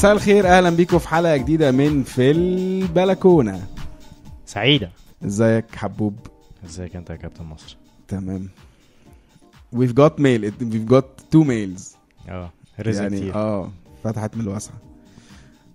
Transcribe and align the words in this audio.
مساء 0.00 0.12
الخير 0.12 0.48
أهلا 0.48 0.70
بيكم 0.70 0.98
في 0.98 1.08
حلقة 1.08 1.36
جديدة 1.36 1.70
من 1.70 2.02
في 2.02 2.30
البلكونة. 2.30 3.66
سعيدة. 4.46 4.90
إزيك 5.24 5.76
حبوب؟ 5.76 6.18
إزيك 6.64 6.96
أنت 6.96 7.10
يا 7.10 7.16
كابتن 7.16 7.44
مصر؟ 7.44 7.76
تمام. 8.08 8.48
We've 9.74 9.92
got 9.92 10.18
mail 10.18 10.50
we've 10.60 10.90
got 10.92 11.04
two 11.34 11.44
mails. 11.44 11.96
آه 12.28 12.50
رزق 12.80 13.02
يعني 13.02 13.32
آه 13.32 13.70
فتحت 14.04 14.36
من 14.36 14.42
الواسعه 14.42 14.78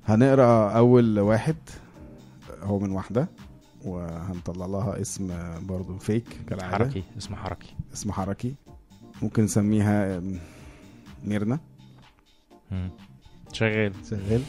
هنقرأ 0.05 0.71
أول 0.71 1.19
واحد 1.19 1.55
هو 2.61 2.79
من 2.79 2.91
واحدة 2.91 3.27
وهنطلع 3.85 4.65
لها 4.65 5.01
اسم 5.01 5.31
برضو 5.61 5.97
فيك 5.97 6.25
كالعادة. 6.49 6.77
حركي 6.77 7.03
اسمه 7.17 7.37
حركي. 7.37 7.75
اسم 7.93 8.11
حركي. 8.11 8.55
ممكن 9.21 9.43
نسميها 9.43 10.21
ميرنا. 11.25 11.59
شغال. 13.55 13.93
شغال. 14.09 14.41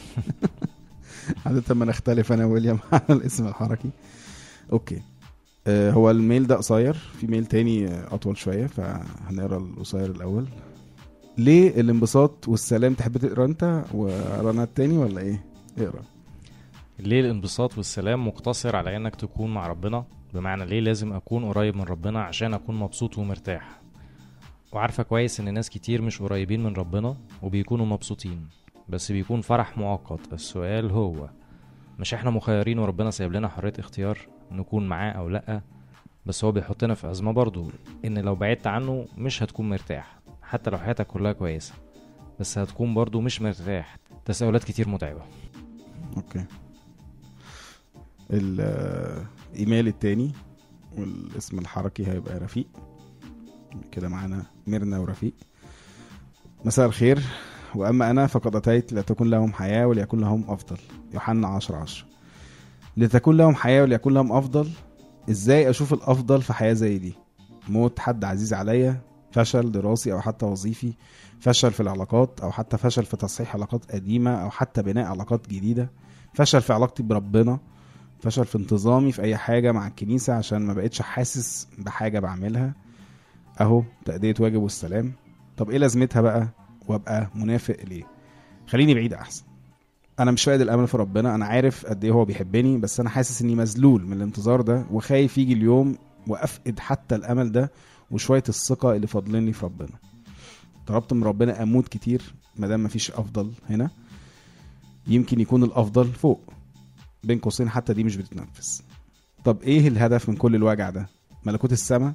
عادة 1.45 1.75
ما 1.75 1.85
نختلف 1.85 2.31
أنا 2.33 2.45
ويليام 2.45 2.79
على 2.93 3.03
الاسم 3.09 3.47
الحركي. 3.47 3.89
okay. 4.71 5.01
آه 5.67 5.91
هو 5.91 6.11
ال 6.11 6.18
mail 6.18 6.47
ده 6.47 6.55
قصير. 6.55 6.93
في 6.93 7.27
mail 7.27 7.45
تاني 7.45 7.87
آه، 7.87 8.15
أطول 8.15 8.37
شوية 8.37 8.67
فهنقرأ 8.67 9.57
القصير 9.57 10.05
الأول. 10.11 10.47
ليه 11.37 11.81
الانبساط 11.81 12.47
والسلام 12.47 12.93
تحب 12.93 13.17
تقرأ 13.17 13.45
أنت 13.45 13.83
واقرا 13.93 14.51
أنا 14.51 14.63
التاني 14.63 14.97
ولا 14.97 15.21
إيه؟ 15.21 15.45
اقرأ. 15.77 16.03
ليه 16.99 17.19
الانبساط 17.19 17.77
والسلام 17.77 18.27
مقتصر 18.27 18.75
على 18.75 18.97
إنك 18.97 19.15
تكون 19.15 19.53
مع 19.53 19.67
ربنا؟ 19.67 20.05
بمعنى 20.33 20.65
ليه 20.65 20.79
لازم 20.79 21.13
أكون 21.13 21.45
قريب 21.45 21.75
من 21.75 21.83
ربنا 21.83 22.23
عشان 22.23 22.53
أكون 22.53 22.75
مبسوط 22.75 23.17
ومرتاح؟ 23.17 23.81
وعارفة 24.71 25.03
كويس 25.03 25.39
إن 25.39 25.53
ناس 25.53 25.69
كتير 25.69 26.01
مش 26.01 26.21
قريبين 26.21 26.63
من 26.63 26.73
ربنا 26.73 27.17
وبيكونوا 27.41 27.85
مبسوطين. 27.85 28.47
بس 28.89 29.11
بيكون 29.11 29.41
فرح 29.41 29.77
مؤقت. 29.77 30.33
السؤال 30.33 30.91
هو 30.91 31.29
مش 31.99 32.13
إحنا 32.13 32.29
مخيرين 32.29 32.79
وربنا 32.79 33.11
سايب 33.11 33.33
لنا 33.33 33.47
حرية 33.47 33.73
اختيار 33.79 34.19
نكون 34.51 34.87
معاه 34.87 35.11
أو 35.11 35.29
لأ؟ 35.29 35.61
بس 36.25 36.43
هو 36.43 36.51
بيحطنا 36.51 36.93
في 36.93 37.11
أزمة 37.11 37.31
برضو 37.31 37.71
إن 38.05 38.17
لو 38.17 38.35
بعدت 38.35 38.67
عنه 38.67 39.05
مش 39.17 39.43
هتكون 39.43 39.69
مرتاح. 39.69 40.19
حتى 40.41 40.69
لو 40.69 40.77
حياتك 40.77 41.07
كلها 41.07 41.31
كويسة 41.33 41.73
بس 42.39 42.57
هتكون 42.57 42.93
برضو 42.93 43.21
مش 43.21 43.41
مرتاح. 43.41 43.97
تساؤلات 44.25 44.63
كتير 44.63 44.89
متعبة. 44.89 45.21
أوكي. 46.17 46.45
الإيميل 48.31 49.87
التاني 49.87 50.31
والاسم 50.97 51.59
الحركي 51.59 52.07
هيبقى 52.07 52.37
رفيق. 52.39 52.67
كده 53.91 54.09
معانا 54.09 54.45
ميرنا 54.67 54.99
ورفيق. 54.99 55.33
مساء 56.65 56.85
الخير. 56.85 57.19
وأما 57.77 58.09
أنا 58.11 58.27
فقد 58.27 58.55
أتيت 58.55 58.93
لتكون 58.93 59.29
لهم 59.29 59.53
حياة 59.53 59.85
وليكن 59.87 60.19
لهم 60.19 60.43
أفضل. 60.47 60.77
يوحنا 61.13 61.47
10 61.47 61.75
10 61.77 62.07
لتكون 62.97 63.37
لهم 63.37 63.55
حياة 63.55 63.81
وليكن 63.81 64.13
لهم 64.13 64.31
أفضل 64.31 64.69
إزاي 65.29 65.69
أشوف 65.69 65.93
الأفضل 65.93 66.41
في 66.41 66.53
حياة 66.53 66.73
زي 66.73 66.97
دي؟ 66.97 67.13
موت 67.69 67.99
حد 67.99 68.23
عزيز 68.23 68.53
عليا 68.53 69.01
فشل 69.31 69.71
دراسي 69.71 70.13
أو 70.13 70.21
حتى 70.21 70.45
وظيفي 70.45 70.93
فشل 71.39 71.71
في 71.71 71.79
العلاقات 71.79 72.39
أو 72.41 72.51
حتى 72.51 72.77
فشل 72.77 73.05
في 73.05 73.17
تصحيح 73.17 73.55
علاقات 73.55 73.91
قديمة 73.91 74.31
أو 74.43 74.49
حتى 74.49 74.83
بناء 74.83 75.05
علاقات 75.05 75.47
جديدة 75.49 75.89
فشل 76.33 76.61
في 76.61 76.73
علاقتي 76.73 77.03
بربنا 77.03 77.59
فشل 78.19 78.45
في 78.45 78.57
انتظامي 78.57 79.11
في 79.11 79.21
أي 79.21 79.37
حاجة 79.37 79.71
مع 79.71 79.87
الكنيسة 79.87 80.33
عشان 80.33 80.61
ما 80.61 80.73
بقتش 80.73 81.01
حاسس 81.01 81.67
بحاجة 81.77 82.19
بعملها. 82.19 82.73
أهو 83.61 83.83
تأدية 84.05 84.33
واجب 84.39 84.61
والسلام. 84.61 85.13
طب 85.57 85.69
إيه 85.69 85.77
لازمتها 85.77 86.21
بقى؟ 86.21 86.47
وابقى 86.87 87.29
منافق 87.35 87.77
ليه. 87.87 88.03
خليني 88.67 88.93
بعيد 88.93 89.13
أحسن. 89.13 89.43
أنا 90.19 90.31
مش 90.31 90.43
فاقد 90.43 90.61
الأمل 90.61 90.87
في 90.87 90.97
ربنا. 90.97 91.35
أنا 91.35 91.45
عارف 91.45 91.85
قد 91.85 92.03
إيه 92.03 92.11
هو 92.11 92.25
بيحبني 92.25 92.77
بس 92.77 92.99
أنا 92.99 93.09
حاسس 93.09 93.41
إني 93.41 93.55
مذلول 93.55 94.05
من 94.05 94.13
الانتظار 94.13 94.61
ده 94.61 94.85
وخايف 94.91 95.37
يجي 95.37 95.53
اليوم 95.53 95.97
وأفقد 96.27 96.79
حتى 96.79 97.15
الأمل 97.15 97.51
ده 97.51 97.71
وشوية 98.11 98.43
الثقة 98.49 98.95
اللي 98.95 99.07
فاضلين 99.07 99.51
في 99.51 99.65
ربنا. 99.65 99.89
طلبت 100.87 101.13
من 101.13 101.23
ربنا 101.23 101.63
أموت 101.63 101.87
كتير 101.87 102.21
ما 102.55 102.67
دام 102.67 102.83
مفيش 102.83 103.11
أفضل 103.11 103.51
هنا. 103.69 103.89
يمكن 105.07 105.39
يكون 105.39 105.63
الأفضل 105.63 106.05
فوق. 106.05 106.41
بين 107.23 107.39
قوسين 107.39 107.69
حتى 107.69 107.93
دي 107.93 108.03
مش 108.03 108.15
بتتنفس. 108.15 108.83
طب 109.45 109.61
إيه 109.61 109.87
الهدف 109.87 110.29
من 110.29 110.35
كل 110.35 110.55
الوجع 110.55 110.89
ده؟ 110.89 111.07
ملكوت 111.45 111.71
السماء؟ 111.71 112.13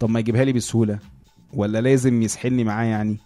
طب 0.00 0.10
ما 0.10 0.20
يجيبها 0.20 0.44
لي 0.44 0.52
بسهولة 0.52 0.98
ولا 1.52 1.80
لازم 1.80 2.22
يسحلني 2.22 2.64
معاه 2.64 2.84
يعني؟ 2.84 3.18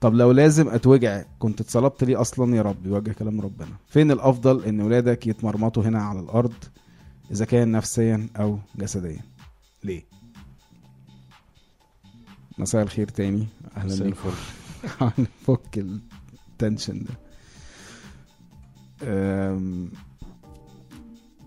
طب 0.00 0.14
لو 0.14 0.30
لازم 0.32 0.68
أتوجع 0.68 1.22
كنت 1.38 1.60
اتصلبت 1.60 2.04
ليه 2.04 2.20
أصلا 2.20 2.56
يا 2.56 2.62
رب؟ 2.62 2.86
يوجه 2.86 3.12
كلام 3.12 3.40
ربنا. 3.40 3.76
فين 3.88 4.10
الأفضل 4.10 4.64
إن 4.64 4.80
ولادك 4.80 5.26
يتمرمطوا 5.26 5.82
هنا 5.82 6.02
على 6.02 6.20
الأرض 6.20 6.54
إذا 7.30 7.44
كان 7.44 7.72
نفسيا 7.72 8.28
أو 8.36 8.58
جسديا؟ 8.76 9.20
ليه؟ 9.84 10.04
مساء 12.58 12.82
الخير 12.82 13.08
تاني. 13.08 13.46
أهلا 13.76 14.04
بيكم. 14.04 14.30
هنفك 15.00 15.78
ال 16.52 16.59
tension 16.59 17.04
ده. 17.04 17.14
أم، 19.02 19.90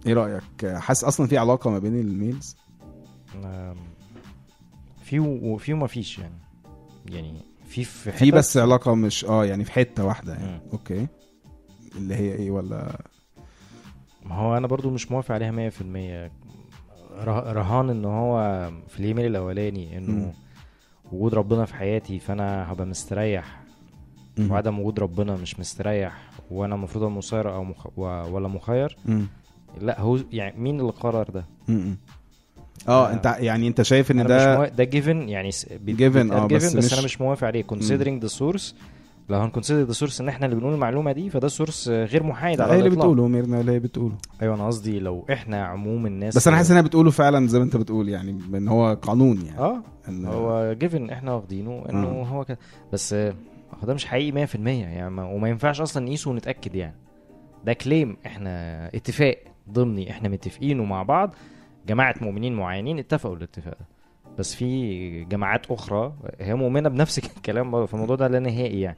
إيه 0.05 0.13
رأيك؟ 0.13 0.65
حاسس 0.65 1.03
أصلا 1.03 1.27
في 1.27 1.37
علاقة 1.37 1.69
ما 1.69 1.79
بين 1.79 1.99
ال 1.99 2.07
mails؟ 2.07 2.55
في 5.03 5.19
وفي 5.19 5.73
وما 5.73 5.87
فيش 5.87 6.19
يعني. 6.19 6.35
يعني 7.09 7.41
في 7.71 7.83
في 7.83 8.11
في 8.11 8.31
بس 8.31 8.57
علاقة 8.57 8.95
مش 8.95 9.25
آه 9.25 9.45
يعني 9.45 9.63
في 9.63 9.71
حتة 9.71 10.05
واحدة 10.05 10.33
يعني 10.33 10.45
مم. 10.51 10.59
okay 10.73 11.07
اللي 11.95 12.15
هي 12.15 12.33
إيه 12.35 12.51
ولا 12.51 12.99
ما 14.25 14.35
هو 14.35 14.57
أنا 14.57 14.67
برضو 14.67 14.89
مش 14.89 15.11
موافق 15.11 15.35
عليها 15.35 15.51
100% 15.69 16.31
ره- 17.23 17.51
رهان 17.53 17.89
إن 17.89 18.05
هو 18.05 18.69
في 18.87 18.99
الإيميل 18.99 19.25
الأولاني. 19.25 19.97
إنه 19.97 20.33
وجود 21.11 21.33
ربنا 21.33 21.65
في 21.65 21.75
حياتي 21.75 22.19
فأنا 22.19 22.71
هبقى 22.71 22.85
مستريح 22.85 23.61
مم. 24.37 24.51
وعدم 24.51 24.79
وجود 24.79 24.99
ربنا 24.99 25.35
مش 25.35 25.59
مستريح 25.59 26.29
وأنا 26.51 26.75
المفروض 26.75 27.11
مسير 27.11 27.53
أو 27.55 27.63
مخ... 27.63 27.87
ولا 27.99 28.47
مخير 28.47 28.97
مم. 29.05 29.27
لا 29.81 29.99
هو 30.01 30.19
يعني 30.31 30.59
مين 30.59 30.79
اللي 30.79 30.91
قرر 30.91 31.29
ده 31.29 31.45
مم. 31.67 31.97
آه. 32.87 33.13
انت 33.13 33.35
يعني 33.39 33.67
انت 33.67 33.81
شايف 33.81 34.11
ان 34.11 34.25
ده 34.27 34.59
مش. 34.61 34.69
ده 34.69 34.83
given 34.83 35.29
يعني 35.29 35.49
بيتقال 35.71 36.31
آه، 36.31 36.47
بس 36.47 36.75
بس, 36.75 36.85
مش- 36.85 36.93
أنا 36.93 37.01
مش 37.03 37.21
موافق 37.21 37.47
عليه 37.47 37.63
considering 37.63 38.23
the 38.25 38.29
source 38.39 38.73
لو 39.29 39.37
هن 39.39 39.48
consider 39.48 39.83
the 39.87 39.91
source 39.93 40.21
إن 40.21 40.27
إحنا 40.27 40.45
اللي 40.45 40.55
بنقول 40.57 40.73
المعلومة 40.73 41.11
دي 41.11 41.29
فده 41.29 41.47
source 41.47 41.89
غير 41.89 42.23
محايد 42.23 42.61
على 42.61 42.73
هي 42.73 42.77
اللي. 42.79 42.89
بتقوله 42.89 43.27
ميرنا 43.27 43.61
اللي 43.61 43.71
هي 43.71 43.79
بتقوله 43.79 44.15
أيوه 44.41 44.55
أنا 44.55 44.67
قصدي 44.67 44.99
لو 44.99 45.25
إحنا 45.33 45.65
عموم 45.65 46.05
الناس 46.05 46.35
بس 46.35 46.47
أنا 46.47 46.57
حاسس 46.57 46.71
انها 46.71 46.81
بتقوله 46.81 47.11
فعلا 47.11 47.47
زي 47.47 47.57
ما 47.59 47.65
أنت 47.65 47.77
بتقول 47.77 48.09
يعني 48.09 48.31
إن 48.53 48.67
هو 48.67 48.97
قانون 49.01 49.45
يعني 49.45 49.59
آه 49.59 49.81
إن 50.09 50.25
هو 50.25 50.73
جيفن 50.79 51.09
إحنا 51.09 51.33
واخدينه 51.33 51.83
إنه 51.89 52.07
آه. 52.07 52.23
هو 52.23 52.45
كده 52.45 52.57
بس 52.93 53.13
هو 53.13 53.87
ده 53.87 53.93
مش 53.93 54.05
حقيقي 54.05 54.47
100% 54.47 54.55
يعني 54.55 55.09
ما 55.09 55.23
وما 55.25 55.49
ينفعش 55.49 55.81
أصلا 55.81 56.05
نقيسه 56.05 56.31
ونتأكد 56.31 56.75
يعني 56.75 56.95
ده 57.65 57.73
كليم 57.73 58.17
إحنا 58.25 58.85
اتفاق 58.95 59.37
ضمني 59.71 60.11
إحنا 60.11 60.29
متفقينه 60.29 60.83
مع 60.83 61.03
بعض 61.03 61.35
جماعة 61.87 62.15
مؤمنين 62.21 62.55
معينين 62.55 62.99
اتفقوا 62.99 63.35
الاتفاق 63.35 63.77
ده 63.79 63.85
بس 64.39 64.55
في 64.55 65.23
جماعات 65.23 65.71
أخرى 65.71 66.13
هي 66.39 66.55
مؤمنة 66.55 66.89
بنفس 66.89 67.17
الكلام 67.37 67.71
برضه 67.71 67.85
فالموضوع 67.85 68.15
ده 68.15 68.27
لا 68.27 68.39
نهائي 68.39 68.81
يعني. 68.81 68.97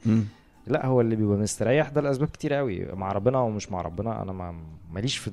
لا 0.67 0.85
هو 0.85 1.01
اللي 1.01 1.15
بيبقى 1.15 1.37
مستريح 1.37 1.89
ده 1.89 2.01
لأسباب 2.01 2.27
كتير 2.27 2.53
قوي 2.53 2.85
مع 2.85 3.11
ربنا 3.11 3.37
أو 3.37 3.49
مش 3.49 3.71
مع 3.71 3.81
ربنا 3.81 4.21
أنا 4.21 4.31
ما 4.31 4.55
ماليش 4.91 5.17
في 5.17 5.31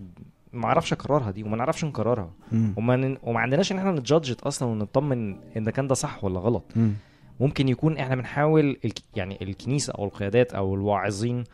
ما 0.52 0.66
أعرفش 0.66 0.92
اقررها 0.92 1.30
دي 1.30 1.42
وما 1.42 1.56
نعرفش 1.56 1.84
نقررها. 1.84 2.30
وما 2.76 2.96
ن... 2.96 3.16
وما 3.22 3.40
عندناش 3.40 3.72
إن 3.72 3.78
إحنا 3.78 3.92
نتجادجت 3.92 4.40
أصلا 4.40 4.68
ونطمن 4.68 5.36
إن 5.56 5.70
كان 5.70 5.86
ده 5.88 5.94
صح 5.94 6.24
ولا 6.24 6.40
غلط 6.40 6.64
مم. 6.76 6.92
ممكن 7.40 7.68
يكون 7.68 7.98
إحنا 7.98 8.14
بنحاول 8.14 8.76
الك... 8.84 8.98
يعني 9.16 9.38
الكنيسة 9.42 9.92
أو 9.92 10.04
القيادات 10.04 10.52
أو 10.52 10.74
الواعظين 10.74 11.44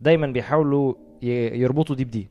دايما 0.00 0.26
بيحاولوا 0.26 0.94
ي... 1.22 1.28
يربطوا 1.60 1.96
دي 1.96 2.04
بدي 2.04 2.28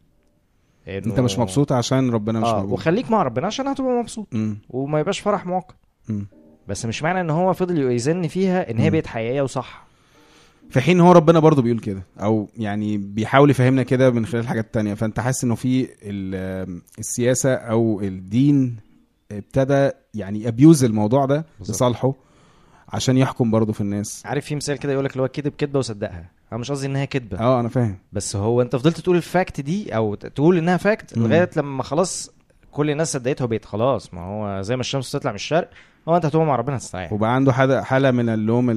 إنه- 0.86 0.90
أنت 0.90 1.20
مش 1.20 1.40
مبسوط 1.40 1.72
عشان 1.72 2.10
ربنا 2.10 2.40
مش 2.40 2.48
آه 2.48 2.56
موجود 2.60 2.72
وخليك 2.72 3.12
مع 3.12 3.24
ربنا 3.24 3.48
عشان 3.48 3.68
هتبقى 3.68 3.92
مبسوط 3.92 4.28
مم. 4.32 4.58
وما 4.70 5.00
يبقاش 5.00 5.20
فرح 5.20 5.46
مؤقت. 5.46 5.76
بس 6.68 6.86
مش 6.86 7.04
معنى 7.04 7.22
إن 7.22 7.30
هو 7.30 7.54
فضل 7.54 7.92
يزن 7.92 8.28
فيها 8.28 8.72
إن 8.72 8.78
هي. 8.78 8.90
بقت 8.90 9.08
حقيقية 9.08 9.42
وصح 9.42 9.86
في 10.70 10.82
حين 10.82 11.00
هو 11.00 11.12
ربنا 11.12 11.40
برضه 11.40 11.62
بيقول 11.62 11.80
كده 11.80 12.04
أو 12.20 12.50
يعني 12.58 12.98
بيحاول 12.98 13.50
يفهمنا 13.50 13.84
كده 13.84 14.12
من 14.12 14.26
خلال 14.26 14.48
حاجات 14.48 14.74
تانية 14.74 14.94
فأنت 14.94 15.20
حاسس 15.20 15.44
إنه 15.44 15.56
في 15.56 15.88
ال- 16.04 16.82
السياسة 17.00 17.54
أو 17.54 18.02
الدين 18.02 18.76
ابتدى 19.32 19.90
يعني 20.14 20.48
abuse 20.48 20.84
الموضوع 20.84 21.26
ده. 21.26 21.46
لصالحه 21.62 22.14
عشان 22.90 23.18
يحكم 23.18 23.52
برضه 23.52 23.74
في 23.74 23.82
الناس 23.82 24.22
عارف 24.26 24.46
في 24.46 24.56
مثال 24.56 24.78
كده 24.78 24.94
يقول 24.94 25.06
لك 25.06 25.12
اللي 25.12 25.24
هو 25.24 25.28
كذب 25.28 25.54
كذبة 25.58 25.80
وصدقها 25.80 26.32
أنا 26.52 26.60
مش 26.60 26.72
قصدي 26.72 26.88
انها 26.88 27.06
كذبه 27.06 27.40
آه 27.40 27.60
أنا 27.60 27.70
فاهم. 27.70 27.96
بس 28.14 28.36
هو 28.36 28.62
أنت 28.62 28.76
فضلت 28.76 29.00
تقول 29.00 29.16
ال 29.18 29.26
fact 29.26 29.62
دي 29.62 29.96
أو 29.96 30.16
تقول 30.16 30.58
إنها 30.58 30.78
fact. 30.78 31.18
لغاية 31.18 31.50
لما 31.58 31.84
خلاص 31.84 32.32
كل 32.72 32.90
الناس 32.90 33.14
صدقته 33.14 33.46
وبقت 33.46 33.66
خلاص. 33.66 34.14
ما 34.14 34.22
هو 34.22 34.62
زي 34.62 34.76
ما 34.76 34.80
الشمس 34.82 35.12
تطلع 35.12 35.32
من 35.32 35.36
الشرق 35.36 35.70
هو 36.10 36.16
أنت 36.16 36.26
هتقوم 36.26 36.48
مع 36.48 36.56
ربنا 36.56 36.76
هتستريح 36.76 37.14
وبقى 37.14 37.36
عنده 37.36 37.54
حالة 37.54 37.82
حالة 37.82 38.12
من 38.12 38.30
اللوم 38.30 38.70
ال- 38.70 38.76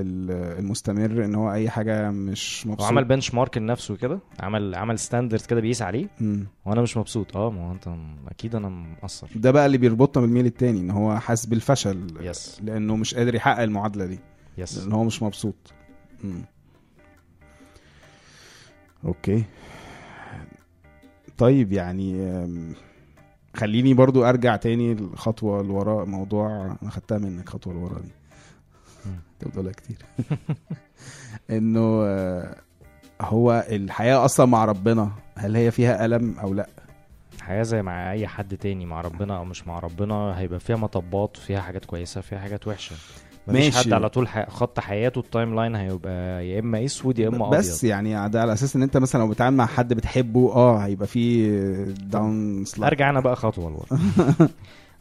ال- 0.00 0.58
المستمر 0.58 1.24
إن 1.24 1.34
هو 1.34 1.52
أي 1.52 1.70
حاجة 1.70 2.10
مش 2.10 2.66
مبسوط. 2.66 2.82
وعمل 2.86 3.04
benchmark 3.04 3.58
لنفسه 3.58 3.96
كده 3.96 4.18
عمل 4.40 4.74
عمل 4.74 4.98
standard 4.98 5.40
كده 5.40 5.60
بيقيس 5.60 5.82
عليه. 5.82 6.08
مم. 6.20 6.46
وأنا 6.64 6.82
مش 6.82 6.96
مبسوط. 6.96 7.36
آه 7.36 7.50
ما 7.50 7.68
هو 7.68 7.72
أنت 7.72 7.88
أكيد 8.28 8.54
أنا 8.54 8.68
مقصر. 8.68 9.26
ده 9.36 9.50
بقى 9.50 9.66
اللي 9.66 9.78
بيربطنا 9.78 10.22
بالميل 10.22 10.46
التاني 10.46 10.80
إن 10.80 10.90
هو 10.90 11.18
حاسس 11.18 11.46
بالفشل. 11.46 12.06
yes 12.20 12.60
لأنه 12.64 12.96
مش 12.96 13.14
قادر 13.14 13.34
يحقق 13.34 13.62
المعادلة 13.62 14.06
دي. 14.06 14.18
yes 14.58 14.78
لأن 14.78 14.92
هو 14.92 15.04
مش 15.04 15.22
مبسوط. 15.22 15.72
مم. 16.24 16.42
okay. 19.04 19.44
طيب 21.38 21.72
يعني 21.72 22.34
خليني 23.56 23.94
برضو 23.94 24.24
أرجع 24.24 24.56
تاني 24.56 24.92
الخطوه 24.92 25.62
لورا 25.62 26.04
موضوع 26.04 26.76
أنا 26.82 26.90
خدتها 26.90 27.18
منك 27.18 27.48
خطوة 27.48 27.74
لورا 27.74 27.98
دي. 28.00 28.12
أنت 29.06 29.48
بتقولها 29.48 29.72
كتير. 29.72 29.98
إنه 31.50 32.02
آه، 32.04 32.56
هو 33.20 33.66
الحياة 33.70 34.24
أصلا 34.24 34.46
مع 34.46 34.64
ربنا 34.64 35.10
هل 35.36 35.56
هي 35.56 35.70
فيها 35.70 36.04
ألم 36.04 36.38
أو 36.38 36.54
لأ؟ 36.54 36.68
الحياة 37.36 37.62
زي 37.62 37.82
مع 37.82 38.12
أي 38.12 38.26
حد 38.26 38.56
تاني 38.56 38.86
مع 38.86 39.00
ربنا 39.00 39.36
أو 39.36 39.44
مش 39.44 39.66
مع 39.66 39.78
ربنا 39.78 40.38
هيبقى 40.38 40.60
فيها 40.60 40.76
مطبات 40.76 41.36
فيها 41.36 41.60
حاجات 41.60 41.84
كويسة 41.84 42.20
فيها 42.20 42.38
حاجات 42.38 42.68
وحشة. 42.68 42.96
مفيش 43.48 43.64
ماشي. 43.74 43.78
حد 43.78 43.92
على 43.92 44.08
طول 44.08 44.28
ح... 44.28 44.48
خط 44.50 44.80
حياته 44.80 45.18
ال 45.18 45.54
timeline 45.54 45.74
هيبقى 45.74 46.48
يا 46.48 46.60
إما 46.60 46.84
أسود 46.84 47.18
يا 47.18 47.28
إما 47.28 47.48
بس 47.50 47.78
أبيض. 47.84 47.90
يعني 47.90 48.28
ده 48.28 48.40
على 48.42 48.52
أساس 48.52 48.76
إن 48.76 48.82
أنت 48.82 48.96
مثلا 48.96 49.20
لو 49.20 49.28
بتتعامل 49.28 49.56
مع 49.56 49.66
حد 49.66 49.92
بتحبه 49.94 50.52
آه 50.54 50.76
هيبقى 50.78 51.06
فيه 51.06 51.48
down 51.84 52.64
slide 52.64 52.92
أرجع 52.92 53.10
أنا 53.10 53.20
بقى 53.20 53.36
خطوة 53.36 53.70
لورا. 53.70 54.02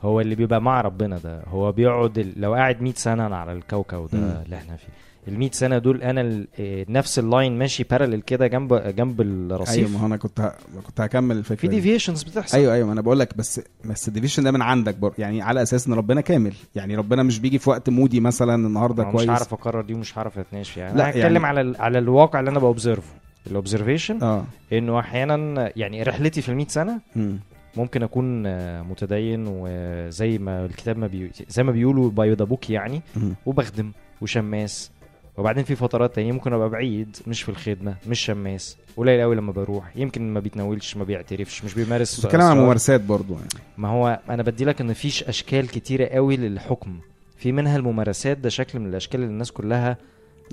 هو 0.03 0.21
اللي 0.21 0.35
بيبقى 0.35 0.61
مع 0.61 0.81
ربنا 0.81 1.17
ده. 1.17 1.41
هو 1.47 1.71
بيقعد 1.71 2.33
لو 2.37 2.53
قاعد 2.53 2.81
100 2.81 2.93
سنة 2.93 3.35
على 3.35 3.51
الكوكب 3.51 4.07
ده 4.13 4.19
مم. 4.19 4.41
اللي 4.45 4.55
إحنا 4.55 4.75
فيه. 4.75 4.87
ال 5.27 5.39
100 5.39 5.51
سنة 5.51 5.77
دول 5.77 6.01
أنا 6.01 6.21
ال- 6.21 6.47
إيه، 6.59 6.85
نفس 6.89 7.19
ال 7.19 7.27
line 7.27 7.57
ماشي 7.57 7.83
parallel 7.83 8.21
كده 8.21 8.47
جنب 8.47 8.73
جنب 8.73 9.21
أيوه 9.21 9.55
الرصيف 9.55 9.93
ما 9.93 9.99
هو 9.99 10.05
أنا 10.05 10.17
كنت 10.17 10.41
ه... 10.41 10.53
كنت 10.87 11.01
هكمل 11.01 11.37
الفكرة 11.37 11.55
في 11.55 11.67
دي. 11.67 11.75
deviations 11.75 12.23
بتحصل. 12.23 12.57
أيوه 12.57 12.73
أيوه 12.73 12.91
أنا 12.91 13.01
بقول 13.01 13.19
لك 13.19 13.37
بس 13.37 13.61
بس 13.85 14.07
ال 14.07 14.11
deviation 14.11 14.43
ده 14.43 14.51
من 14.51 14.61
عندك 14.61 14.95
برضه 14.95 15.15
يعني 15.17 15.41
على 15.41 15.61
أساس 15.61 15.87
إن 15.87 15.93
ربنا 15.93 16.21
كامل. 16.21 16.53
يعني 16.75 16.95
ربنا 16.95 17.23
مش 17.23 17.39
بيجي 17.39 17.59
في 17.59 17.69
وقت 17.69 17.89
moody 17.89 18.19
مثلا 18.19 18.55
النهارده 18.67 19.03
أنا 19.03 19.11
كويس. 19.11 19.23
مش 19.23 19.29
هعرف 19.29 19.53
أقرر 19.53 19.81
دي 19.81 19.93
ومش 19.93 20.17
هعرف 20.17 20.39
أتناقش 20.39 20.69
فيها. 20.69 20.85
لا، 20.87 20.91
أنا 20.93 21.09
هتكلم 21.09 21.23
يعني- 21.33 21.47
على 21.47 21.61
ال- 21.61 21.75
على 21.81 21.99
الواقع 21.99 22.39
اللي 22.39 22.51
أنا 22.51 22.59
ب 22.59 22.66
observe 22.66 23.13
ه 23.47 23.53
ال 23.53 23.59
observation 23.59 24.23
آه. 24.23 24.43
إنه 24.73 24.99
أحيانا 24.99 25.71
يعني 25.75 26.03
رحلتي 26.03 26.41
في 26.41 26.49
ال 26.49 26.71
سنة 26.71 26.99
مم. 27.15 27.39
ممكن 27.77 28.03
أكون 28.03 28.45
آه، 28.45 28.81
متدين 28.81 29.45
وزي 29.47 30.37
ما 30.37 30.65
الكتاب 30.65 30.97
ما 30.97 31.07
بي... 31.07 31.31
زي 31.49 31.63
ما 31.63 31.71
بيقولوا 31.71 32.09
by 32.09 32.33
the 32.33 32.45
book 32.45 32.69
يعني. 32.69 33.01
وبخدم 33.45 33.91
وشماس 34.21 34.91
وبعدين 35.37 35.63
في 35.63 35.75
فترات 35.75 36.15
تانية 36.15 36.31
ممكن 36.31 36.53
أبقى 36.53 36.69
بعيد 36.69 37.17
مش 37.27 37.41
في 37.43 37.49
الخدمة 37.49 37.95
مش 38.07 38.19
شماس 38.19 38.77
قليل 38.97 39.21
قوي 39.21 39.35
لما 39.35 39.51
بروح 39.51 39.97
يمكن 39.97 40.33
ما 40.33 40.39
بيتناولش 40.39 40.97
ما 40.97 41.03
بيعترفش 41.03 41.63
مش 41.65 41.73
بيمارس 41.73 42.19
بتتكلم 42.19 42.41
عن. 42.41 42.57
ممارسات 42.57 43.01
برضه 43.01 43.33
يعني 43.35 43.47
ما 43.77 43.87
هو 43.87 44.19
أنا 44.29 44.43
بدي 44.43 44.65
لك 44.65 44.81
إن 44.81 44.93
فيش 44.93 45.23
أشكال 45.23 45.67
كتيرة 45.67 46.05
قوي 46.05 46.37
للحكم 46.37 46.99
في 47.37 47.51
منها 47.51 47.77
الممارسات 47.77 48.37
ده 48.37 48.49
شكل 48.49 48.79
من 48.79 48.89
الأشكال 48.89 49.19
اللي 49.21 49.31
الناس 49.31 49.51
كلها 49.51 49.97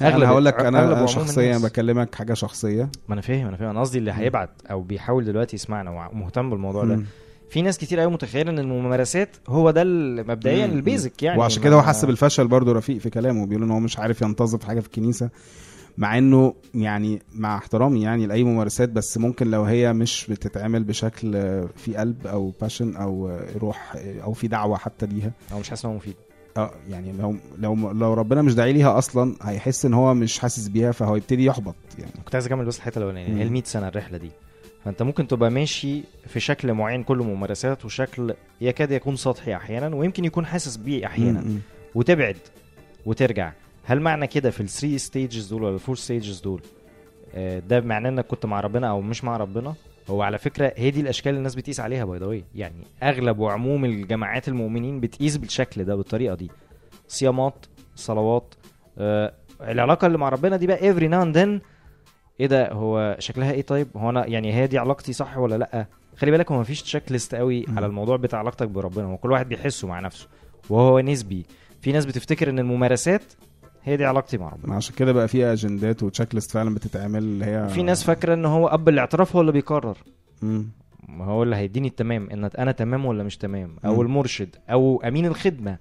أنا 0.02 0.28
هقول 0.28 0.44
لك 0.44 0.60
أنا 0.60 1.06
شخصيا. 1.06 1.58
بكلمك 1.58 2.14
حاجة 2.14 2.34
شخصية. 2.34 2.88
ما 3.08 3.14
أنا 3.14 3.20
فاهم 3.20 3.46
أنا 3.46 3.56
فاهم. 3.56 3.70
أنا 3.70 3.80
قصدي 3.80 3.98
اللي 3.98 4.12
هيبعت 4.12 4.50
أو 4.70 4.82
بيحاول 4.82 5.24
دلوقتي 5.24 5.56
يسمعنا 5.56 5.90
ومهتم 6.12 6.50
بالموضوع 6.50 6.84
ده. 6.84 7.02
في 7.50 7.62
ناس 7.62 7.78
كتير 7.78 8.00
قوي 8.00 8.12
متخيلة 8.12 8.50
إن 8.50 8.58
الممارسات 8.58 9.36
هو 9.48 9.70
ده 9.70 9.84
مبدئيا. 9.84 10.64
البيزك 10.64 11.22
يعني. 11.22 11.38
وعشان 11.38 11.62
كده 11.62 11.76
هو 11.76 11.82
حس 11.82 12.04
بالفشل 12.04 12.48
برضه 12.48 12.72
رفيق 12.72 12.98
في 12.98 13.10
كلامه 13.10 13.46
بيقول 13.46 13.64
إن 13.64 13.70
هو 13.70 13.80
مش 13.80 13.98
عارف 13.98 14.22
ينتظم 14.22 14.58
في 14.58 14.66
حاجة 14.66 14.80
في 14.80 14.86
الكنيسة 14.86 15.30
مع 15.98 16.18
إنه 16.18 16.54
يعني 16.74 17.22
مع 17.34 17.56
احترامي 17.56 18.02
يعني 18.02 18.26
لأي 18.26 18.44
ممارسات 18.44 18.88
بس 18.88 19.18
ممكن 19.18 19.50
لو 19.50 19.64
هي 19.64 19.92
مش 19.92 20.26
بتتعمل 20.30 20.84
بشكل 20.84 21.32
في 21.76 21.96
قلب 21.96 22.26
أو 22.26 22.52
باشن 22.60 22.96
أو 22.96 23.38
روح 23.60 23.96
أو 24.24 24.32
في 24.32 24.48
دعوة 24.48 24.76
حتى 24.76 25.06
ليها. 25.06 25.32
هو 25.52 25.58
مش 25.58 25.70
حاسس 25.70 25.84
إن 25.84 25.90
هو 25.90 25.96
مفيد. 25.96 26.14
آه 26.56 26.70
يعني 26.88 27.12
لو 27.12 27.36
لو 27.58 27.90
لو 27.92 28.14
ربنا 28.14 28.42
مش 28.42 28.54
داعي 28.54 28.72
ليها 28.72 28.98
أصلا 28.98 29.36
هيحس 29.42 29.84
إن 29.86 29.94
هو 29.94 30.14
مش 30.14 30.38
حاسس 30.38 30.68
بيها 30.68 30.92
فهو 30.92 31.16
يبتدي 31.16 31.44
يحبط 31.44 31.74
يعني. 31.98 32.12
كنت 32.24 32.34
عايز 32.34 32.46
أكمل 32.46 32.64
بس 32.64 32.76
الحتة 32.78 32.98
الأولانية. 32.98 33.36
هي 33.38 33.42
ال 33.42 33.52
100 33.52 33.62
سنة 33.64 33.88
الرحلة 33.88 34.18
دي. 34.18 34.30
فأنت 34.84 35.02
ممكن 35.02 35.26
تبقى 35.28 35.50
ماشي 35.50 36.02
في 36.26 36.40
شكل 36.40 36.72
معين 36.72 37.02
كله 37.02 37.24
ممارسات 37.24 37.84
وشكل 37.84 38.34
يكاد 38.60 38.90
يكون 38.90 39.16
سطحي 39.16 39.56
أحيانا 39.56 39.96
ويمكن 39.96 40.24
يكون 40.24 40.46
حاسس 40.46 40.76
بيه 40.76 41.06
أحيانا. 41.06 41.40
مم. 41.40 41.58
وتبعد 41.94 42.36
وترجع. 43.06 43.52
هل 43.84 44.00
معنى 44.00 44.26
كده 44.26 44.50
في 44.50 44.60
ال 44.60 44.67
three 44.67 44.98
stages 44.98 45.46
دول 45.46 45.62
ولا 45.62 45.74
ال 45.74 45.79
four 45.79 45.96
stages 45.96 46.40
دول؟ 46.40 46.62
آه، 47.34 47.58
ده 47.58 47.80
معناه 47.80 48.10
إنك 48.10 48.26
كنت 48.26 48.46
مع 48.46 48.60
ربنا 48.60 48.90
أو 48.90 49.00
مش 49.00 49.24
مع 49.24 49.36
ربنا؟ 49.36 49.74
هو 50.10 50.22
على 50.22 50.38
فكرة 50.38 50.72
هي 50.76 50.90
دي 50.90 51.00
الأشكال 51.00 51.28
اللي 51.30 51.38
الناس 51.38 51.54
بتقيس 51.54 51.80
عليها 51.80 52.04
by 52.04 52.18
the 52.18 52.42
يعني 52.54 52.84
أغلب 53.02 53.38
وعموم 53.38 53.84
الجماعات 53.84 54.48
المؤمنين 54.48 55.00
بتقيس 55.00 55.36
بالشكل 55.36 55.84
ده 55.84 55.96
بالطريقة 55.96 56.34
دي. 56.34 56.50
صيامات 57.08 57.66
صلوات 57.94 58.54
آه 58.98 59.32
العلاقة 59.60 60.06
اللي 60.06 60.18
مع 60.18 60.28
ربنا 60.28 60.56
دي 60.56 60.66
بقى 60.66 60.78
every 60.78 61.10
now 61.12 61.24
and 61.32 61.36
then. 61.36 61.64
إيه 62.40 62.46
ده؟ 62.46 62.72
هو 62.72 63.16
شكلها 63.18 63.52
إيه 63.52 63.62
طيب؟ 63.62 63.88
هو 63.96 64.10
أنا 64.10 64.26
يعني 64.26 64.54
هي 64.54 64.66
دي 64.66 64.78
علاقتي 64.78 65.12
صح 65.12 65.38
ولا 65.38 65.58
لأ؟ 65.58 65.86
خلي 66.16 66.30
بالك 66.30 66.52
هو 66.52 66.60
مفيش 66.60 66.82
checklist 66.82 67.34
قوي 67.34 67.64
مم. 67.68 67.76
على 67.76 67.86
الموضوع 67.86 68.16
بتاع 68.16 68.38
علاقتك 68.38 68.68
بربنا. 68.68 69.04
هو 69.06 69.16
كل 69.16 69.32
واحد 69.32 69.48
بيحسه 69.48 69.88
مع 69.88 70.00
نفسه 70.00 70.28
وهو 70.70 71.00
نسبي. 71.00 71.46
في 71.80 71.92
ناس 71.92 72.06
بتفتكر 72.06 72.50
إن 72.50 72.58
الممارسات 72.58 73.22
هي 73.84 73.96
دي 73.96 74.04
علاقتي 74.04 74.38
مع 74.38 74.48
ربنا 74.48 74.74
عشان 74.74 74.94
كده 74.94 75.12
بقى 75.12 75.28
في 75.28 75.44
اجندات 75.44 76.02
و 76.02 76.34
checklist 76.34 76.50
فعلا 76.50 76.74
بتتعمل 76.74 77.18
اللي 77.18 77.44
هي 77.44 77.68
في 77.68 77.82
ناس 77.82 78.04
فاكرة 78.04 78.34
إن 78.34 78.44
هو 78.44 78.68
اب 78.68 78.88
الاعتراف 78.88 79.34
هو 79.36 79.40
اللي 79.40 79.52
بيقرر 79.52 79.96
مم. 80.42 80.66
ما 81.08 81.24
هو 81.24 81.42
اللي 81.42 81.56
هيديني 81.56 81.88
التمام 81.88 82.28
إن 82.30 82.44
أنا 82.58 82.72
تمام 82.72 83.06
ولا 83.06 83.22
مش 83.24 83.36
تمام 83.36 83.76
أو 83.84 83.94
مم. 83.94 84.00
المرشد 84.00 84.56
أو 84.70 85.02
أمين 85.04 85.26
الخدمة 85.26 85.76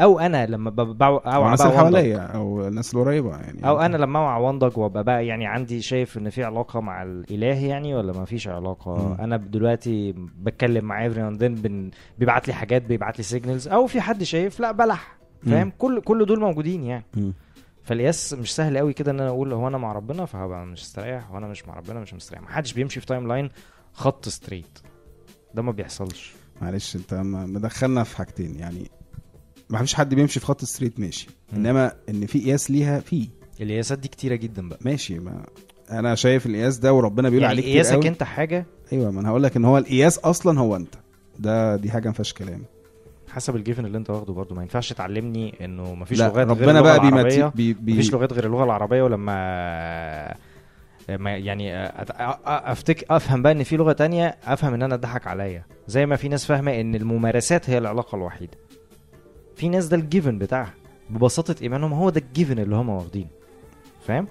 أو 0.00 0.18
أنا 0.20 0.46
لما 0.46 0.70
ببقى 0.70 1.08
أو 1.08 1.44
الناس 1.44 1.60
اللي. 1.60 1.76
حواليا 1.78 2.18
أو 2.18 2.68
الناس 2.68 2.94
القريبه 2.94 3.30
يعني 3.36 3.68
أو 3.68 3.80
أنا 3.80 3.96
لما 3.96 4.18
اوعى 4.18 4.42
وانضج 4.42 4.78
وأبقى 4.78 5.04
بقى 5.04 5.26
يعني 5.26 5.46
عندي 5.46 5.80
شايف 5.82 6.18
إن 6.18 6.30
في 6.30 6.44
علاقة 6.44 6.80
مع 6.80 7.02
الإله 7.02 7.46
يعني 7.66 7.94
ولا 7.94 8.12
ما 8.12 8.24
فيش 8.24 8.48
علاقة 8.48 9.08
مم. 9.08 9.20
أنا 9.20 9.36
دلوقتي 9.36 10.14
بتكلم 10.42 10.84
مع 10.84 11.06
every 11.06 11.28
end. 11.28 11.90
بيبعت 12.18 12.48
لي 12.48 12.54
حاجات 12.54 12.82
بيبعت 12.82 13.18
لي 13.18 13.24
signals 13.24 13.68
أو 13.68 13.86
في 13.86 14.00
حد 14.00 14.22
شايف 14.22 14.60
لا 14.60 14.72
بلح 14.72 15.19
فاهم. 15.46 15.72
كل 15.78 16.00
كل 16.00 16.26
دول 16.26 16.40
موجودين 16.40 16.84
يعني. 16.84 17.04
مم. 17.16 17.32
فالقياس 17.82 18.34
مش 18.34 18.54
سهل 18.54 18.78
قوي 18.78 18.92
كده 18.92 19.10
إن 19.10 19.20
أنا 19.20 19.28
أقول 19.28 19.52
هو 19.52 19.68
أنا 19.68 19.78
مع 19.78 19.92
ربنا 19.92 20.24
فهبقى 20.24 20.66
مش 20.66 20.80
مستريح 20.82 21.30
وأنا 21.32 21.46
مش 21.48 21.68
مع 21.68 21.74
ربنا 21.74 22.00
مش 22.00 22.14
مستريح. 22.14 22.42
محدش 22.42 22.72
بيمشي 22.72 23.00
في 23.00 23.06
timeline 23.06 23.48
خط 23.92 24.28
straight 24.28 24.78
ده 25.54 25.62
ما 25.62 25.72
بيحصلش. 25.72 26.32
معلش 26.62 26.96
أنت 26.96 27.14
م- 27.14 27.52
مدخلنا 27.54 28.04
في 28.04 28.16
حاجتين. 28.16 28.58
يعني 28.58 28.90
ما 29.70 29.78
فيش 29.78 29.94
حد 29.94 30.14
بيمشي 30.14 30.40
في 30.40 30.46
خط 30.46 30.64
straight 30.64 31.00
ماشي. 31.00 31.26
إنما 31.52 31.92
إن 32.08 32.26
في 32.26 32.38
قياس 32.40 32.70
ليها 32.70 33.00
في. 33.00 33.28
القياسات 33.60 33.98
دي 33.98 34.08
كتيرة 34.08 34.34
جدا 34.34 34.68
بقى. 34.68 34.78
ماشي 34.82 35.18
ما 35.18 35.46
أنا 35.90 36.14
شايف 36.14 36.46
القياس 36.46 36.78
ده 36.78 36.92
وربنا 36.92 37.28
بيقول 37.28 37.42
يعني 37.42 37.52
عليه 37.54 37.62
كتير 37.62 37.74
قياسك 37.74 38.06
أنت 38.06 38.22
حاجة؟ 38.22 38.66
أيوه 38.92 39.10
ما 39.10 39.20
أنا 39.20 39.28
هقول 39.28 39.42
لك 39.42 39.56
إن 39.56 39.64
هو 39.64 39.78
القياس 39.78 40.18
أصلا 40.18 40.60
هو 40.60 40.76
أنت. 40.76 40.94
ده 41.38 41.76
دي 41.76 41.90
حاجة 41.90 42.08
ما 42.08 42.14
فيهاش 42.14 42.32
كلام. 42.32 42.62
حسب 43.30 43.56
الجيفن 43.56 43.86
اللي 43.86 43.98
انت 43.98 44.10
واخده 44.10 44.32
برضو 44.32 44.54
ما 44.54 44.62
ينفعش 44.62 44.92
تعلمني 44.92 45.54
انه 45.64 45.94
مفيش 45.94 46.18
لا 46.18 46.24
لغات 46.24 46.36
غير 46.36 46.48
ربنا 46.50 46.70
اللغة 46.70 46.82
بقى 46.82 46.96
العربية. 47.08 47.20
بيمتي 47.46 47.56
بي 47.56 47.72
بي 47.72 47.92
مفيش 47.92 48.12
لغات 48.12 48.32
غير 48.32 48.46
اللغة 48.46 48.64
العربية 48.64 49.02
ولما 49.02 50.34
ما 51.08 51.36
يعني 51.36 51.76
افتك 52.46 53.04
أفهم 53.10 53.42
بقى 53.42 53.52
إن 53.52 53.62
في 53.62 53.76
لغة 53.76 53.92
تانية 53.92 54.36
أفهم 54.44 54.74
إن 54.74 54.82
أنا 54.82 54.94
اتضحك 54.94 55.26
عليا. 55.26 55.64
زي 55.88 56.06
ما 56.06 56.16
في 56.16 56.28
ناس 56.28 56.44
فاهمة 56.46 56.80
إن 56.80 56.94
الممارسات 56.94 57.70
هي 57.70 57.78
العلاقة 57.78 58.16
الوحيدة. 58.16 58.58
في 59.56 59.68
ناس 59.68 59.86
ده 59.86 59.96
الجيفن 59.96 60.38
بتاعها. 60.38 60.74
ببساطة 61.10 61.54
إيمانهم 61.62 61.92
هو 61.92 62.10
ده 62.10 62.20
الجيفن 62.20 62.58
اللي 62.58 62.76
هم 62.76 62.88
واخدينه 62.88 63.28
فاهم. 64.06 64.26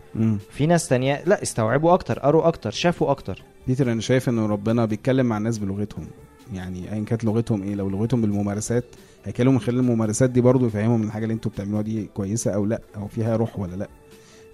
في 0.50 0.66
ناس 0.66 0.88
تانية 0.88 1.24
لا 1.26 1.44
استوعبوا 1.44 1.94
أكتر 1.94 2.20
قروا 2.20 2.48
أكتر 2.48 2.72
شافوا 2.72 3.12
أكتر. 3.12 3.44
بيتر 3.68 3.92
أنا 3.92 4.02
شايف 4.02 4.30
ان 4.30 4.40
ربنا 4.40 4.86
بيتكلم 4.86 5.26
مع 5.26 5.38
الناس 5.38 5.58
بلغتهم. 5.58 6.08
يعني 6.54 6.94
ايا 6.94 7.04
كانت 7.04 7.24
لغتهم 7.24 7.64
إيه 7.64 7.76
لو 7.76 7.90
لغتهم 7.90 8.22
بالممارسات 8.22 8.84
هيكلموا 9.26 9.54
من 9.54 9.60
خلال 9.60 9.80
الممارسات 9.80 10.30
دي 10.30 10.42
برضو 10.42 10.68
يفهمهم 10.68 11.04
الحاجة 11.04 11.24
اللي 11.24 11.34
أنتوا 11.34 11.52
بتعملوها 11.52 11.82
دي 11.82 12.10
كويسة 12.14 12.52
أو 12.52 12.66
لأ 12.66 12.82
أو 12.98 13.08
فيها 13.08 13.36
روح 13.36 13.60
ولا 13.60 13.76
لأ. 13.76 13.88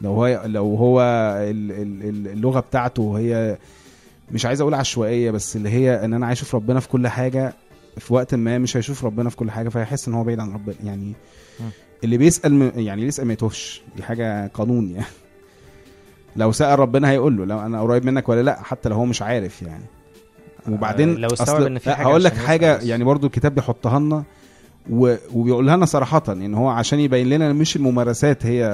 لو 0.01 0.11
هو 0.13 0.41
لو 0.45 0.75
هو 0.75 1.01
ال- 1.41 1.71
ال- 1.71 2.09
ال- 2.09 2.27
اللغة 2.27 2.59
بتاعته 2.59 3.17
هي 3.19 3.57
مش 4.31 4.45
عايز 4.45 4.61
أقول 4.61 4.73
عشوائية 4.73 5.31
بس 5.31 5.55
اللي 5.55 5.69
هي 5.69 6.05
إن 6.05 6.13
أنا 6.13 6.25
عايز 6.25 6.37
أشوف 6.37 6.55
ربنا 6.55 6.79
في 6.79 6.87
كل 6.89 7.07
حاجة 7.07 7.53
في 7.97 8.13
وقت 8.13 8.35
ما 8.35 8.57
مش 8.57 8.77
هيشوف 8.77 9.05
ربنا 9.05 9.29
في 9.29 9.35
كل 9.35 9.51
حاجة 9.51 9.69
فهيحس 9.69 10.07
إن 10.07 10.13
هو 10.13 10.23
بعيد 10.23 10.39
عن 10.39 10.53
ربنا 10.53 10.75
يعني. 10.83 11.13
اللي 12.03 12.17
بيسأل 12.17 12.61
يعني 12.75 12.93
اللي 12.93 13.07
يسأل 13.07 13.25
ما 13.27 13.33
يتوهش. 13.33 13.81
دي 13.95 14.03
حاجة 14.03 14.47
قانون 14.47 14.89
يعني. 14.91 15.05
لو 16.35 16.51
سأل 16.51 16.79
ربنا 16.79 17.09
هيقول 17.09 17.37
له 17.37 17.45
لو 17.45 17.59
أنا 17.59 17.81
قريب 17.81 18.05
منك 18.05 18.29
ولا 18.29 18.41
لأ 18.41 18.61
حتى 18.63 18.89
لو 18.89 18.95
هو 18.95 19.05
مش 19.05 19.21
عارف 19.21 19.61
يعني. 19.61 19.83
وبعدين 20.69 21.09
آه، 21.09 21.17
لو 21.17 21.27
استوعب 21.33 21.61
إن 21.61 21.79
في 21.79 21.89
لا، 21.89 21.95
حاجة 21.95 22.07
هقول 22.07 22.23
لك 22.23 22.33
حاجة 22.37 22.77
بس. 22.77 22.83
يعني 22.83 23.03
برضو 23.03 23.27
الكتاب 23.27 23.55
بيحطها 23.55 23.99
لنا. 23.99 24.23
وبيقولها 24.89 25.75
لنا 25.77 25.85
صراحة 25.85 26.23
إن 26.29 26.53
هو 26.53 26.69
عشان 26.69 26.99
يبين 26.99 27.29
لنا 27.29 27.53
مش 27.53 27.75
الممارسات 27.75 28.45
هي 28.45 28.65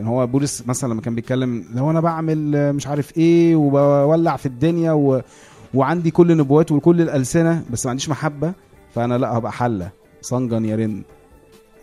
إن 0.00 0.06
هو 0.06 0.26
بولس 0.26 0.62
مثلا 0.66 0.92
لما 0.92 1.00
كان 1.02 1.14
بيتكلم 1.14 1.64
لو 1.74 1.90
أنا 1.90 2.00
بعمل 2.00 2.72
مش 2.72 2.86
عارف 2.86 3.16
إيه 3.18 3.56
وبولع 3.56 4.36
في 4.36 4.46
الدنيا 4.46 4.92
و... 4.92 5.22
وعندي 5.74 6.10
كل 6.10 6.30
النبوات 6.30 6.72
وكل 6.72 7.00
الألسنة 7.00 7.62
بس 7.70 7.86
ما 7.86 7.90
عنديش 7.90 8.08
محبة 8.08 8.52
فأنا 8.94 9.18
لأ 9.18 9.38
هبقى 9.38 9.52
حلة 9.52 9.90
صنجا 10.22 10.56
يرن 10.56 11.02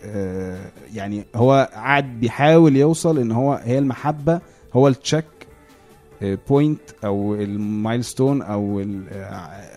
آه، 0.06 0.60
يعني 0.94 1.26
هو 1.36 1.70
قاعد 1.74 2.20
بيحاول 2.20 2.76
يوصل 2.76 3.20
إن 3.20 3.32
هو 3.32 3.54
هي 3.64 3.78
المحبة 3.80 4.40
هو 4.74 4.88
ال 4.88 5.26
checkpoint 6.22 6.80
أو 7.06 7.36
ال 7.36 7.46
milestone 7.46 8.42
أو 8.42 8.80
آه، 9.12 9.26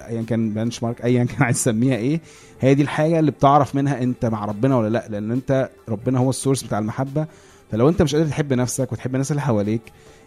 ايا 0.09 0.23
كان 0.23 0.51
benchmark 0.51 1.05
ايا 1.05 1.25
كان 1.25 1.43
عايز 1.43 1.57
تسميها 1.57 1.97
إيه 1.97 2.21
هي 2.61 2.75
دي 2.75 2.83
الحاجة 2.83 3.19
اللي 3.19 3.31
بتعرف 3.31 3.75
منها 3.75 4.03
أنت 4.03 4.27
مع 4.27 4.45
ربنا 4.45 4.77
ولا 4.77 4.89
لأ 4.89 5.07
لأن 5.09 5.31
أنت 5.31 5.71
ربنا 5.89 6.19
هو 6.19 6.31
ال 6.31 6.35
source 6.35 6.63
بتاع 6.65 6.79
المحبة. 6.79 7.27
فلو 7.71 7.89
أنت 7.89 8.03
مش 8.03 8.15
قادر 8.15 8.29
تحب 8.29 8.53
نفسك 8.53 8.93
وتحب 8.93 9.15
الناس 9.15 9.31
اللي 9.31 9.43
حواليك 9.43 9.83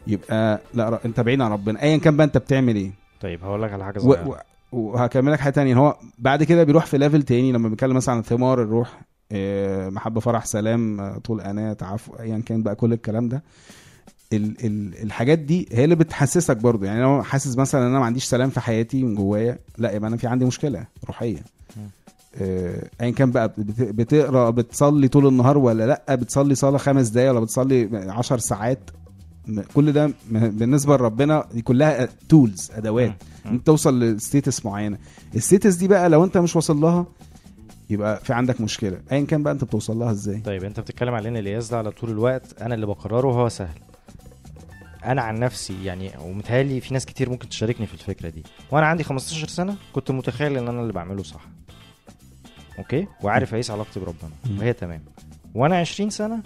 يبقى 0.07 0.61
لأ 0.73 0.99
أنت 1.05 1.19
بعيد 1.19 1.41
عن 1.41 1.51
ربنا. 1.51 1.81
ايا 1.83 1.97
كان 1.97 2.17
بقى 2.17 2.25
أنت 2.25 2.37
بتعمل 2.37 2.75
إيه. 2.75 2.91
طيب 3.21 3.43
هقول 3.43 3.63
لك 3.63 3.73
على 3.73 3.85
حاجة 3.85 3.97
و- 3.99 4.01
صغيرة. 4.01 4.27
و- 4.27 4.35
وهكمل 4.71 5.31
لك 5.31 5.39
حاجة 5.39 5.53
تانية. 5.53 5.75
هو 5.75 5.97
بعد 6.17 6.43
كده 6.43 6.63
بيروح 6.63 6.85
في 6.85 6.97
level 6.97 7.23
تاني 7.23 7.51
لما 7.51 7.69
بنتكلم 7.69 7.95
مثلا 7.95 8.15
عن 8.15 8.21
ثمار 8.21 8.61
الروح 8.63 9.01
آه، 9.31 9.89
محبة 9.89 10.19
فرح 10.19 10.45
سلام 10.45 11.01
آه، 11.01 11.17
طول 11.17 11.41
أناة 11.41 11.73
تعفو 11.73 12.13
ايا 12.19 12.41
كان 12.45 12.63
بقى 12.63 12.75
كل 12.75 12.93
الكلام 12.93 13.29
ده. 13.29 13.43
ال 14.33 14.65
ال 14.65 15.03
الحاجات 15.03 15.39
دي 15.39 15.67
هي 15.71 15.83
اللي 15.83 15.95
بتحسسك 15.95 16.57
برضو 16.57 16.85
يعني 16.85 17.01
لو 17.01 17.23
حاسس 17.23 17.57
مثلا 17.57 17.81
إن 17.81 17.87
أنا 17.89 17.99
ما 17.99 18.05
عنديش 18.05 18.23
سلام 18.23 18.49
في 18.49 18.59
حياتي 18.59 19.03
من 19.03 19.15
جوايا 19.15 19.57
لا 19.77 19.91
يبقى 19.91 20.07
أنا 20.07 20.17
في 20.17 20.27
عندي 20.27 20.45
مشكلة 20.45 20.85
روحية. 21.07 21.39
آه، 22.35 22.87
ايا 23.01 23.11
كان 23.11 23.31
بقى 23.31 23.47
بت- 23.47 23.81
بتقرأ 23.81 24.49
بتصلي 24.49 25.07
طول 25.07 25.27
النهار 25.27 25.57
ولا 25.57 25.87
لأ؟ 25.87 26.15
بتصلي 26.15 26.55
صلاة 26.55 26.77
خمس 26.77 27.07
دقايق 27.07 27.31
ولا 27.31 27.39
بتصلي 27.39 27.89
عشر 27.93 28.37
ساعات؟ 28.37 28.79
كل 29.75 29.91
ده 29.91 30.11
بالنسبة 30.31 30.97
لربنا 30.97 31.45
دي 31.53 31.61
كلها 31.61 32.09
tools 32.29 32.71
أدوات. 32.73 33.13
انت 33.45 33.65
توصل 33.65 33.99
ل 33.99 34.09
status 34.09 34.65
معينة. 34.65 34.97
ال 35.35 35.41
status 35.41 35.75
دي 35.75 35.87
بقى 35.87 36.09
لو 36.09 36.23
أنت 36.23 36.37
مش 36.37 36.55
واصل 36.55 36.81
لها 36.81 37.05
يبقى 37.89 38.19
في 38.23 38.33
عندك 38.33 38.61
مشكلة. 38.61 38.97
ايا 39.11 39.25
كان 39.25 39.43
بقى 39.43 39.53
أنت 39.53 39.63
بتوصل 39.63 39.99
لها 39.99 40.11
إزاي. 40.11 40.39
طيب 40.39 40.63
أنت 40.63 40.79
بتتكلم 40.79 41.13
على 41.13 41.29
إن 41.29 41.37
القياس 41.37 41.69
ده 41.69 41.77
على 41.77 41.91
طول 41.91 42.09
الوقت 42.09 42.61
أنا 42.61 42.75
اللي 42.75 42.85
بقرره 42.85 43.27
وهو 43.27 43.49
سهل. 43.49 43.79
أنا 45.05 45.21
عن 45.21 45.39
نفسي 45.39 45.85
يعني 45.85 46.11
ومتهيألي 46.19 46.81
في 46.81 46.93
ناس 46.93 47.05
كتير 47.05 47.29
ممكن 47.29 47.49
تشاركني 47.49 47.87
في 47.87 47.93
الفكرة 47.93 48.29
دي. 48.29 48.43
وأنا 48.71 48.85
عندي 48.85 49.03
15 49.03 49.47
سنة 49.47 49.75
كنت 49.93 50.11
متخيل 50.11 50.57
إن 50.57 50.67
أنا 50.67 50.81
اللي 50.81 50.93
بعمله 50.93 51.23
صح. 51.23 51.41
أوكي؟ 52.79 53.07
وعارف 53.23 53.53
اقيس 53.53 53.71
علاقتي 53.71 53.99
بربنا. 53.99 54.31
وهي 54.59 54.73
تمام. 54.73 55.01
وأنا 55.55 55.77
20 55.77 56.09
سنة؟ 56.09 56.39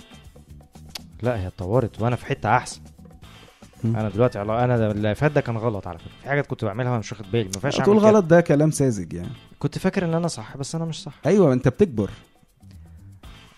لا 1.22 1.42
هي 1.42 1.48
اتطورت 1.48 2.02
وأنا 2.02 2.16
في 2.16 2.26
حتة 2.26 2.58
أحسن. 2.58 2.82
أنا 3.86 4.10
دلوقتي 4.10 4.40
علا... 4.40 4.64
أنا 4.64 4.92
اللي 4.92 5.16
فات 5.16 5.32
ده 5.32 5.42
كان 5.42 5.58
غلط 5.58 5.88
على 5.88 6.00
فكرة. 6.00 6.12
في 6.22 6.30
حاجات 6.30 6.48
كنت 6.48 6.66
بعملها 6.66 6.90
وأنا 6.90 7.00
مش 7.00 7.12
واخد 7.12 7.32
بالي 7.32 7.50
ما 7.56 7.60
فيهاش 7.60 7.78
تقول. 7.78 7.98
غلط 7.98 8.26
ده 8.26 8.42
كلام 8.42 8.72
ساذج 8.72 9.14
يعني. 9.14 9.30
كنت 9.60 9.78
فاكر 9.78 10.06
إن 10.06 10.14
أنا 10.14 10.28
صح 10.28 10.58
بس 10.58 10.76
أنا 10.76 10.86
مش 10.86 11.04
صح. 11.04 11.14
أيوه 11.26 11.54
أنت 11.54 11.68
بتكبر. 11.68 12.10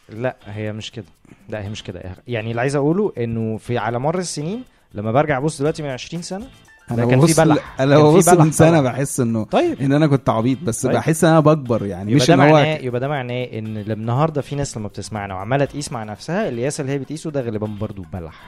لا 0.10 0.36
هي 0.46 0.74
مش 0.74 0.92
كده. 0.92 1.06
لا 1.50 1.64
هي 1.64 1.70
مش 1.70 1.84
كده. 1.84 2.16
يعني 2.28 2.50
اللي 2.50 2.62
عايز 2.62 2.75
أقوله 2.75 3.14
إنه 3.18 3.58
في 3.58 3.78
على 3.78 4.00
مر 4.00 4.20
السنين 4.20 4.64
لما 4.96 5.12
برجع 5.12 5.38
ابص 5.38 5.60
دلوقتي 5.60 5.84
من 5.84 5.90
20 5.90 6.24
سنة 6.24 6.48
أنا 6.92 7.06
كان 7.06 7.25
في 7.25 7.42
بلح. 7.46 7.75
أنا 7.80 8.00
ببص 8.00 8.30
من 8.30 8.52
سنة. 8.52 8.82
بحس 8.82 9.20
إنه 9.20 9.44
طيب 9.44 9.82
إن 9.82 9.94
أنا 9.94 10.08
كنت 10.08 10.30
عبيط 10.30 10.58
بس 10.64 10.86
طيب. 10.86 10.96
بحس 10.96 11.24
إن 11.24 11.30
أنا 11.30 11.40
بكبر 11.40 11.86
يعني 11.86 12.12
يبقى 12.12 12.24
مش 12.24 12.28
ده 12.28 12.36
معناه 12.36 12.78
يبقى 12.78 13.00
ده 13.02 13.08
معناه 13.08 13.44
إن 13.44 13.78
النهارده 13.78 14.42
في 14.42 14.56
ناس 14.56 14.78
لما 14.78 14.88
بتسمعنا 14.88 15.34
وعمالة 15.34 15.66
تقيس 15.66 15.92
مع 15.92 16.04
نفسها 16.04 16.50
القياس 16.50 16.82
اللي 16.82 16.92
هي 16.92 16.98
بتقيسه 16.98 17.32
ده 17.32 17.42
غالبا 17.42 17.68
برضو 17.68 18.06
بلح 18.14 18.42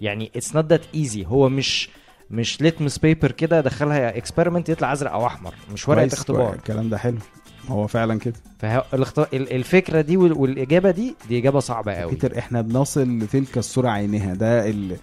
يعني 0.00 0.30
it's 0.36 0.54
not 0.56 0.64
that 0.66 0.82
easy 0.94 1.26
هو 1.26 1.48
مش 1.48 1.88
مش 2.30 2.60
litmus 2.60 2.98
paper 2.98 3.32
كده 3.32 3.60
دخلها 3.60 4.16
experiment 4.16 4.68
يطلع 4.68 4.92
أزرق 4.92 5.12
أو 5.12 5.26
أحمر 5.26 5.54
مش 5.72 5.88
ورقة 5.88 6.06
اختبار 6.06 6.54
الكلام 6.54 6.88
ده 6.88 6.98
حلو 6.98 7.18
هو 7.68 7.86
فعلا 7.86 8.18
كده. 8.18 8.34
فالفكرة 8.58 10.00
دي 10.00 10.16
وال- 10.16 10.32
والإجابة 10.32 10.90
دي 10.90 11.14
دي 11.28 11.38
إجابة 11.38 11.60
صعبة 11.60 11.92
قوي. 11.92 12.10
بيتر 12.10 12.38
إحنا 12.38 12.60
بنصل 12.60 13.18
لتلك 13.18 13.58
الصورة 13.58 13.88
عينها 13.88 14.34
ده 14.34 14.68
ال... 14.68 14.96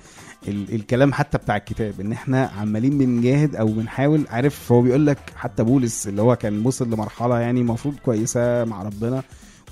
ال... 0.47 0.75
الكلام 0.75 1.13
حتى 1.13 1.37
بتاع 1.37 1.57
الكتاب 1.57 1.93
إن 2.01 2.11
إحنا 2.11 2.51
عمالين 2.57 2.97
بنجاهد 2.97 3.55
أو 3.55 3.65
بنحاول 3.67 4.23
عارف 4.29 4.71
هو 4.71 4.81
بيقول 4.81 5.05
لك 5.07 5.17
حتى 5.35 5.63
بولس 5.63 6.07
اللي 6.07 6.21
هو 6.21 6.35
كان 6.35 6.65
وصل 6.65 6.87
لمرحلة 6.89 7.39
يعني 7.39 7.61
المفروض 7.61 7.95
كويسة 8.05 8.63
مع 8.65 8.83
ربنا 8.83 9.23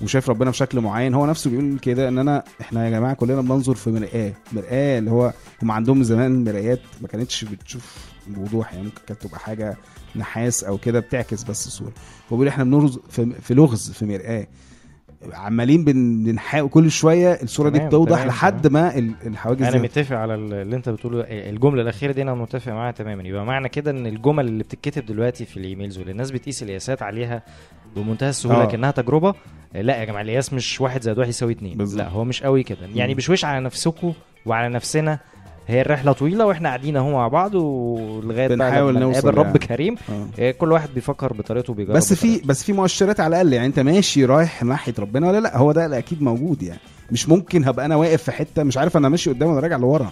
وشايف 0.02 0.30
ربنا 0.30 0.50
بشكل 0.50 0.80
معين 0.80 1.14
هو 1.14 1.26
نفسه 1.26 1.50
بيقول 1.50 1.78
كده 1.78 2.08
إن 2.08 2.18
أنا 2.18 2.42
إحنا 2.60 2.84
يا 2.84 2.90
جماعة 2.90 3.14
كلنا 3.14 3.40
بننظر 3.40 3.74
في 3.74 3.90
مرآة 3.90 4.32
مرآة 4.52 4.98
اللي 4.98 5.10
هو 5.10 5.32
هم 5.62 5.70
عندهم 5.70 6.02
زمان 6.02 6.44
مرايات 6.44 6.80
ما 7.02 7.08
كانتش 7.08 7.44
بتشوف 7.44 7.96
بوضوح 8.28 8.72
يعني 8.72 8.84
ممكن 8.84 9.00
كانت 9.08 9.22
تبقى 9.26 9.38
حاجة 9.40 9.76
نحاس 10.16 10.64
أو 10.64 10.78
كده 10.78 11.00
بتعكس 11.00 11.42
بس 11.44 11.66
الصورة 11.66 11.92
هو 12.32 12.36
بيقول 12.36 12.48
إحنا 12.48 12.64
بنرز 12.64 12.98
في, 13.10 13.30
في 13.42 13.54
لغز 13.54 13.90
في 13.90 14.04
مرآة 14.06 14.46
عمالين 15.32 15.84
بن- 15.84 16.24
بنحاول 16.24 16.68
كل 16.70 16.90
شوية 16.90 17.32
الصورة 17.42 17.68
دي 17.68 17.78
تمام، 17.78 17.88
بتوضح 17.88 18.16
تمام، 18.16 18.28
لحد 18.28 18.66
ما 18.66 18.98
ال- 18.98 19.14
الحواجز 19.26 19.62
أنا 19.62 19.78
متفق 19.82 20.16
على 20.16 20.34
ال- 20.34 20.52
اللي 20.54 20.76
أنت 20.76 20.88
بتقوله 20.88 21.20
الجملة 21.28 21.82
الأخيرة 21.82 22.12
دي 22.12 22.22
أنا 22.22 22.34
متفق 22.34 22.72
معاها 22.72 22.92
تماما 22.92 23.22
يبقى 23.22 23.44
معنى 23.46 23.68
كده 23.68 23.90
إن 23.90 24.06
الجمل 24.06 24.46
اللي 24.48 24.62
بتتكتب 24.64 25.06
دلوقتي 25.06 25.44
في 25.44 25.56
الإيميلز 25.56 25.98
واللي 25.98 26.12
الناس 26.12 26.30
بتقيس 26.30 26.62
القياسات 26.62 27.02
عليها 27.02 27.42
بمنتهى 27.96 28.28
السهولة 28.28 28.62
آه. 28.62 28.66
كأنها 28.66 28.90
تجربة 28.90 29.34
لا 29.74 29.96
يا 29.96 30.04
جماعة 30.04 30.22
القياس 30.22 30.52
مش 30.52 30.80
واحد 30.80 31.02
زائد 31.02 31.18
واحد 31.18 31.28
يساوي 31.30 31.52
اتنين 31.52 31.78
بالظبط. 31.78 31.98
لا 32.02 32.08
هو 32.08 32.24
مش 32.24 32.42
قوي 32.42 32.62
كده 32.62 32.78
يعني. 32.94 33.14
بشويش 33.14 33.44
على 33.44 33.64
نفسكم 33.64 34.12
وعلى 34.46 34.74
نفسنا 34.74 35.18
هي 35.68 35.80
الرحلة 35.80 36.12
طويلة 36.12 36.46
وإحنا 36.46 36.68
قاعدين 36.68 36.96
اهو 36.96 37.10
مع 37.12 37.28
بعض 37.28 37.54
ولغاية 37.54 38.48
بنحاول 38.48 38.98
نوصل 38.98 39.18
نقابل 39.18 39.38
رب 39.38 39.46
يعني. 39.46 39.58
كريم. 39.58 39.94
آه. 40.08 40.26
إيه، 40.38 40.50
كل 40.52 40.72
واحد 40.72 40.88
بيفكر 40.94 41.32
بطريقته 41.32 41.70
وبيجرب 41.70 41.96
بس 41.96 42.12
في. 42.12 42.38
بس 42.44 42.64
في 42.64 42.72
مؤشرات 42.72 43.20
على 43.20 43.28
الأقل 43.28 43.52
يعني 43.52 43.66
انت 43.66 43.80
ماشي 43.80 44.24
رايح 44.24 44.62
ناحية 44.62 44.94
ربنا 44.98 45.28
ولا 45.28 45.40
لا؟ 45.40 45.56
هو 45.56 45.72
ده 45.72 45.98
أكيد 45.98 46.22
موجود 46.22 46.62
يعني. 46.62 46.80
مش 47.12 47.28
ممكن 47.28 47.64
هبقى 47.64 47.86
أنا 47.86 47.96
واقف 47.96 48.22
في 48.22 48.32
حتة 48.32 48.62
مش 48.62 48.76
عارف 48.78 48.96
أنا 48.96 49.08
ماشي 49.08 49.30
قدام 49.30 49.48
ولا 49.50 49.60
راجع 49.60 49.76
لورا. 49.76 50.10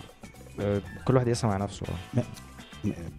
آه، 0.60 0.80
كل 1.04 1.14
واحد 1.14 1.28
يسمع 1.28 1.56
نفسه. 1.56 1.86
آه. 2.18 2.22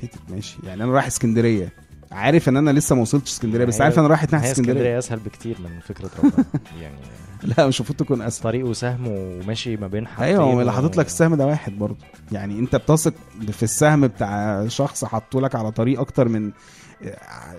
بيتر 0.02 0.20
ماشي. 0.30 0.58
يعني 0.64 0.84
أنا 0.84 0.92
رايح 0.92 1.06
اسكندرية. 1.06 1.70
عارف 2.12 2.50
إن 2.50 2.58
أنا 2.58 2.72
لسه 2.72 2.96
ما 2.96 3.02
وصلتش 3.02 3.32
اسكندرية 3.32 3.66
بس 3.66 3.82
عارف 3.82 4.00
أنا 4.00 4.08
رايح 4.08 4.32
ناحية 4.34 4.52
اسكندرية 4.52 4.74
اسكندرية. 4.74 4.98
أسهل 4.98 5.20
بكتير 5.20 5.56
من 5.64 5.80
فكرة 5.80 6.10
ربنا. 6.20 6.46
يعني 6.82 6.96
لا 7.58 7.68
مش 7.68 7.80
المفروض 7.80 8.00
تكون 8.00 8.22
أسهل. 8.22 8.44
طريق 8.44 8.66
وسهم 8.66 9.08
وماشي 9.08 9.78
ما 9.78 9.88
بين 9.88 10.08
حاجتين 10.08 10.26
أيوه 10.42 10.62
اللي 10.62 10.72
حاطط 10.74 10.98
لك 10.98 11.06
السهم 11.06 11.36
ده 11.36 11.46
واحد 11.46 11.80
برضه. 11.80 11.98
يعني 12.32 12.60
أنت 12.60 12.76
بتثق 12.76 13.14
في 13.52 13.64
السهم 13.64 14.08
بتاع 14.08 14.68
شخص 14.68 15.06
حاطه 15.06 15.42
لك 15.42 15.56
على 15.56 15.72
طريق 15.72 16.00
أكتر 16.00 16.28
من 16.30 16.52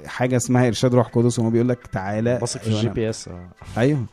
حاجة 0.07 0.37
اسمها 0.37 0.67
إرشاد 0.67 0.95
روح 0.95 1.07
قدس 1.09 1.39
وهو 1.39 1.51
بيقول 1.51 1.69
لك 1.69 1.87
تعالى. 1.93 2.39
بثق 2.43 2.61
في 2.61 2.67
أيوة 2.67 2.79
ال 2.81 2.89
GPS 2.89 3.29
آه. 3.29 3.49
أيوه. 3.79 4.07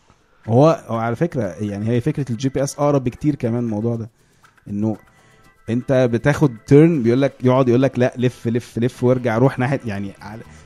هو 0.48 0.84
هو 0.88 0.98
على 0.98 1.16
فكرة 1.16 1.44
يعني 1.44 1.90
هي 1.90 2.02
فكرة 2.02 2.26
ال 2.32 2.50
GPS 2.50 2.76
أقرب 2.76 3.04
بكتير 3.04 3.36
كمان 3.36 3.64
الموضوع 3.64 3.96
ده. 3.96 4.10
إنه 4.70 4.98
أنت 5.70 5.94
بتاخد 6.12 6.56
turn 6.68 7.04
بيقول 7.04 7.22
لك 7.22 7.34
يقعد 7.44 7.70
يقول 7.70 7.82
لك 7.82 8.00
لا 8.00 8.14
لف 8.18 8.48
لف 8.48 8.78
لف 8.78 9.04
وارجع 9.04 9.38
روح 9.38 9.60
ناحية 9.60 9.80
يعني 9.86 10.12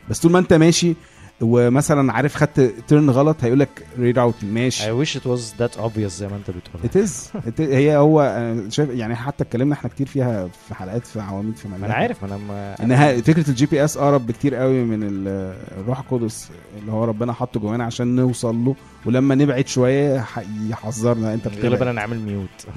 بس 0.10 0.20
طول 0.20 0.32
ما 0.32 0.40
أنت 0.40 0.54
ماشي 0.54 0.96
ومثلا 1.42 2.14
عارف 2.14 2.36
خدت 2.36 2.60
turn 2.88 3.10
غلط 3.10 3.38
هيقول 3.44 3.60
لك 3.60 3.86
reroute 4.00 4.44
ماشي. 4.44 4.84
I 4.84 5.06
wish 5.06 5.12
it 5.12 5.22
was 5.24 5.62
that 5.62 5.80
obvious 5.80 6.00
زي 6.00 6.28
ما 6.28 6.36
انت 6.36 6.52
بتقول. 6.52 6.84
it 6.86 6.98
is 6.98 7.30
هي 7.60 7.98
هو 7.98 8.22
أنا 8.22 8.70
شايف 8.70 8.90
يعني 8.90 9.16
حتى 9.16 9.44
اتكلمنا 9.44 9.74
إحنا 9.74 9.90
كتير 9.90 10.08
فيها 10.08 10.48
في 10.68 10.76
حلقات 10.76 11.08
في 11.08 11.20
عواميد 11.22 11.56
في 11.58 11.68
ما 11.68 11.76
أنا 11.86 11.94
عارف 11.94 12.24
أنا 12.26 12.38
ما 12.38 12.76
إنها 12.84 13.22
فكرة 13.22 13.50
ال 13.50 13.66
GPS 13.66 13.98
أقرب 13.98 14.28
بكتير 14.28 14.56
قوي 14.56 14.84
من 14.84 15.04
ال- 15.04 15.56
الروح 15.78 16.00
القدس 16.00 16.50
اللي 16.82 16.92
هو 16.92 17.04
ربنا 17.04 17.34
حطه 17.34 17.60
جوانا 17.60 17.84
عشان 17.84 18.16
نوصل 18.16 18.56
له. 18.66 18.76
ولما 19.06 19.36
نبعد 19.36 19.68
شوية 19.68 20.26
يحذرنا. 20.70 21.34
أنت 21.34 21.48
غالبا 21.48 21.68
بتبعد 21.70 21.88
أنا 21.88 22.02
عامل 22.02 22.20
mute 22.20 22.68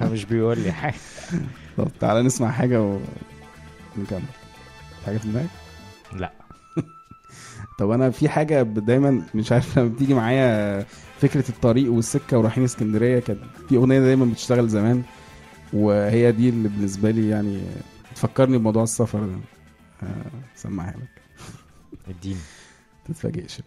مش 0.12 0.24
بيقول 0.24 0.58
لي 0.58 0.72
حاجة. 0.72 0.94
طب 1.76 1.88
تعالى 2.00 2.22
نسمع 2.22 2.50
حاجة 2.50 2.80
ونكمل. 2.82 4.20
حاجة 5.06 5.18
في 5.18 5.28
دماغك؟ 5.28 5.48
لا. 6.16 6.32
طب 7.78 7.90
أنا 7.90 8.10
في 8.10 8.28
حاجة 8.28 8.62
دايما 8.62 9.22
مش 9.34 9.52
عارف 9.52 9.78
لما 9.78 9.88
بتيجي 9.88 10.14
معايا 10.14 10.86
فكرة 11.20 11.48
الطريق 11.48 11.92
والسكة 11.92 12.38
ورايحين 12.38 12.64
اسكندرية 12.64 13.18
كانت 13.18 13.40
في 13.68 13.76
أغنية 13.76 14.00
دايما 14.00 14.24
بتشتغل 14.24 14.68
زمان 14.68 15.02
وهي 15.72 16.32
دي 16.32 16.48
اللي 16.48 16.68
بالنسبة 16.68 17.10
لي 17.10 17.28
يعني 17.28 17.60
تفكرني 18.14 18.58
بموضوع 18.58 18.82
السفر 18.82 19.18
ده. 19.26 19.36
آه، 20.02 20.30
سمعها 20.54 20.94
لك. 20.96 21.22
اديني 22.08 22.40
تتفاجئش 23.08 23.60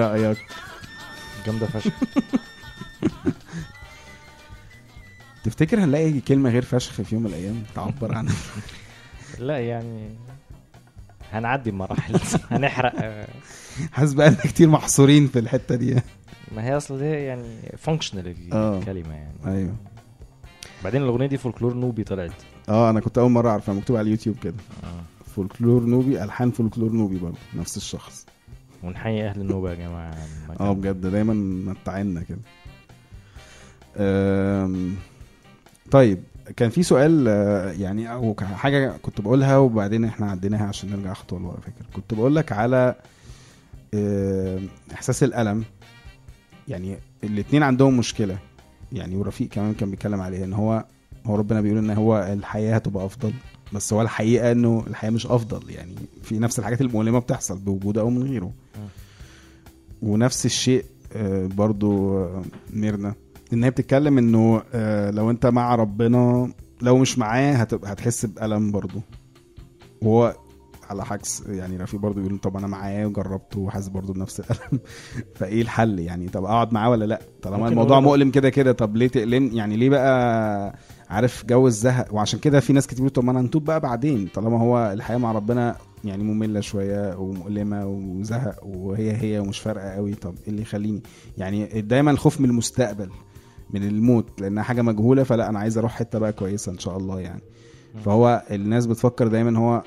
إيه 0.00 0.26
رأيك؟ 0.26 0.38
جامدة 1.46 1.66
فشخ. 1.66 1.92
تفتكر 5.44 5.84
هنلاقي 5.84 6.20
كلمة 6.20 6.50
غير 6.50 6.62
فشخ 6.64 6.92
في 7.02 7.14
يوم 7.14 7.24
من 7.24 7.30
الأيام 7.30 7.62
تعبر 7.74 8.14
عنها 8.14 8.34
لا 9.38 9.58
يعني 9.68 10.08
هنعدي 11.32 11.70
بمراحل 11.70 12.20
هنحرق. 12.50 12.92
آه، 12.96 13.28
حاسس 13.92 14.12
بقى 14.12 14.28
إن 14.28 14.34
كتير 14.34 14.68
محصورين 14.68 15.26
في 15.26 15.38
الحتة 15.38 15.74
دي. 15.74 15.94
ما 16.56 16.64
هي 16.64 16.76
أصل 16.76 16.98
دي 16.98 17.04
يعني 17.04 17.72
functional 17.78 18.34
آه. 18.52 18.78
الكلمة 18.78 19.14
يعني. 19.14 19.34
أيوه. 19.46 19.76
بعدين 20.84 21.02
الأغنية 21.02 21.26
دي 21.26 21.38
فولكلور 21.38 21.74
نوبي 21.74 22.04
طلعت. 22.04 22.32
آه 22.68 22.90
أنا 22.90 23.00
كنت 23.00 23.18
أول 23.18 23.30
مرة 23.30 23.50
أعرفها 23.50 23.74
مكتوب 23.74 23.96
على 23.96 24.04
اليوتيوب 24.06 24.36
كده. 24.42 24.54
آه. 24.84 25.02
فولكلور 25.36 25.82
نوبي 25.84 26.22
ألحان 26.24 26.50
فولكلور 26.50 26.92
نوبي 26.92 27.18
برضه 27.18 27.36
نفس 27.54 27.76
الشخص. 27.76 28.26
ونحيي 28.86 29.28
أهل 29.28 29.40
النوبة 29.40 29.70
يا 29.70 29.74
جماعة. 29.74 30.14
آه. 30.60 30.72
بجد 30.72 31.00
دايما 31.06 31.34
متعنا 31.72 32.22
كده. 32.22 32.38
طيب 35.90 36.22
كان 36.56 36.70
في 36.70 36.82
سؤال 36.82 37.28
آه، 37.28 37.72
يعني 37.72 38.12
أو 38.12 38.36
حاجة 38.40 38.96
كنت 39.02 39.20
بقولها 39.20 39.56
وبعدين 39.56 40.04
إحنا 40.04 40.30
عديناها 40.30 40.66
عشان 40.66 40.90
نرجع 40.90 41.12
خطوة 41.14 41.40
لورا 41.40 41.60
فاكر؟ 41.60 41.86
كنت 41.96 42.14
بقول 42.14 42.36
لك 42.36 42.52
على 42.52 42.94
إحساس 44.94 45.22
الألم. 45.22 45.64
يعني 46.68 46.96
الاتنين 47.24 47.62
عندهم 47.62 47.96
مشكلة. 47.96 48.38
يعني 48.92 49.16
ورفيق 49.16 49.48
كمان 49.48 49.74
كان 49.74 49.90
بيتكلم 49.90 50.20
عليها 50.20 50.44
إن 50.44 50.52
هو 50.52 50.84
هو 51.26 51.36
ربنا 51.36 51.60
بيقول 51.60 51.78
إن 51.78 51.90
هو 51.90 52.18
الحياة 52.32 52.74
هتبقى 52.74 53.06
أفضل. 53.06 53.32
بس 53.72 53.92
هو 53.92 54.02
الحقيقة 54.02 54.52
إنه 54.52 54.84
الحياة 54.86 55.10
مش 55.10 55.26
أفضل 55.26 55.70
يعني 55.70 55.94
في 56.22 56.38
نفس 56.38 56.58
الحاجات 56.58 56.80
المؤلمة 56.80 57.18
بتحصل 57.18 57.58
بوجوده 57.58 58.00
أو 58.00 58.10
من 58.10 58.22
غيره. 58.22 58.52
ونفس 60.02 60.46
الشيء 60.46 60.84
آه، 61.12 61.46
برضو 61.46 62.18
آه، 62.18 62.42
ميرنا 62.72 63.14
إن 63.52 63.64
هي 63.64 63.70
بتتكلم 63.70 64.18
إنه 64.18 64.62
آه، 64.74 65.10
لو 65.10 65.30
أنت 65.30 65.46
مع 65.46 65.74
ربنا 65.74 66.52
لو 66.82 66.98
مش 66.98 67.18
معاه 67.18 67.52
هتبقى 67.54 67.92
هتحس 67.92 68.26
بألم 68.26 68.70
برضو. 68.70 69.00
وهو 70.02 70.36
على 70.90 71.02
عكس 71.02 71.42
يعني 71.46 71.76
رفيق 71.76 72.00
برضو 72.00 72.22
بيقول 72.22 72.38
طب 72.38 72.56
أنا 72.56 72.66
معاه 72.66 73.06
وجربته 73.06 73.60
وحاسس 73.60 73.88
برضو 73.88 74.12
بنفس 74.12 74.40
الألم. 74.40 74.80
فإيه 75.36 75.62
الحل 75.62 75.98
يعني؟ 75.98 76.28
طب 76.28 76.44
أقعد 76.44 76.72
معاه 76.72 76.90
ولا 76.90 77.04
لأ؟ 77.04 77.20
طالما 77.42 77.68
الموضوع 77.68 78.00
مؤلم 78.00 78.30
كده 78.30 78.50
كده 78.50 78.72
طب 78.72 78.96
ليه 78.96 79.08
تقلم 79.08 79.50
يعني 79.52 79.76
ليه 79.76 79.90
بقى 79.90 80.74
عارف 81.10 81.46
جو 81.46 81.66
الزهق. 81.66 82.14
وعشان 82.14 82.38
كده 82.40 82.60
في 82.60 82.72
ناس 82.72 82.86
كتير 82.86 82.96
بتقول 83.04 83.10
طب 83.10 83.24
ما 83.24 83.30
أنا 83.32 83.42
نتوب 83.42 83.64
بقى 83.64 83.80
بعدين 83.80 84.28
طالما 84.34 84.60
هو 84.60 84.92
الحياة 84.92 85.16
مع 85.18 85.32
ربنا 85.32 85.76
يعني 86.04 86.24
مملة 86.24 86.60
شوية 86.60 87.16
ومؤلمة 87.18 87.86
وزهق 87.86 88.66
وهي 88.66 89.16
هي 89.16 89.38
ومش 89.38 89.58
فارقة 89.58 89.88
قوي 89.90 90.14
طب 90.14 90.34
إيه 90.44 90.48
اللي 90.48 90.62
يخليني؟ 90.62 91.02
يعني 91.38 91.80
دايما 91.80 92.10
الخوف 92.10 92.40
من 92.40 92.48
المستقبل 92.50 93.10
من 93.70 93.82
الموت 93.84 94.40
لأنها 94.40 94.62
حاجة 94.62 94.82
مجهولة 94.82 95.22
فلا 95.22 95.48
أنا 95.48 95.58
عايز 95.58 95.78
أروح 95.78 95.92
حتة 95.92 96.18
بقى 96.18 96.32
كويسة 96.32 96.72
إن 96.72 96.78
شاء 96.78 96.96
الله 96.96 97.20
يعني. 97.20 97.42
فهو 98.04 98.42
الناس 98.50 98.86
بتفكر 98.86 99.28
دايما 99.28 99.58
هو 99.58 99.82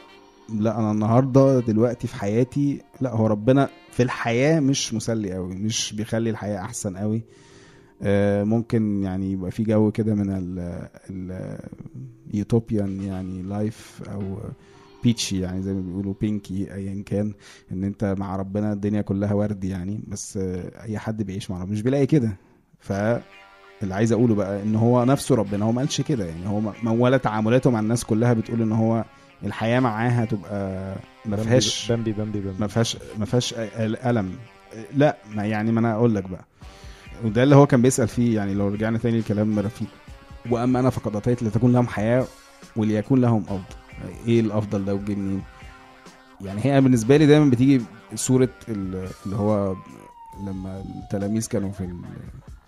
لا 0.59 0.79
أنا 0.79 0.91
النهارده 0.91 1.59
دلوقتي 1.59 2.07
في 2.07 2.15
حياتي 2.15 2.81
لا 3.01 3.11
هو 3.15 3.27
ربنا 3.27 3.69
في 3.91 4.03
الحياة 4.03 4.59
مش 4.59 4.93
مسلي 4.93 5.33
قوي 5.33 5.55
مش 5.55 5.93
بيخلي 5.93 6.29
الحياة 6.29 6.59
أحسن 6.61 6.97
قوي. 6.97 7.21
ممكن 8.43 9.03
يعني 9.03 9.31
يبقى 9.31 9.51
في 9.51 9.63
جو 9.63 9.91
كده 9.91 10.15
من 10.15 10.29
ال 11.09 11.59
utopian 12.33 13.01
يعني 13.03 13.41
life 13.41 14.01
أو 14.11 14.37
peachy 15.03 15.39
يعني 15.39 15.61
زي 15.61 15.73
ما 15.73 15.81
بيقولوا 15.81 16.13
pinky 16.21 16.73
ايا 16.73 17.03
كان 17.05 17.33
إن 17.71 17.83
أنت 17.83 18.15
مع 18.17 18.35
ربنا 18.35 18.73
الدنيا 18.73 19.01
كلها 19.01 19.33
ورد 19.33 19.63
يعني 19.63 19.99
بس 20.07 20.37
آه، 20.37 20.83
أي 20.83 20.97
حد 20.97 21.23
بيعيش 21.23 21.51
مع 21.51 21.61
ربنا 21.61 21.71
مش 21.73 21.81
بيلاقي 21.81 22.05
كده. 22.05 22.35
فاللي 22.79 23.93
عايز 23.95 24.11
أقوله 24.11 24.35
بقى 24.35 24.63
إن 24.63 24.75
هو 24.75 25.05
نفسه 25.05 25.35
ربنا 25.35 25.65
هو 25.65 25.71
ما 25.71 25.79
قالش 25.81 26.01
كده 26.01 26.25
يعني 26.25 26.47
هو 26.47 26.73
ولا 26.85 27.17
تعاملاته 27.17 27.71
مع 27.71 27.79
الناس 27.79 28.03
كلها 28.05 28.33
بتقول 28.33 28.61
إن 28.61 28.71
هو 28.71 29.05
الحياة 29.43 29.79
معاها 29.79 30.25
تبقى 30.25 30.95
ما 31.25 31.37
فيهاش 31.37 31.91
بامبي 31.91 32.11
بامبي 32.11 32.39
بامبي 32.39 32.59
ما 32.59 32.67
فيهاش 32.67 32.97
ما 33.19 33.25
فيهاش 33.25 33.53
ألم. 33.57 34.31
لا 34.93 35.17
ما 35.35 35.45
يعني 35.45 35.71
ما 35.71 35.79
أنا 35.79 35.93
أقول 35.93 36.15
لك 36.15 36.29
بقى. 36.29 36.45
وده 37.25 37.43
اللي 37.43 37.55
هو 37.55 37.65
كان 37.67 37.81
بيسأل 37.81 38.07
فيه 38.07 38.35
يعني 38.35 38.53
لو 38.53 38.67
رجعنا 38.67 38.97
تاني 38.97 39.19
لكلام 39.19 39.59
رفيق. 39.59 39.87
وأما 40.51 40.79
أنا 40.79 40.89
فقد 40.89 41.15
اتيت 41.15 41.43
لتكون 41.43 41.73
لهم 41.73 41.87
حياة 41.87 42.25
وليكون 42.75 43.21
لهم 43.21 43.43
أفضل. 43.43 43.75
إيه 44.27 44.39
الأفضل 44.39 44.85
ده 44.85 44.93
وجه 44.95 45.15
منين؟ 45.15 45.41
يعني 46.41 46.61
هي 46.65 46.81
بالنسبة 46.81 47.17
لي 47.17 47.25
دايما 47.25 47.49
بتيجي 47.49 47.81
صورة 48.15 48.49
ال- 48.69 49.07
اللي 49.25 49.35
هو 49.35 49.75
لما 50.47 50.83
التلاميذ 51.03 51.47
كانوا 51.47 51.71
في 51.71 51.87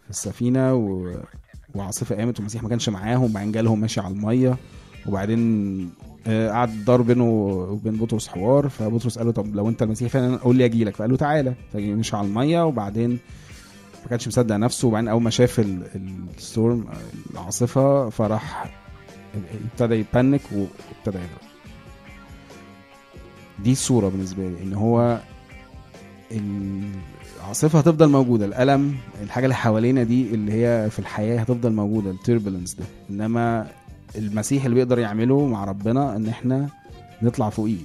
في 0.03 0.09
السفينة 0.09 0.73
و... 0.73 1.11
وعاصفة 1.75 2.15
قامت 2.15 2.37
والمسيح 2.37 2.63
ما 2.63 2.69
كانش 2.69 2.89
معاهم 2.89 3.23
وبعدين 3.23 3.51
جالهم 3.51 3.79
ماشي 3.81 3.99
على 4.01 4.13
المية 4.13 4.57
وبعدين 5.07 5.89
آه، 6.27 6.49
قعد 6.49 6.85
دار 6.85 7.01
بينه 7.01 7.23
وبين 7.29 7.97
بطرس 7.97 8.27
حوار. 8.27 8.69
فبطرس 8.69 9.17
قال 9.17 9.27
له 9.27 9.33
طب 9.33 9.55
لو 9.55 9.69
أنت 9.69 9.81
المسيح 9.83 10.09
فعلا 10.11 10.37
قول 10.37 10.55
لي 10.55 10.65
أجي 10.65 10.83
لك 10.83 10.95
فقال 10.95 11.11
له 11.11 11.17
تعالى. 11.17 11.53
فمشي 11.73 12.15
على 12.15 12.27
المية 12.27 12.65
وبعدين 12.65 13.19
ما 14.03 14.07
كانش 14.09 14.27
مصدق 14.27 14.55
نفسه 14.55 14.87
وبعدين 14.87 15.07
أول 15.09 15.21
ما 15.21 15.29
شاف 15.29 15.59
ال- 15.59 15.87
ال 16.37 16.45
storm 16.45 16.85
العاصفة 17.33 18.09
فراح 18.09 18.75
ابتدى 19.73 19.95
ي 19.95 20.03
panic 20.03 20.41
وابتدى 20.51 21.17
يغرق 21.17 21.41
دي 23.63 23.71
الصورة 23.71 24.09
بالنسبة 24.09 24.43
لي 24.49 24.63
إن 24.63 24.73
هو 24.73 25.19
العاصفة 26.31 27.79
هتفضل 27.79 28.09
موجودة 28.09 28.45
الألم 28.45 28.95
الحاجة 29.23 29.43
اللي 29.45 29.55
حوالينا 29.55 30.03
دي 30.03 30.33
اللي 30.35 30.53
هي 30.53 30.89
في 30.89 30.99
الحياة 30.99 31.39
هتفضل 31.39 31.71
موجودة 31.73 32.11
ال 32.11 32.17
turbulence 32.17 32.73
ده. 32.73 32.85
إنما 33.09 33.67
المسيح 34.15 34.63
اللي 34.65 34.75
بيقدر 34.75 34.99
يعمله 34.99 35.45
مع 35.47 35.65
ربنا 35.65 36.15
إن 36.15 36.27
إحنا 36.27 36.69
نطلع 37.21 37.49
فوقيه 37.49 37.77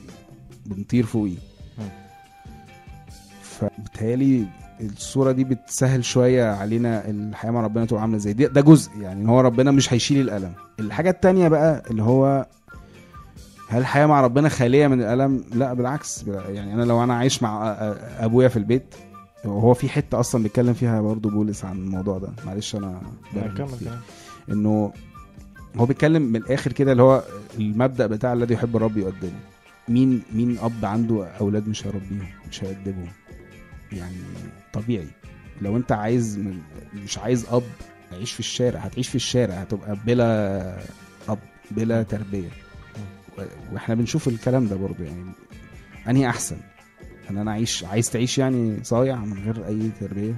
بنطير 0.67 1.07
فوقيه. 1.07 1.37
فبالتالي 3.43 4.47
الصورة 4.81 5.33
دي 5.33 5.45
بتسهل 5.45 6.05
شوية 6.05 6.45
علينا 6.53 7.11
الحياة 7.11 7.51
مع 7.51 7.61
ربنا 7.61 7.85
تبقى 7.85 8.03
عاملة 8.03 8.17
إزاي 8.17 8.33
ده, 8.33 8.47
ده 8.47 8.61
جزء 8.61 8.91
يعني 9.01 9.21
إن 9.23 9.29
هو 9.29 9.41
ربنا 9.41 9.71
مش 9.71 9.93
هيشيل 9.93 10.21
الألم. 10.21 10.53
الحاجة 10.81 11.11
التانية 11.11 11.49
بقى 11.49 11.83
اللي 11.91 12.03
هو 12.03 12.47
هل 13.69 13.81
الحياة 13.81 14.07
مع 14.07 14.21
ربنا 14.21 14.49
خالية 14.49 14.87
من 14.87 15.01
الألم؟ 15.01 15.45
لا 15.55 15.73
بالعكس. 15.75 16.25
يعني 16.29 16.75
أنا 16.75 16.83
لو 16.83 17.05
أنا 17.05 17.15
عايش 17.15 17.43
مع 17.43 17.73
أبويا 18.19 18.49
في 18.49 18.57
البيت 18.57 18.95
وهو 19.45 19.75
في 19.75 19.89
حتة 19.89 20.21
أصلا 20.21 20.43
بيتكلم 20.43 20.75
فيها 20.75 21.01
برضو 21.01 21.29
بولس 21.31 21.65
عن 21.65 21.77
الموضوع 21.77 22.19
ده. 22.19 22.29
معلش 22.47 22.77
أنا 22.77 23.01
إنه 24.51 24.93
هو 25.77 25.87
بيتكلم 25.87 26.23
من 26.23 26.37
الآخر 26.37 26.73
كده 26.73 26.93
اللي 26.93 27.03
هو 27.03 27.23
المبدأ 27.59 28.07
بتاع 28.07 28.33
الذي 28.33 28.55
يحب 28.55 28.77
الرب 28.77 28.97
يقدمه 28.97 29.31
مين 29.89 30.23
مين 30.35 30.59
أب 30.59 30.85
عنده 30.85 31.27
أولاد 31.41 31.69
مش 31.69 31.87
هيربيهم 31.87 32.27
مش 32.51 32.65
هيأدبهم 32.65 33.09
يعني 33.97 34.17
طبيعي. 34.73 35.09
لو 35.63 35.77
انت 35.77 35.93
عايز 35.93 36.41
مش 36.95 37.19
عايز 37.19 37.47
أب 37.51 37.63
عيش 38.13 38.33
في 38.33 38.41
الشارع. 38.41 38.81
هتعيش 38.81 39.09
في 39.09 39.15
الشارع 39.15 39.55
هتبقى 39.55 39.97
بلا 40.07 40.79
أب 41.29 41.39
بلا 41.71 42.03
تربية. 42.03 42.49
وإحنا 43.73 43.95
بنشوف 43.95 44.29
الكلام 44.29 44.67
ده 44.67 44.77
برضو 44.77 45.03
يعني. 45.03 45.33
أنهي 46.09 46.29
أحسن؟ 46.29 46.57
إن 47.31 47.39
أنا 47.39 47.51
أعيش 47.51 47.85
عايز 47.85 48.11
تعيش 48.11 48.39
يعني 48.39 48.85
صايع 48.85 49.17
من 49.17 49.45
غير 49.45 49.67
أي 49.67 49.91
تربية؟ 50.01 50.37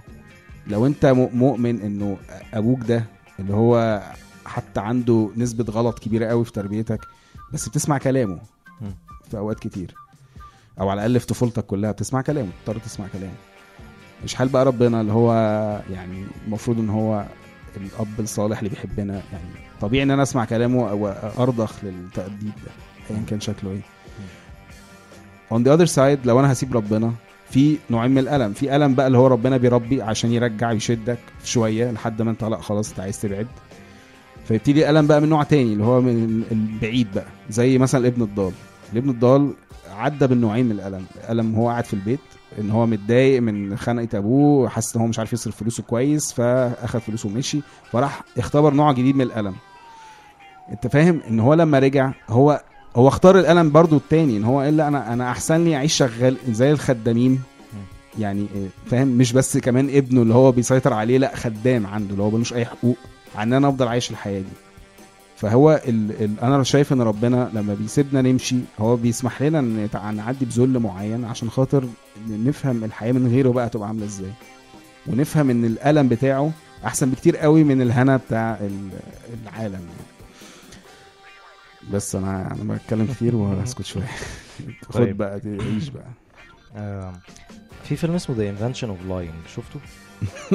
لو 0.66 0.86
أنت 0.86 1.06
مؤمن 1.34 1.80
إنه 1.80 2.16
أبوك 2.54 2.80
ده 2.80 3.04
اللي 3.38 3.54
هو 3.54 4.02
حتى 4.46 4.80
عنده 4.80 5.30
نسبة 5.36 5.72
غلط 5.72 5.98
كبيرة 5.98 6.26
قوي 6.26 6.44
في 6.44 6.52
تربيتك 6.52 7.00
بس 7.52 7.68
بتسمع 7.68 7.98
كلامه. 7.98 8.40
في 9.30 9.38
أوقات 9.38 9.58
كتير. 9.60 9.94
أو 10.80 10.88
على 10.88 10.98
الأقل 11.06 11.20
في 11.20 11.26
طفولتك 11.26 11.66
كلها 11.66 11.92
بتسمع 11.92 12.22
كلامه 12.22 12.50
تضطر 12.66 12.80
تسمع 12.80 13.06
كلامه. 13.08 13.34
مش 14.24 14.34
حال 14.34 14.48
بقى 14.48 14.64
ربنا 14.64 15.00
اللي 15.00 15.12
هو 15.12 15.32
يعني 15.90 16.24
المفروض 16.46 16.78
إن 16.78 16.90
هو 16.90 17.24
الأب 17.76 18.20
الصالح 18.20 18.58
اللي 18.58 18.70
بيحبنا. 18.70 19.12
يعني 19.12 19.48
طبيعي 19.80 20.02
إن 20.02 20.10
أنا 20.10 20.22
أسمع 20.22 20.44
كلامه 20.44 20.90
أو 20.90 21.08
أرضخ 21.38 21.72
للتأديب 21.84 22.52
ده 22.66 22.72
أيا 23.10 23.22
كان 23.28 23.40
شكله 23.40 23.70
إيه. 23.70 23.80
On 25.54 25.62
the 25.62 25.78
other 25.78 25.90
side 25.94 26.26
لو 26.26 26.40
أنا 26.40 26.52
هسيب 26.52 26.76
ربنا 26.76 27.12
في 27.50 27.76
نوعين 27.90 28.10
من 28.10 28.18
الألم. 28.18 28.52
في 28.52 28.76
ألم 28.76 28.94
بقى 28.94 29.06
اللي 29.06 29.18
هو 29.18 29.26
ربنا 29.26 29.56
بيربي 29.56 30.02
عشان 30.02 30.32
يرجع 30.32 30.72
يشدك 30.72 31.18
شوية 31.44 31.90
لحد 31.90 32.22
ما 32.22 32.30
أنت 32.30 32.44
لأ 32.44 32.60
خلاص 32.60 32.90
أنت 32.90 33.00
عايز 33.00 33.20
تبعد. 33.20 33.46
فيبتدي 34.48 34.90
الالم 34.90 35.06
بقى 35.06 35.20
من 35.20 35.28
نوع 35.28 35.42
تاني 35.42 35.72
اللي 35.72 35.84
هو 35.84 36.00
من 36.00 36.42
البعيد 36.50 37.08
بقى. 37.14 37.26
زي 37.50 37.78
مثلا 37.78 38.00
الابن 38.00 38.22
الضال. 38.22 38.52
الابن 38.92 39.10
الضال 39.10 39.52
عدى 39.90 40.26
بالنوعين 40.26 40.66
من 40.66 40.72
الألم. 40.72 41.04
الألم 41.24 41.54
هو 41.54 41.68
قاعد 41.68 41.84
في 41.84 41.94
البيت 41.94 42.20
ان 42.60 42.70
هو 42.70 42.86
متضايق 42.86 43.42
من 43.42 43.76
خنقة 43.76 44.18
ابوه 44.18 44.68
حاسس 44.68 44.96
ان 44.96 45.00
هو 45.02 45.06
مش 45.06 45.18
عارف 45.18 45.32
يصرف 45.32 45.56
فلوسه 45.56 45.82
كويس 45.82 46.32
فاخد 46.32 47.00
فلوسه 47.00 47.28
ومشي 47.28 47.60
فراح 47.92 48.22
اختبر 48.38 48.74
نوع 48.74 48.92
جديد 48.92 49.16
من 49.16 49.22
الألم. 49.22 49.54
انت 50.72 50.86
فاهم 50.86 51.20
ان 51.28 51.40
هو 51.40 51.54
لما 51.54 51.78
رجع 51.78 52.12
هو 52.28 52.62
هو 52.96 53.08
اختار 53.08 53.38
الألم 53.38 53.70
برضو 53.70 53.96
التاني 53.96 54.36
ان 54.36 54.44
هو 54.44 54.60
قال 54.60 54.76
لا 54.76 54.88
أنا 54.88 55.12
أنا 55.12 55.30
احسن 55.30 55.64
لي 55.64 55.76
اعيش 55.76 55.92
شغال 55.96 56.36
زي 56.50 56.72
الخدامين. 56.72 57.42
يعني 58.18 58.46
فاهم 58.86 59.08
مش 59.08 59.32
بس 59.32 59.58
كمان 59.58 59.88
ابنه 59.90 60.22
اللي 60.22 60.34
هو 60.34 60.52
بيسيطر 60.52 60.92
عليه 60.92 61.18
لا 61.18 61.36
خدام 61.36 61.86
عنده 61.86 62.10
اللي 62.12 62.22
هو 62.22 62.30
ملوش 62.30 62.52
أي 62.52 62.64
حقوق 62.64 62.96
عن 63.36 63.46
إن 63.46 63.52
أنا 63.52 63.68
أفضل 63.68 63.88
عايش 63.88 64.10
الحياة 64.10 64.40
دي. 64.40 64.67
فهو 65.40 65.82
ال... 65.88 66.22
ال... 66.24 66.40
أنا 66.40 66.62
شايف 66.62 66.92
إن 66.92 67.00
ربنا 67.02 67.50
لما 67.54 67.74
بيسيبنا 67.74 68.22
نمشي 68.22 68.56
هو 68.78 68.96
بيسمح 68.96 69.42
لنا 69.42 69.58
إن 69.58 69.88
نعدي 70.16 70.44
بذل 70.44 70.78
معين 70.78 71.24
عشان 71.24 71.50
خاطر 71.50 71.84
نفهم 72.28 72.84
الحياة 72.84 73.12
من 73.12 73.26
غيره 73.28 73.48
بقى 73.50 73.68
تبقى 73.68 73.88
عاملة 73.88 74.04
إزاي 74.06 74.30
ونفهم 75.06 75.50
إن 75.50 75.64
الألم 75.64 76.08
بتاعه 76.08 76.52
أحسن 76.84 77.10
بكتير 77.10 77.36
قوي 77.36 77.64
من 77.64 77.82
الهنا 77.82 78.16
بتاع 78.16 78.58
ال- 78.60 78.90
العالم 79.42 79.72
يعني. 79.72 80.08
بس 81.92 82.14
أنا 82.16 82.54
أنا 82.62 82.74
بتكلم 82.74 83.06
كتير 83.06 83.36
وهسكت 83.36 83.82
شوية 83.82 84.04
خد 84.88 84.94
طيب. 84.94 85.16
بقى 85.16 85.40
تعيش 85.40 85.88
بقى 85.88 87.12
في 87.84 87.96
فيلم 87.96 88.14
اسمه 88.14 88.36
The 88.36 88.50
Invention 88.50 88.88
of 88.88 88.98
Lying 89.08 89.32
شفته؟ 89.56 89.80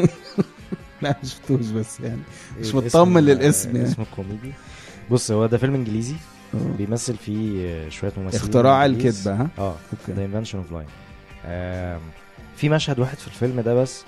لا 1.02 1.16
مش 1.24 1.30
شفتوش 1.30 1.66
بس 1.70 2.00
يعني 2.00 2.22
مش 2.60 2.76
الاسم- 2.76 2.78
مطمن 3.00 3.24
للاسم 3.24 3.76
يعني. 3.76 3.88
اسمه 3.90 4.06
كوميدي 4.16 4.52
بص 5.12 5.32
هو 5.32 5.46
ده 5.46 5.58
فيلم 5.58 5.76
انجليزي 5.76 6.16
آه. 6.54 6.58
بيمثل 6.78 7.16
فيه 7.18 7.68
آه، 7.70 7.90
شوية 7.90 8.12
ممثلين 8.18 8.42
اختراع. 8.42 8.86
الكذبة 8.86 9.34
ها؟ 9.36 9.48
آه 9.60 9.76
okay. 9.94 10.12
The 10.14 10.26
Invention 10.26 10.58
of 10.58 10.72
Lying 10.72 10.88
في 12.56 12.70
مشهد 12.70 13.00
واحد 13.00 13.18
في 13.18 13.28
الفيلم 13.28 13.62
ده 13.62 13.74
بس 13.74 14.06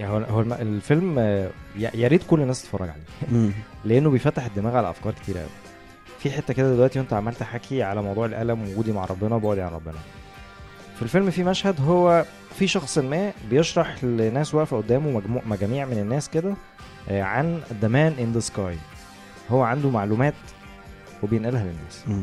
يعني 0.00 0.12
هو 0.30 0.40
الفيلم 0.42 1.16
آه، 1.18 1.50
يا 1.78 2.08
ريت 2.08 2.22
كل 2.26 2.40
الناس 2.40 2.62
تتفرج 2.62 2.88
عليه. 2.88 3.50
لأنه 3.84 4.10
بيفتح 4.10 4.44
الدماغ 4.44 4.76
على 4.76 4.90
أفكار 4.90 5.12
كتير 5.12 5.38
قوي 5.38 5.48
في 6.18 6.30
حتة 6.30 6.54
كده 6.54 6.74
دلوقتي 6.74 6.98
وأنت 6.98 7.12
عمال 7.12 7.34
تحكي 7.34 7.82
على 7.82 8.02
موضوع 8.02 8.26
الألم 8.26 8.62
ووجودي 8.68 8.92
مع 8.92 9.04
ربنا 9.04 9.34
وبعدي 9.34 9.60
عن 9.62 9.72
ربنا. 9.72 9.98
في 10.96 11.02
الفيلم 11.02 11.30
في 11.30 11.44
مشهد 11.44 11.80
هو 11.80 12.24
في 12.58 12.66
شخص 12.66 12.98
ما 12.98 13.32
بيشرح 13.50 14.04
لناس 14.04 14.54
واقفة 14.54 14.76
قدامه 14.76 15.10
مجموع 15.10 15.42
مجاميع 15.46 15.84
من 15.86 15.98
الناس 15.98 16.28
كده 16.28 16.54
عن 17.10 17.60
the 17.80 17.88
man 17.88 18.12
in 18.20 18.32
the 18.32 18.40
sky 18.40 18.76
هو 19.50 19.62
عنده 19.62 19.90
معلومات 19.90 20.34
وبينقلها 21.22 21.62
للناس 21.64 22.04
مم. 22.06 22.22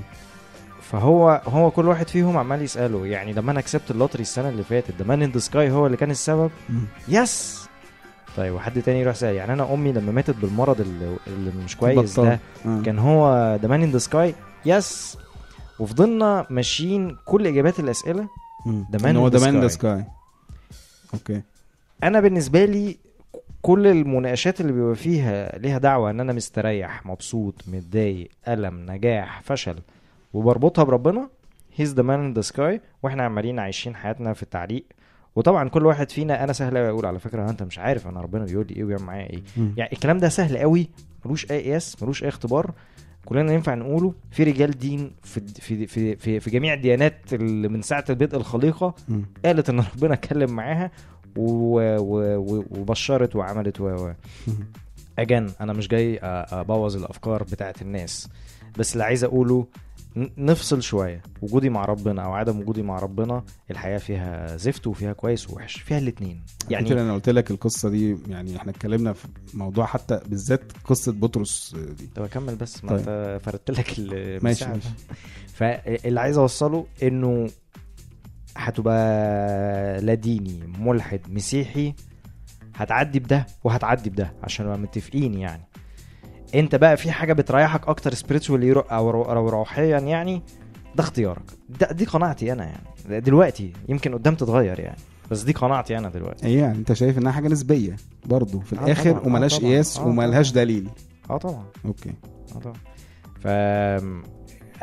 فهو 0.81 1.41
هو 1.47 1.71
كل 1.71 1.87
واحد 1.87 2.07
فيهم 2.07 2.37
عمال 2.37 2.61
يسأله 2.61 3.05
يعني 3.07 3.33
لما 3.33 3.51
أنا 3.51 3.61
كسبت 3.61 3.91
ال 3.91 3.95
lottery 3.95 4.21
السنة 4.21 4.49
اللي 4.49 4.63
فاتت 4.63 4.93
the 4.99 5.05
man 5.05 5.21
in 5.21 5.31
the 5.31 5.39
sky 5.39 5.71
هو 5.71 5.85
اللي 5.85 5.97
كان 5.97 6.11
السبب 6.11 6.51
مم. 6.69 6.85
yes 7.07 7.65
طيب 8.37 8.53
وحد 8.53 8.81
تاني 8.81 8.99
يروح 9.01 9.15
سأل 9.15 9.35
يعني 9.35 9.53
أنا 9.53 9.73
أمي 9.73 9.91
لما 9.91 10.11
ماتت 10.11 10.35
بالمرض 10.35 10.81
اللي, 10.81 11.17
اللي 11.27 11.51
مش 11.65 11.77
كويس. 11.77 12.19
ده 12.19 12.39
آه. 12.65 12.81
كان 12.85 12.99
هو 12.99 13.55
the 13.61 13.67
man 13.67 13.83
in 13.83 13.91
the 13.91 13.97
sky 13.97 14.35
yes 14.65 15.17
وفضلنا 15.79 16.45
ماشيين 16.49 17.17
كل 17.25 17.47
إجابات 17.47 17.79
الأسئلة 17.79 18.27
the 18.91 18.99
man 19.03 19.18
in 19.18 19.27
the 19.61 19.67
sky. 19.67 19.71
sky 19.71 20.05
okay 21.13 21.41
أنا 22.03 22.19
بالنسبة 22.19 22.65
لي 22.65 22.97
كل 23.65 23.87
المناقشات 23.87 24.61
اللي 24.61 24.71
بيبقى 24.71 24.95
فيها 24.95 25.57
ليها 25.59 25.77
دعوة 25.77 26.09
إن 26.09 26.19
أنا 26.19 26.33
مستريح 26.33 27.05
مبسوط 27.05 27.63
متضايق 27.67 28.29
ألم 28.47 28.91
نجاح 28.91 29.41
فشل 29.41 29.75
وبربطها 30.33 30.83
بربنا 30.83 31.29
he's 31.75 31.93
the 31.93 32.03
man 32.03 32.19
in 32.19 32.33
the 32.33 32.41
sky 32.41 32.81
وإحنا 33.03 33.23
عمالين 33.23 33.59
عايشين 33.59 33.95
حياتنا 33.95 34.33
في 34.33 34.43
التعليق 34.43 34.85
وطبعا 35.35 35.69
كل 35.69 35.85
واحد 35.85 36.11
فينا 36.11 36.43
أنا 36.43 36.53
سهل 36.53 36.77
قوي 36.77 36.89
أقول 36.89 37.05
على 37.05 37.19
فكرة 37.19 37.49
أنت 37.49 37.63
مش 37.63 37.79
عارف 37.79 38.07
أنا 38.07 38.21
ربنا 38.21 38.45
بيقول 38.45 38.67
لي 38.69 38.75
إيه 38.75 38.83
وبيعمل 38.83 39.03
معايا 39.03 39.29
إيه. 39.29 39.41
يعني 39.77 39.93
الكلام 39.93 40.17
ده 40.17 40.29
سهل 40.29 40.57
قوي 40.57 40.89
ملوش 41.25 41.51
أي 41.51 41.61
قياس 41.61 42.03
ملوش 42.03 42.23
أي 42.23 42.29
اختبار 42.29 42.71
كلنا 43.25 43.53
ينفع 43.53 43.73
نقوله 43.75 44.13
في 44.31 44.43
رجال 44.43 44.71
دين 44.79 45.11
في 45.23 45.39
في 45.47 45.87
في 45.87 46.15
في, 46.15 46.39
في 46.39 46.49
جميع 46.49 46.73
الديانات 46.73 47.33
اللي 47.33 47.67
من 47.67 47.81
ساعة 47.81 48.13
بدء 48.13 48.37
الخليقة. 48.37 48.95
قالت 49.45 49.69
إن 49.69 49.79
ربنا 49.95 50.13
اتكلم 50.13 50.51
معاها 50.51 50.91
وبشرت 51.37 53.35
وعملت 53.35 53.81
و 53.81 53.85
و 53.85 54.13
اجان 55.19 55.51
أنا 55.61 55.73
مش 55.73 55.87
جاي 55.87 56.19
أبوظ 56.23 56.95
الأفكار 56.95 57.43
بتاعت 57.43 57.81
الناس. 57.81 58.29
بس 58.77 58.93
اللي 58.93 59.03
عايز 59.03 59.23
أقوله 59.23 59.67
نفصل 60.37 60.81
شوية. 60.81 61.21
وجودي 61.41 61.69
مع 61.69 61.85
ربنا 61.85 62.21
أو 62.21 62.33
عدم 62.33 62.59
وجودي 62.59 62.81
مع 62.83 62.99
ربنا 62.99 63.43
الحياة 63.71 63.97
فيها 63.97 64.57
زفت 64.57 64.87
وفيها 64.87 65.13
كويس 65.13 65.49
ووحش. 65.49 65.81
فيها 65.81 65.97
الاثنين 65.97 66.41
يعني 66.69 66.91
أنا 66.91 67.13
قلت 67.13 67.29
لك 67.29 67.51
القصة 67.51 67.89
دي 67.89 68.17
يعني 68.27 68.57
إحنا 68.57 68.71
اتكلمنا 68.71 69.13
في 69.13 69.27
موضوع 69.53 69.85
حتى 69.85 70.19
بالذات 70.27 70.71
قصة 70.85 71.11
بطرس 71.11 71.75
دي. 71.97 72.09
طب 72.15 72.23
أكمل 72.23 72.55
بس 72.55 72.83
ما 72.83 72.89
طيب. 72.89 72.99
أنت 72.99 73.41
فردت 73.43 73.71
لك 73.71 73.99
ماشي. 74.43 74.65
ماشي. 74.65 74.89
فاللي 75.53 76.19
عايز 76.19 76.37
أوصله 76.37 76.85
إنه 77.03 77.49
هتبقى 78.57 80.01
لا 80.01 80.13
ديني 80.13 80.59
ملحد 80.79 81.19
مسيحي 81.29 81.93
هتعدي 82.75 83.19
بده 83.19 83.45
وهتعدي 83.63 84.09
بده 84.09 84.33
عشان 84.43 84.65
نبقى 84.65 84.79
متفقين 84.79 85.33
يعني. 85.33 85.63
انت 86.55 86.75
بقى 86.75 86.97
في 86.97 87.11
حاجة 87.11 87.33
بتريحك 87.33 87.87
أكتر 87.87 88.13
سبيريتشوالي 88.13 88.71
أو 88.91 89.49
روحيا 89.49 89.99
يعني؟ 89.99 90.41
ده 90.95 91.03
اختيارك. 91.03 91.43
ده 91.79 91.91
دي 91.91 92.05
قناعتي 92.05 92.51
أنا 92.53 92.63
يعني. 92.65 93.21
دلوقتي 93.21 93.73
يمكن 93.89 94.13
قدام 94.13 94.35
تتغير 94.35 94.79
يعني. 94.79 94.97
بس 95.31 95.41
دي 95.41 95.53
قناعتي 95.53 95.97
أنا 95.97 96.09
دلوقتي. 96.09 96.47
إيه 96.47 96.59
يعني؟ 96.59 96.77
أنت 96.77 96.93
شايف 96.93 97.17
إنها 97.17 97.31
حاجة 97.31 97.47
نسبية 97.47 97.95
برضه 98.25 98.59
في 98.59 98.75
آه 98.79 98.83
الآخر 98.83 99.11
طبعاً، 99.11 99.23
آه 99.23 99.27
وملهاش 99.27 99.57
طبعاً، 99.59 99.69
قياس 99.71 99.97
آه 99.97 100.07
وملهاش. 100.07 100.51
دليل. 100.51 100.89
آه 101.29 101.37
طبعا. 101.37 101.65
أوكي. 101.85 102.13
آه 102.55 102.59
طبعا. 102.59 102.75
ف 103.39 103.47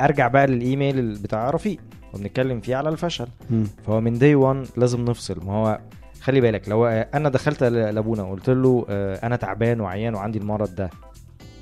أرجع 0.00 0.28
بقى 0.28 0.46
للإيميل 0.46 1.18
بتاع 1.18 1.50
رفيق. 1.50 1.78
وبنتكلم 2.14 2.60
فيه 2.60 2.76
على 2.76 2.88
الفشل. 2.88 3.26
مم. 3.50 3.66
فهو 3.86 4.00
من 4.00 4.18
دي 4.18 4.34
1 4.34 4.66
لازم 4.76 5.04
نفصل. 5.04 5.44
ما 5.46 5.52
هو 5.52 5.80
خلي 6.22 6.40
بالك 6.40 6.68
لو 6.68 6.86
أنا 6.86 7.28
دخلت 7.28 7.62
لأبونا 7.64 8.22
وقلت 8.22 8.50
له 8.50 8.86
آه، 8.88 9.26
أنا 9.26 9.36
تعبان 9.36 9.80
وعيان 9.80 10.14
وعندي 10.14 10.38
المرض 10.38 10.74
ده 10.74 10.90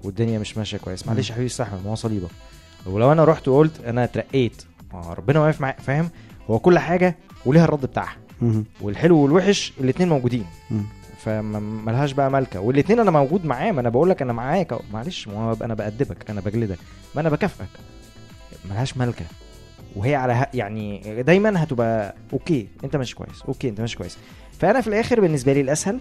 والدنيا 0.05 0.39
مش 0.39 0.59
ماشية 0.59 0.79
كويس 0.79 1.07
معلش 1.07 1.29
يا 1.31 1.35
حبيبي 1.35 1.51
استحمل 1.51 1.79
ما 1.85 1.91
هو 1.91 1.95
صليبك 1.95 2.31
ولو 2.87 3.13
أنا 3.13 3.25
رحت 3.25 3.49
وقلت 3.49 3.81
أنا 3.85 4.05
اترقيت 4.05 4.63
ربنا 4.95 5.41
واقف 5.41 5.61
معايا 5.61 5.77
فاهم؟ 5.81 6.11
هو 6.51 6.59
كل 6.59 6.79
حاجة 6.79 7.17
وليها 7.47 7.65
الرد 7.65 7.81
بتاعها. 7.87 8.17
والحلو 8.81 9.19
والوحش 9.19 9.73
الاثنين 9.81 10.09
موجودين. 10.09 10.45
فملهاش 11.25 12.13
بقى 12.13 12.31
ملكه 12.31 12.61
والاثنين 12.61 13.01
أنا 13.01 13.11
موجود 13.11 13.45
معاه 13.45 13.73
ما 13.73 13.81
أنا 13.81 13.89
بقول 13.89 14.11
لك 14.11 14.23
أنا 14.23 14.33
معاك. 14.33 14.75
معلش 14.93 15.29
ما 15.29 15.57
أنا 15.63 15.75
بأدبك 15.75 16.31
أنا 16.31 16.41
بجلدك 16.41 16.79
ما 17.15 17.21
أنا 17.21 17.29
بكافئك. 17.29 17.69
ملهاش 18.71 18.97
ملكه 18.97 19.25
وهي 19.97 20.15
على. 20.15 20.47
يعني 20.55 21.01
دايما 21.23 21.63
هتبقى 21.63 22.15
okay. 22.33 22.69
أنت 22.85 22.97
ماشي 22.97 23.15
كويس. 23.15 23.43
okay 23.49 23.69
أنت 23.69 23.81
ماشي 23.81 23.97
كويس. 23.97 24.19
فأنا 24.59 24.81
في 24.81 24.87
الآخر 24.87 25.21
بالنسبة 25.21 25.53
لي 25.53 25.61
الأسهل 25.61 25.99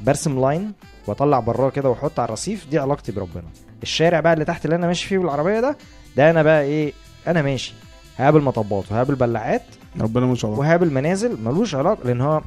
برسم 0.00 0.40
line 0.40 0.72
وأطلع 1.06 1.40
براه 1.40 1.70
كده 1.70 1.88
وأحط 1.88 2.20
على 2.20 2.26
الرصيف. 2.26 2.66
دي 2.70 2.78
علاقتي 2.78 3.12
بربنا. 3.12 3.44
الشارع 3.82 4.20
بقى 4.20 4.32
اللي 4.32 4.44
تحت 4.44 4.64
اللي 4.64 4.76
أنا 4.76 4.86
ماشي 4.86 5.08
فيه 5.08 5.18
بالعربية 5.18 5.60
ده 5.60 5.76
ده 6.16 6.30
أنا 6.30 6.42
بقى 6.42 6.62
إيه؟ 6.62 6.92
أنا 7.26 7.42
ماشي. 7.42 7.74
هقابل 8.18 8.40
مطبات 8.42 8.92
وهقابل 8.92 9.14
بلاعات. 9.14 9.62
ربنا 10.00 10.26
ما 10.26 10.34
شاء 10.34 10.50
الله. 10.50 10.60
وهقابل 10.60 10.92
منازل 10.92 11.36
ملوش 11.44 11.74
علاقة. 11.74 12.04
لأن 12.04 12.20
هو 12.20 12.42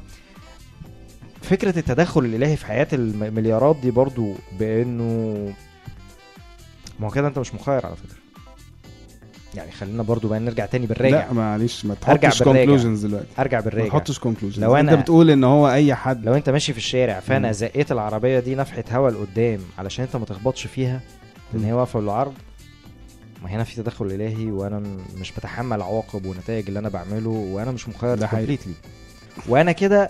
فكرة 1.42 1.78
التدخل 1.78 2.24
الإلهي 2.24 2.56
في 2.56 2.66
حياة 2.66 2.88
المليارات 2.92 3.76
دي 3.76 3.90
برضو 3.90 4.32
بأنه 4.58 5.52
ما 7.00 7.06
هو 7.06 7.10
كده 7.10 7.28
أنت 7.28 7.38
مش 7.38 7.54
مخير 7.54 7.86
على 7.86 7.96
فكرة. 7.96 8.25
يعني 9.56 9.70
خلينا 9.72 10.02
برضو 10.02 10.28
بقى 10.28 10.38
نرجع 10.40 10.66
تاني 10.66 10.86
بالراجع 10.86 11.26
لا 11.26 11.32
معلش 11.32 11.84
ما 11.84 11.94
تحطش. 11.94 12.42
conclusions 12.42 13.06
دلوقتي 13.06 13.26
أرجع 13.38 13.58
ما 13.58 13.64
بالراجع 13.64 13.88
تحطش 13.88 14.18
conclusions 14.18 14.64
لو 14.64 14.76
أنت 14.76 14.90
أنا- 14.90 14.94
بتقول 14.94 15.30
إن 15.30 15.44
هو 15.44 15.70
أي 15.70 15.94
حد 15.94 16.24
لو 16.24 16.34
أنت 16.34 16.50
ماشي 16.50 16.72
في 16.72 16.78
الشارع 16.78 17.20
فأنا. 17.20 17.52
زقيت 17.52 17.92
العربية 17.92 18.40
دي 18.40 18.54
نفحه 18.54 18.84
هوا 18.92 19.10
لقدام 19.10 19.60
علشان 19.78 20.04
أنت 20.04 20.16
ما 20.16 20.24
تخبطش 20.24 20.66
فيها 20.66 21.00
لأن. 21.54 21.64
هي 21.64 21.72
واقفة 21.72 22.00
بالعرض 22.00 22.34
ما 23.42 23.50
هنا 23.50 23.64
في 23.64 23.76
تدخل 23.76 24.06
إلهي 24.06 24.50
وأنا 24.50 24.82
مش 25.20 25.32
بتحمل 25.32 25.82
عواقب 25.82 26.26
ونتائج 26.26 26.66
اللي 26.68 26.78
أنا 26.78 26.88
بعمله 26.88 27.30
وأنا 27.30 27.70
مش 27.70 27.88
مخير 27.88 28.14
ده. 28.14 28.26
كومبليتلي 28.26 28.72
وأنا 29.48 29.72
كده 29.72 30.08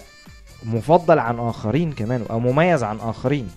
مفضل 0.64 1.18
عن 1.18 1.38
آخرين 1.38 1.92
كمان 1.92 2.24
أو 2.30 2.40
مميز 2.40 2.82
عن 2.82 2.98
آخرين 3.00 3.48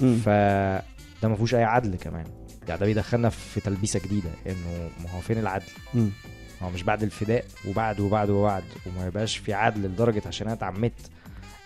مم. 0.00 0.16
فده 0.24 1.28
ما 1.28 1.34
فيهوش 1.34 1.54
أي 1.54 1.64
عدل 1.64 1.96
كمان 1.96 2.24
يعني 2.68 2.80
ده 2.80 2.86
بيدخلنا 2.86 3.28
في 3.28 3.60
تلبيسة 3.60 4.00
جديدة 4.00 4.30
إنه 4.46 4.90
ما 5.04 5.10
هو 5.10 5.20
فين 5.20 5.38
العدل؟ 5.38 5.64
مم. 5.94 6.10
هو 6.62 6.70
مش 6.70 6.82
بعد 6.82 7.02
الفداء 7.02 7.44
وبعد 7.68 8.00
وبعد 8.00 8.30
وبعد 8.30 8.64
وما 8.86 9.06
يبقاش 9.06 9.36
في 9.36 9.54
عدل 9.54 9.82
لدرجة 9.82 10.22
عشان 10.26 10.46
أنا 10.46 10.56
اتعمدت. 10.56 11.10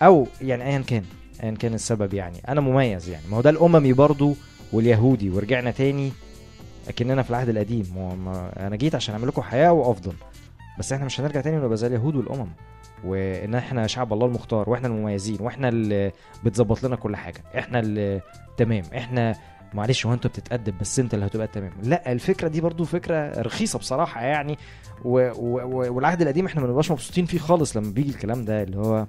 أو 0.01 0.27
يعني 0.41 0.63
ايا 0.63 0.79
كان 0.79 1.03
ايا 1.43 1.51
كان 1.51 1.73
السبب 1.73 2.13
يعني. 2.13 2.37
أنا 2.47 2.61
مميز 2.61 3.09
يعني. 3.09 3.23
ما 3.31 3.37
هو 3.37 3.41
ده 3.41 3.49
الأممي 3.49 3.93
برضو 3.93 4.35
واليهودي 4.73 5.29
ورجعنا 5.29 5.71
تاني 5.71 6.11
أكننا 6.89 7.21
في 7.23 7.29
العهد 7.29 7.49
القديم. 7.49 7.85
ما 7.95 8.15
ما 8.15 8.67
أنا 8.67 8.75
جيت 8.75 8.95
عشان 8.95 9.15
أعمل 9.15 9.27
لكم 9.27 9.41
حياة 9.41 9.71
وأفضل. 9.71 10.13
بس 10.79 10.93
إحنا 10.93 11.05
مش 11.05 11.19
هنرجع 11.19 11.41
تاني 11.41 11.57
ونبقى 11.57 11.77
زي 11.77 11.87
اليهود 11.87 12.15
والأمم 12.15 12.47
وإن 13.03 13.55
إحنا 13.55 13.87
شعب 13.87 14.13
الله 14.13 14.25
المختار 14.25 14.69
وإحنا 14.69 14.87
المميزين 14.87 15.37
وإحنا 15.41 15.69
اللي 15.69 16.11
بتظبط 16.43 16.83
لنا 16.83 16.95
كل 16.95 17.15
حاجة. 17.15 17.43
إحنا 17.57 17.79
اللي 17.79 18.21
تمام. 18.57 18.83
إحنا 18.97 19.35
معلش 19.73 20.05
هو 20.05 20.13
انت 20.13 20.27
بتتأدب 20.27 20.73
بس 20.81 20.99
انت 20.99 21.13
اللي 21.13 21.25
هتبقى 21.25 21.47
تمام. 21.47 21.71
لا 21.83 22.11
الفكرة 22.11 22.47
دي 22.47 22.61
برضو 22.61 22.85
فكرة 22.85 23.41
رخيصة 23.41 23.79
بصراحة 23.79 24.21
يعني 24.21 24.57
و... 25.05 25.29
و... 25.35 25.61
و... 25.65 25.93
والعهد 25.95 26.21
القديم 26.21 26.45
إحنا 26.45 26.61
ما 26.61 26.67
بنبقاش 26.67 26.91
مبسوطين 26.91 27.25
فيه 27.25 27.39
خالص 27.39 27.77
لما 27.77 27.91
بيجي 27.91 28.09
الكلام 28.09 28.45
ده 28.45 28.63
اللي 28.63 28.77
هو 28.77 29.05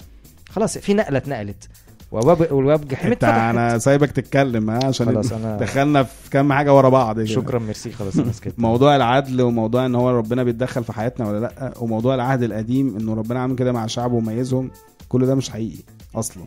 خلاص 0.48 0.78
في 0.78 0.94
نقلة 0.94 1.18
اتنقلت 1.18 1.68
وابواب 2.12 2.52
والباب 2.52 2.88
جحيم 2.88 3.12
انت 3.12 3.24
أنا 3.24 3.78
سايبك 3.78 4.10
تتكلم 4.10 4.70
ها 4.70 4.84
عشان 4.84 5.06
خلاص 5.06 5.32
أنا 5.32 5.56
دخلنا 5.56 6.02
في 6.02 6.30
كام 6.30 6.52
حاجة 6.52 6.74
ورا 6.74 6.88
بعض 6.88 7.16
كده. 7.16 7.24
شكرا 7.24 7.58
ميرسي 7.58 7.92
خلاص 7.92 8.16
أنا 8.18 8.32
سكت. 8.32 8.54
موضوع 8.58 8.96
العدل 8.96 9.42
وموضوع 9.42 9.86
إن 9.86 9.94
هو 9.94 10.10
ربنا 10.10 10.42
بيتدخل 10.42 10.84
في 10.84 10.92
حياتنا 10.92 11.28
ولا 11.28 11.38
لأ 11.40 11.72
وموضوع 11.80 12.14
العهد 12.14 12.42
القديم 12.42 12.96
إنه 12.96 13.14
ربنا 13.14 13.40
عامل 13.40 13.56
كده 13.56 13.72
مع 13.72 13.86
شعبه 13.86 14.14
وميزهم 14.14 14.70
كل 15.08 15.26
ده 15.26 15.34
مش 15.34 15.50
حقيقي 15.50 15.82
أصلا. 16.14 16.44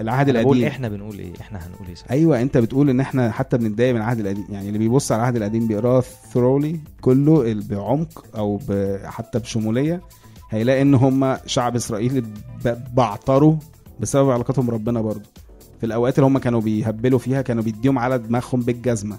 العهد 0.00 0.28
أنا 0.28 0.42
بقول 0.42 0.56
القديم. 0.56 0.64
إحنا 0.66 0.88
بنقول 0.88 1.18
إيه؟ 1.18 1.32
إحنا 1.40 1.58
هنقول 1.66 1.88
إيه 1.88 1.94
أيوه 2.10 2.42
أنت 2.42 2.58
بتقول 2.58 2.90
إن 2.90 3.00
إحنا 3.00 3.30
حتى 3.30 3.58
بنتضايق 3.58 3.90
من 3.94 4.00
العهد 4.00 4.18
القديم. 4.20 4.44
يعني 4.50 4.66
اللي 4.68 4.78
بيبص 4.78 5.12
على 5.12 5.20
العهد 5.20 5.36
القديم 5.36 5.66
بيقراه 5.66 6.00
thoroughly 6.32 6.80
كله 7.00 7.54
بعمق 7.70 8.24
أو. 8.36 8.60
حتى 9.04 9.38
بشمولية. 9.38 10.00
هيلاقي 10.50 10.82
إن 10.82 10.94
هم 10.94 11.36
شعب 11.46 11.76
إسرائيل 11.76 12.20
ب- 12.64 12.76
بعتروا 12.94 13.56
بسبب 14.00 14.30
علاقتهم 14.30 14.66
بربنا 14.66 15.00
برضه. 15.00 15.22
في 15.80 15.86
الأوقات 15.86 16.18
اللي 16.18 16.26
هم 16.26 16.38
كانوا 16.38 16.60
بيهبلوا 16.60 17.18
فيها 17.18 17.42
كانوا 17.42 17.62
بيديهم 17.62 17.98
على 17.98 18.18
دماغهم 18.18 18.60
بالجزمة 18.62 19.18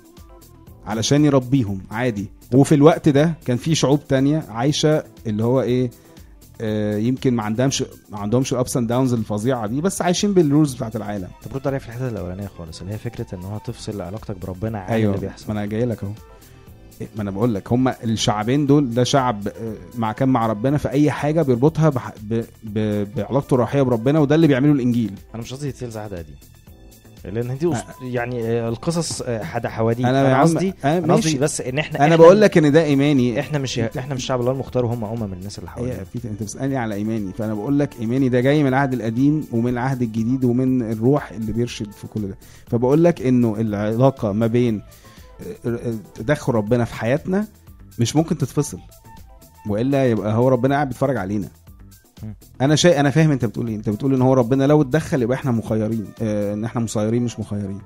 علشان 0.85 1.25
يربيهم 1.25 1.81
عادي. 1.91 2.29
وفي 2.53 2.75
الوقت 2.75 3.09
ده 3.09 3.33
كان 3.45 3.57
في 3.57 3.75
شعوب 3.75 4.07
تانية 4.07 4.43
عايشة 4.49 5.03
اللي 5.27 5.43
هو 5.43 5.61
إيه؟ 5.61 5.89
يمكن 6.99 7.33
ما 7.33 7.43
عندهمش 7.43 7.83
ما 8.09 8.19
عندهمش 8.19 8.53
ال 8.53 8.59
ups 8.59 8.77
and 8.77 8.87
downs 8.89 9.13
الفظيعة 9.13 9.67
دي 9.67 9.81
بس 9.81 10.01
عايشين 10.01 10.33
بال 10.33 10.45
rules 10.45 10.73
بتاعت 10.73 10.95
العالم. 10.95 11.27
طب 11.45 11.55
رد 11.55 11.67
عليا 11.67 11.79
في 11.79 11.87
الحتة 11.87 12.07
الأولانية 12.09 12.47
خالص 12.57 12.81
اللي 12.81 12.93
هي 12.93 12.97
فكرة 12.97 13.25
إن 13.35 13.43
هو 13.43 13.57
تفصل 13.57 14.01
علاقتك 14.01 14.37
بربنا 14.37 14.79
عن 14.79 14.93
أيوه 14.93 15.15
اللي 15.15 15.25
ما 15.25 15.31
بيحصل 15.31 15.51
أنا 15.51 15.65
جاي 15.65 15.85
لك 15.85 16.03
أهو. 16.03 16.11
ما 17.15 17.21
أنا 17.21 17.31
بقول 17.31 17.53
لك 17.55 17.73
هم 17.73 17.87
الشعبين 17.87 18.65
دول 18.65 18.89
ده 18.93 19.03
شعب 19.03 19.47
آه، 19.47 19.73
مع 19.97 20.11
كان 20.11 20.29
مع 20.29 20.47
ربنا 20.47 20.77
في 20.77 20.89
أي 20.89 21.11
حاجة 21.11 21.41
بيربطها 21.41 21.89
بح... 21.89 22.11
ب... 22.23 22.43
ب... 22.63 23.07
بعلاقته 23.15 23.53
الروحية 23.53 23.81
بربنا 23.81 24.19
وده 24.19 24.35
اللي 24.35 24.47
بيعمله 24.47 24.71
الإنجيل. 24.71 25.13
أنا 25.35 25.41
مش 25.43 25.53
قصدي 25.53 25.65
details 25.71 25.97
عهد 25.97 26.13
قديم 26.13 26.35
لأن 27.25 27.57
دي. 27.57 27.71
يعني 28.01 28.43
آه، 28.47 28.69
القصص 28.69 29.21
آه، 29.21 29.43
حد 29.43 29.67
حواديت 29.67 30.05
أنا 30.05 30.41
قصدي 30.41 30.73
أنا 30.85 30.97
أنا 30.97 31.13
قصدي. 31.13 31.37
بس 31.37 31.61
إن 31.61 31.79
إحنا 31.79 32.05
أنا 32.05 32.15
بقول 32.15 32.41
لك 32.41 32.57
إن 32.57 32.71
ده 32.71 32.83
إيماني 32.83 33.39
إحنا 33.39 33.57
مش 33.59 33.79
إحنا 33.79 34.15
مش 34.15 34.25
شعب 34.25 34.39
الله 34.39 34.51
المختار 34.51 34.85
وهم 34.85 35.05
امم 35.05 35.33
الناس 35.33 35.59
اللي 35.59 35.69
حوالينا 35.69 35.97
بيتر 36.13 36.29
أنت 36.29 36.43
بتسألني 36.43 36.77
على 36.77 36.95
إيماني 36.95 37.31
فأنا 37.37 37.53
بقول 37.53 37.79
لك 37.79 37.89
إيماني 38.01 38.29
ده 38.29 38.41
جاي 38.41 38.61
من 38.63 38.67
العهد 38.69 38.93
القديم 38.93 39.47
ومن 39.51 39.71
العهد 39.73 40.01
الجديد 40.01 40.43
ومن 40.45 40.91
الروح 40.91 41.31
اللي 41.31 41.51
بيرشد 41.51 41.91
في 41.91 42.07
كل 42.07 42.27
ده 42.27 42.37
فبقول 42.67 43.03
لك 43.03 43.21
إنه 43.21 43.55
العلاقة 43.59 44.31
ما 44.31 44.47
بين 44.47 44.81
آه، 45.65 45.93
تدخل 46.15 46.53
ربنا 46.53 46.85
في 46.85 46.93
حياتنا 46.95 47.47
مش 47.99 48.15
ممكن 48.15 48.37
تتفصل 48.37 48.79
وإلا 49.69 50.09
يبقى 50.11 50.33
هو 50.33 50.47
ربنا 50.49 50.75
قاعد 50.75 50.87
بيتفرج 50.87 51.17
علينا. 51.17 51.47
أنا 52.61 52.75
شيء 52.75 52.99
أنا 52.99 53.09
فاهم 53.09 53.31
انت 53.31 53.45
بتقول 53.45 53.67
إيه. 53.67 53.75
انت 53.75 53.89
بتقول 53.89 54.13
ان 54.13 54.21
هو 54.21 54.33
ربنا 54.33 54.67
لو 54.67 54.81
اتدخل 54.81 55.21
يبقى 55.21 55.37
إحنا 55.37 55.51
مخيرين 55.51 56.05
آه 56.21 56.53
ان 56.53 56.63
إحنا 56.65 56.81
مسيرين 56.81 57.23
مش 57.23 57.39
مخيرين. 57.39 57.81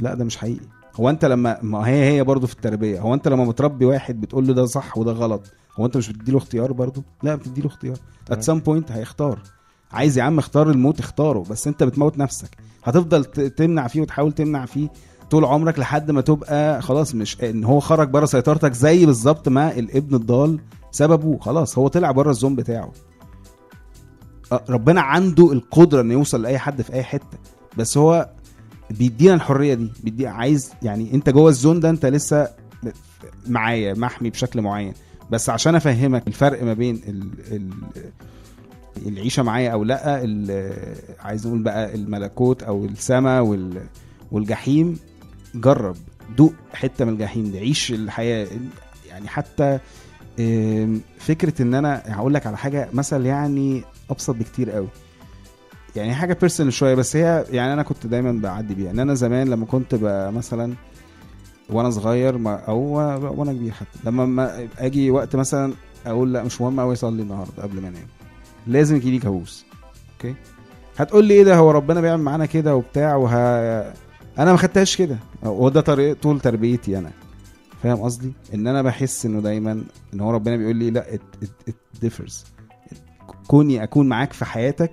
لا 0.00 0.14
ده 0.14 0.24
مش 0.24 0.36
حقيقي. 0.36 0.66
هو 1.00 1.10
انت 1.10 1.24
لما 1.24 1.58
ما 1.62 1.78
هي 1.88 2.04
هي 2.10 2.24
برضه 2.24 2.46
في 2.46 2.52
التربية. 2.54 3.00
هو 3.00 3.14
انت 3.14 3.28
لما 3.28 3.44
بتربي 3.44 3.84
واحد 3.84 4.20
بتقول 4.20 4.46
له 4.46 4.54
ده 4.54 4.66
صح 4.66 4.98
وده 4.98 5.12
غلط 5.12 5.42
هو 5.76 5.86
انت 5.86 5.96
مش 5.96 6.08
بتديله 6.08 6.38
اختيار 6.38 6.72
برضه؟ 6.72 7.02
لا 7.22 7.34
بتديله 7.34 7.66
اختيار. 7.66 7.96
ات 8.30 8.42
سام 8.42 8.58
بوينت 8.60 8.92
هيختار. 8.92 9.38
عايز 9.92 10.18
يا 10.18 10.22
عم 10.22 10.38
اختار 10.38 10.70
الموت 10.70 11.00
اختاره 11.00 11.44
بس 11.50 11.66
انت 11.66 11.82
بتموت 11.82 12.18
نفسك. 12.18 12.48
هتفضل 12.84 13.24
تمنع 13.24 13.86
فيه 13.86 14.00
وتحاول 14.00 14.32
تمنع 14.32 14.66
فيه 14.66 14.88
طول 15.30 15.44
عمرك 15.44 15.78
لحد 15.78 16.10
ما 16.10 16.20
تبقى 16.20 16.82
خلاص 16.82 17.14
مش 17.14 17.40
إن 17.42 17.64
هو 17.64 17.80
خرج 17.80 18.08
بره 18.08 18.24
سيطرتك 18.24 18.72
زي 18.72 19.06
بالظبط 19.06 19.48
ما 19.48 19.78
الابن 19.78 20.14
الضال 20.14 20.58
سببه. 20.90 21.38
خلاص 21.38 21.78
هو 21.78 21.88
طلع 21.88 22.10
بره 22.10 22.30
الزوم 22.30 22.56
بتاعه. 22.56 22.84
آه، 22.84 22.92
ربنا 24.68 25.00
عنده 25.00 25.52
القدرة 25.52 26.00
إنه 26.00 26.12
يوصل 26.14 26.42
لأي 26.42 26.58
حد 26.58 26.82
في 26.82 26.92
أي 26.92 27.02
حتة. 27.02 27.38
بس 27.78 27.98
هو 27.98 28.28
بيدينا 28.90 29.34
الحرية 29.34 29.74
دي 29.74 29.92
بيدي 30.04 30.26
عايز 30.26 30.72
يعني 30.82 31.14
أنت 31.14 31.30
جوه 31.30 31.48
الزون 31.48 31.80
ده 31.80 31.90
أنت 31.90 32.06
لسه 32.06 32.48
معايا 33.46 33.94
محمي 33.94 34.30
بشكل 34.30 34.62
معين. 34.62 34.92
بس 35.30 35.50
عشان 35.50 35.74
أفهمك 35.74 36.26
الفرق 36.28 36.62
ما 36.62 36.72
بين 36.72 37.00
ال 37.08 37.28
ال 37.56 37.70
العيشة 39.06 39.42
معايا 39.42 39.70
أو 39.70 39.84
لأ 39.84 40.16
عايز 41.20 41.46
نقول 41.46 41.62
بقى 41.62 41.94
الملكوت 41.94 42.62
أو 42.62 42.84
السماء 42.84 43.42
وال 43.42 43.82
والجحيم 44.32 44.98
جرب 45.54 45.96
دوق 46.36 46.52
حتة 46.72 47.04
من 47.04 47.12
الجحيم 47.12 47.50
دي 47.50 47.58
عيش 47.58 47.92
الحياة. 47.92 48.46
يعني 49.08 49.28
حتى 49.28 49.78
فكرة 51.18 51.62
إن 51.62 51.74
أنا 51.74 52.02
هقول 52.06 52.34
لك 52.34 52.46
على 52.46 52.56
حاجة 52.56 52.88
مثل 52.92 53.26
يعني 53.26 53.84
أبسط 54.12 54.34
بكتير 54.34 54.70
قوي. 54.70 54.88
يعني 55.96 56.14
حاجة 56.14 56.34
بيرسونال 56.40 56.72
شوية 56.72 56.94
بس 56.94 57.16
هي 57.16 57.44
يعني 57.50 57.72
أنا 57.72 57.82
كنت 57.82 58.06
دايما 58.06 58.32
بعدي 58.32 58.74
بيها. 58.74 58.90
إن 58.90 58.98
أنا 58.98 59.14
زمان 59.14 59.48
لما 59.48 59.66
كنت 59.66 59.94
بقى 59.94 60.32
مثلا 60.32 60.74
وأنا 61.70 61.90
صغير 61.90 62.38
ما 62.38 62.54
أو 62.56 62.78
وأنا 63.38 63.52
كبير 63.52 63.72
حتى 63.72 63.98
لما 64.04 64.26
ما 64.26 64.68
أجي 64.78 65.10
وقت 65.10 65.36
مثلا 65.36 65.72
أقول 66.06 66.32
لا 66.32 66.42
مش 66.42 66.60
مهم 66.60 66.80
قوي 66.80 66.92
اصلي 66.92 67.22
النهارده 67.22 67.62
قبل 67.62 67.80
ما 67.80 67.88
أنام. 67.88 68.06
لازم 68.66 68.96
يجي 68.96 69.10
لي 69.10 69.18
كابوس 69.18 69.64
أوكي؟ 70.12 70.34
هتقول 70.98 71.24
لي 71.24 71.34
إيه 71.34 71.44
ده؟ 71.44 71.56
هو 71.56 71.70
ربنا 71.70 72.00
بيعمل 72.00 72.22
معانا 72.22 72.46
كده 72.46 72.76
وبتاع 72.76 73.16
وه... 73.16 73.32
أنا 74.38 74.52
ما 74.52 74.56
خدتهاش 74.56 74.96
كده. 74.96 75.16
هو 75.44 75.68
ده 75.68 75.80
طريق 75.80 76.16
طول 76.22 76.40
تربيتي 76.40 76.98
أنا. 76.98 77.10
فاهم 77.82 77.96
قصدي؟ 77.96 78.32
إن 78.54 78.66
أنا 78.66 78.82
بحس 78.82 79.26
إنه 79.26 79.40
دايما 79.40 79.84
إن 80.14 80.20
هو 80.20 80.30
ربنا 80.30 80.56
بيقول 80.56 80.76
لي 80.76 80.90
لا 80.90 81.06
it 81.68 81.72
differs. 82.06 82.34
كوني 83.46 83.82
أكون 83.82 84.08
معاك 84.08 84.32
في 84.32 84.44
حياتك 84.44 84.92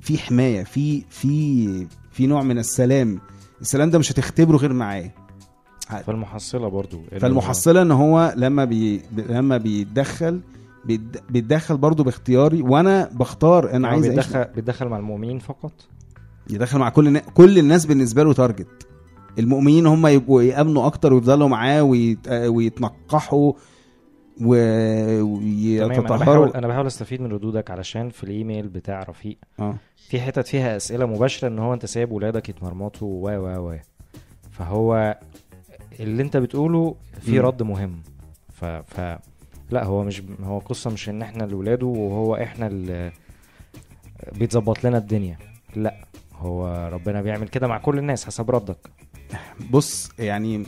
في 0.00 0.18
حماية 0.18 0.64
في 0.64 1.02
في 1.10 1.86
في 2.10 2.26
نوع 2.26 2.42
من 2.42 2.58
السلام. 2.58 3.20
السلام 3.60 3.90
ده 3.90 3.98
مش 3.98 4.12
هتختبره 4.12 4.56
غير 4.56 4.72
معايا 4.72 5.10
فالمحصلة 6.06 6.68
برضو 6.68 7.00
فالمحصلة 7.20 7.82
إن 7.82 7.90
هو 7.90 8.34
لما 8.36 8.64
بي 8.64 9.02
لما 9.28 9.56
بيتدخل 9.56 10.40
بيت- 10.84 11.22
بيتدخل 11.30 11.76
برضه 11.76 12.04
باختياري 12.04 12.62
وأنا 12.62 13.10
بختار 13.14 13.70
أنا 13.72 13.88
هو 13.88 13.92
عايز 13.92 14.06
بيتدخل 14.08 14.44
بيتدخل 14.54 14.88
مع 14.88 14.96
المؤمنين 14.98 15.38
فقط؟ 15.38 15.72
يدخل 16.50 16.78
مع 16.78 16.88
كل 16.88 17.06
الناس 17.06 17.22
كل 17.34 17.58
الناس 17.58 17.86
بالنسبة 17.86 18.22
له 18.24 18.32
target 18.32 18.86
المؤمنين 19.38 19.86
هم 19.86 20.06
يبقوا 20.06 20.42
يأمنوا 20.42 20.86
أكتر 20.86 21.12
ويفضلوا 21.14 21.48
معاه 21.48 21.82
ويت... 21.82 22.28
ويتنقحوا. 22.28 23.52
و... 24.40 24.54
تمام 24.54 25.90
أنا 25.90 26.00
ويتطهروا 26.00 26.16
بحاول 26.18 26.50
أنا 26.50 26.68
بحاول 26.68 26.86
أستفيد 26.86 27.20
من 27.20 27.32
ردودك 27.32 27.70
علشان 27.70 28.10
في 28.10 28.24
الإيميل 28.24 28.68
بتاع 28.68 29.02
رفيق. 29.02 29.38
آه. 29.60 29.74
في 30.08 30.20
حتت 30.20 30.46
فيها 30.46 30.76
أسئلة 30.76 31.06
مباشرة 31.06 31.48
إن 31.48 31.58
هو 31.58 31.74
أنت 31.74 31.86
سايب 31.86 32.12
ولادك 32.12 32.48
يتمرمطوا 32.48 33.08
و 33.08 33.38
و 33.38 33.70
و. 33.70 33.76
فهو 34.50 35.18
اللي 36.00 36.22
أنت 36.22 36.36
بتقوله 36.36 36.94
في. 37.20 37.38
رد 37.40 37.62
مهم. 37.62 38.02
ف, 38.52 38.64
ف 38.64 39.18
لا 39.70 39.84
هو 39.84 40.04
مش 40.04 40.22
هو 40.42 40.58
قصة 40.58 40.90
مش 40.90 41.08
إن 41.08 41.22
إحنا 41.22 41.44
اللي 41.44 41.54
ولاده 41.54 41.86
وهو 41.86 42.34
إحنا 42.34 42.66
اللي 42.66 43.12
بيتظبط 44.32 44.84
لنا 44.84 44.98
الدنيا. 44.98 45.38
لا 45.76 45.94
هو 46.34 46.88
ربنا 46.92 47.22
بيعمل 47.22 47.48
كده 47.48 47.66
مع 47.66 47.78
كل 47.78 47.98
الناس 47.98 48.24
حسب 48.24 48.50
ردك. 48.50 48.90
بص 49.70 50.10
يعني 50.18 50.64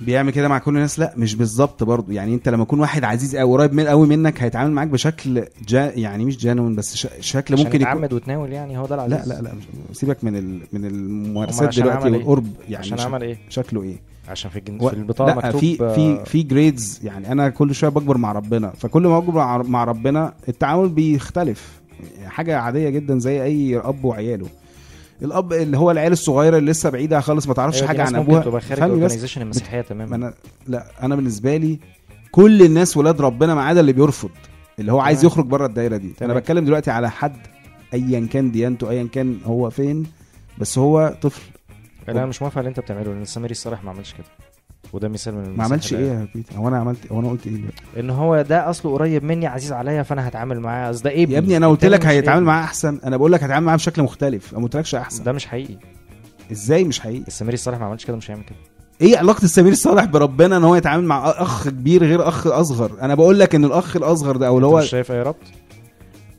بيعمل 0.00 0.30
كده 0.32 0.48
مع 0.48 0.58
كل 0.58 0.74
الناس؟ 0.76 0.98
لا 0.98 1.12
مش 1.16 1.34
بالظبط 1.34 1.84
برضه. 1.84 2.12
يعني 2.12 2.34
انت 2.34 2.48
لما 2.48 2.62
يكون 2.62 2.80
واحد 2.80 3.04
عزيز 3.04 3.36
قوي 3.36 3.52
قريب 3.52 3.72
من 3.72 3.86
قوي 3.86 4.06
منك 4.06 4.42
هيتعامل 4.42 4.72
معاك 4.72 4.88
بشكل 4.88 5.44
جا 5.68 5.92
يعني 5.96 6.24
مش 6.24 6.36
جانون 6.38 6.74
بس 6.74 6.96
ش... 6.96 7.06
شكل 7.20 7.54
عشان 7.54 7.66
ممكن 7.66 7.80
يكون 7.80 7.92
يتعمد 7.92 8.12
وتناول 8.12 8.52
يعني 8.52 8.78
هو 8.78 8.86
ده 8.86 8.94
العزيز. 8.94 9.28
لا 9.28 9.34
لا 9.34 9.42
لا. 9.42 9.52
سيبك 9.92 10.24
من 10.24 10.36
ال... 10.36 10.60
من 10.72 10.84
الممارسات 10.84 11.68
عشان 11.68 11.82
دلوقتي 11.82 12.06
إيه؟ 12.08 12.12
والقرب. 12.12 12.46
يعني 12.68 12.84
عشان. 12.92 13.00
عمل 13.00 13.22
إيه؟ 13.22 13.38
شكله 13.48 13.82
إيه؟ 13.82 13.96
عشان 14.28 14.50
في 14.50 14.58
الجن... 14.58 14.78
و- 14.80 14.88
في 14.88 14.96
البطاقة 14.96 15.28
لا 15.28 15.36
مكتوب 15.36 15.60
في 15.60 15.76
في 15.76 16.24
في 16.24 16.42
grades 16.42 17.00
يعني 17.04 17.32
أنا 17.32 17.48
كل 17.48 17.74
شوية 17.74 17.90
بكبر 17.90 18.18
مع 18.18 18.32
ربنا. 18.32 18.72
فكل 18.76 19.02
ما 19.02 19.18
بكبر 19.20 19.62
مع 19.62 19.84
ربنا 19.84 20.32
التعامل 20.48 20.88
بيختلف. 20.88 21.78
حاجة 22.26 22.58
عادية 22.58 22.88
جدا 22.88 23.18
زي 23.18 23.42
أي 23.42 23.76
اب 23.78 24.04
وعياله. 24.04 24.46
الأب 25.22 25.52
اللي 25.52 25.78
هو 25.78 25.90
العيال 25.90 26.12
الصغيرة 26.12 26.58
اللي 26.58 26.70
لسه 26.70 26.90
بعيدة 26.90 27.20
خالص 27.20 27.48
ما 27.48 27.54
تعرفش 27.54 27.76
أيوة، 27.76 27.88
حاجة 27.88 28.02
عن 28.02 28.14
أبوها. 28.14 28.42
تبقى 28.42 28.60
خارج 28.60 28.82
organization 28.82 29.42
المسيحية 29.42 29.76
ما 29.76 29.82
تماما. 29.82 30.16
أنا 30.16 30.34
لا 30.66 30.86
أنا 31.02 31.16
بالنسبة 31.16 31.56
لي 31.56 31.78
كل 32.30 32.62
الناس 32.62 32.96
ولاد 32.96 33.20
ربنا 33.20 33.54
ما 33.54 33.62
عدا 33.62 33.80
اللي 33.80 33.92
بيرفض 33.92 34.30
اللي 34.78 34.92
هو 34.92 35.00
عايز. 35.00 35.24
يخرج 35.24 35.46
بره 35.46 35.66
الدايرة 35.66 35.96
دي. 35.96 36.08
تمام. 36.08 36.30
أنا 36.30 36.40
بتكلم 36.40 36.64
دلوقتي 36.64 36.90
على 36.90 37.10
حد 37.10 37.36
ايا 37.94 38.26
كان 38.32 38.50
ديانته 38.50 38.90
ايا 38.90 39.08
كان 39.12 39.38
هو 39.44 39.70
فين 39.70 40.06
بس 40.58 40.78
هو 40.78 41.14
طفل. 41.22 41.42
أنا 42.08 42.26
مش 42.26 42.42
موافق 42.42 42.58
على 42.58 42.68
اللي 42.68 42.78
أنت 42.78 42.80
بتعمله 42.80 43.12
لأن 43.12 43.22
السامري 43.22 43.50
الصالح 43.50 43.84
ما 43.84 43.90
عملش 43.90 44.12
كده. 44.12 44.26
وده 44.92 45.08
مثال 45.08 45.34
من 45.34 45.56
ما 45.56 45.64
عملش 45.64 45.94
إيه 45.94 46.08
يا 46.08 46.28
بيتر 46.34 46.56
هو 46.56 46.68
أنا 46.68 46.78
عملت 46.78 47.12
هو 47.12 47.20
أنا 47.20 47.28
قلت 47.28 47.46
إيه 47.46 47.54
دلوقتي؟ 47.54 47.82
إن 48.00 48.10
هو 48.10 48.42
ده 48.42 48.70
أصله 48.70 48.92
قريب 48.92 49.24
مني 49.24 49.46
عزيز 49.46 49.72
عليا 49.72 50.02
فأنا 50.02 50.28
هتعامل 50.28 50.60
معاه. 50.60 50.90
أصل 50.90 51.02
ده 51.02 51.10
إبني. 51.22 51.34
يا 51.34 51.38
ابني 51.38 51.56
أنا 51.56 51.66
قلت 51.66 51.84
لك 51.84 52.06
هيتعامل. 52.06 52.44
معاه 52.44 52.64
أحسن. 52.64 53.00
أنا 53.04 53.16
بقول 53.16 53.32
لك 53.32 53.42
هتعامل 53.42 53.66
معاه 53.66 53.76
بشكل 53.76 54.02
مختلف. 54.02 54.50
أنا 54.52 54.58
ما 54.60 54.64
قلتلكش 54.64 54.94
أحسن. 54.94 55.24
ده 55.24 55.32
مش 55.32 55.46
حقيقي. 55.46 55.76
إزاي 56.52 56.84
مش 56.84 57.00
حقيقي؟ 57.00 57.24
السامري 57.26 57.54
الصالح 57.54 57.78
ما 57.78 57.86
عملش 57.86 58.04
كده 58.04 58.16
مش 58.16 58.30
هيعمل 58.30 58.44
كده. 58.44 58.56
إيه 59.00 59.18
علاقة 59.18 59.44
السمير 59.44 59.72
الصالح 59.72 60.04
بربنا 60.04 60.56
إن 60.56 60.64
هو 60.64 60.74
يتعامل 60.74 61.04
مع 61.04 61.30
أخ 61.30 61.68
كبير 61.68 62.04
غير 62.04 62.28
أخ 62.28 62.46
اصغر 62.46 62.92
أنا 63.02 63.14
بقول 63.14 63.38
لك 63.40 63.54
إن 63.54 63.64
الأخ 63.64 63.96
الأصغر 63.96 64.36
ده 64.36 64.46
أو 64.46 64.56
اللي 64.56 64.66
هو 64.66 64.78
مش 64.78 64.90
شايف 64.90 65.12
أي 65.12 65.22
ربط؟ 65.22 65.36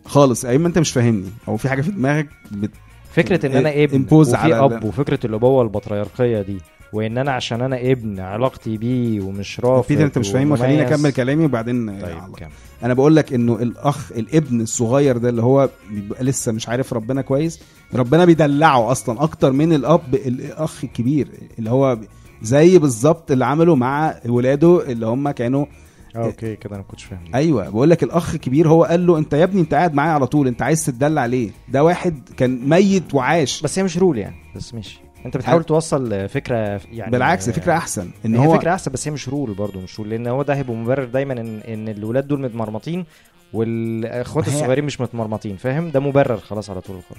خالص. 0.05 0.45
أيما 0.45 0.67
أنت 0.67 0.79
مش 0.79 0.91
فاهمني. 0.91 1.29
أو 1.47 1.57
في 1.57 1.69
حاجة 1.69 1.81
في 1.81 1.91
دماغك 1.91 2.27
بت... 2.51 2.71
فكرة 3.11 3.45
إن 3.45 3.55
أنا 3.55 3.83
ابن 3.83 4.05
وفي 4.11 4.35
على 4.35 4.59
أب 4.59 4.83
وفكرة 4.83 5.19
الأبوة 5.25 5.63
البطريركيه 5.63 6.41
دي. 6.41 6.57
وإن 6.93 7.17
أنا 7.17 7.31
عشان 7.31 7.61
أنا 7.61 7.91
ابن 7.91 8.19
علاقتي 8.19 8.77
بيه 8.77 9.21
ومش 9.21 9.59
رافض 9.59 9.87
بيتر 9.87 10.05
أنت 10.05 10.17
مش 10.17 10.29
فاهمني 10.29 10.57
خليني. 10.57 10.81
أكمل 10.87 11.11
كلامي 11.11 11.45
وبعدين 11.45 12.01
طيب. 12.01 12.35
كمل. 12.37 12.49
أنا 12.83 12.93
بقول 12.93 13.15
لك 13.15 13.33
إنه 13.33 13.55
الأخ 13.55 14.11
الابن 14.11 14.61
الصغير 14.61 15.17
ده 15.17 15.29
اللي 15.29 15.41
هو 15.43 15.69
بيبقى 15.91 16.23
لسه 16.23 16.51
مش 16.51 16.69
عارف 16.69 16.93
ربنا 16.93 17.21
كويس 17.21 17.59
ربنا 17.93 18.25
بيدلعه 18.25 18.91
أصلا 18.91 19.23
أكتر 19.23 19.51
من 19.51 19.73
الأب 19.73 20.15
الأخ 20.15 20.83
الكبير 20.83 21.27
اللي 21.59 21.69
هو 21.69 21.97
زي 22.41 22.77
بالظبط 22.77 23.31
اللي 23.31 23.45
عمله 23.45 23.75
مع 23.75 24.15
ولاده 24.25 24.91
اللي 24.91 25.05
هم 25.05 25.31
كانوا 25.31 25.65
آه، 26.15 26.19
okay 26.25 26.55
كده 26.55 26.69
أنا 26.75 26.77
ما 26.77 26.87
كنتش 26.87 27.03
فاهم 27.03 27.19
أيوه 27.35 27.69
بقول 27.69 27.89
لك 27.89 28.03
الأخ 28.03 28.33
الكبير 28.33 28.67
هو 28.69 28.83
قال 28.83 29.07
له 29.07 29.17
أنت 29.17 29.33
يا 29.33 29.43
ابني 29.43 29.61
أنت 29.61 29.73
قاعد 29.73 29.93
معايا 29.93 30.11
على 30.11 30.27
طول 30.27 30.47
أنت 30.47 30.61
عايز 30.61 30.85
تدلع 30.85 31.25
ليه؟ 31.25 31.49
ده 31.69 31.83
واحد 31.83 32.29
كان 32.37 32.69
ميت 32.69 33.13
وعاش. 33.13 33.61
بس 33.61 33.79
هي 33.79 33.83
مش 33.83 33.97
rule 33.97 34.17
يعني 34.17 34.35
بس 34.55 34.73
ماشي. 34.73 34.99
انت 35.25 35.37
بتحاول 35.37 35.61
أنا- 35.61 35.65
توصل 35.65 36.29
فكرة 36.29 36.81
يعني 36.91 37.11
بالعكس 37.11 37.49
فكرة 37.49 37.73
أحسن 37.73 38.09
إن 38.25 38.35
هي 38.35 38.47
هو 38.47 38.57
فكرة 38.57 38.73
أحسن 38.73 38.91
بس 38.91 39.07
هي 39.07 39.11
مش 39.11 39.29
rule 39.29 39.53
برضه 39.53 39.81
مش 39.81 39.99
rule 39.99 40.09
لأن 40.09 40.27
هو 40.27 40.43
ده 40.43 40.53
هيبقى 40.55 40.73
مبرر 40.73 41.05
دايما 41.05 41.33
إن 41.33 41.59
إن 41.67 41.89
الولاد 41.89 42.27
دول 42.27 42.41
متمرمطين 42.41 43.05
والأخوات 43.53 44.47
الصغيرين 44.47 44.83
مش 44.85 45.01
متمرمطين 45.01 45.55
فاهم؟ 45.57 45.89
ده 45.91 45.99
مبرر 45.99 46.37
خلاص 46.37 46.69
على 46.69 46.81
طول 46.81 46.95
الخط. 46.97 47.17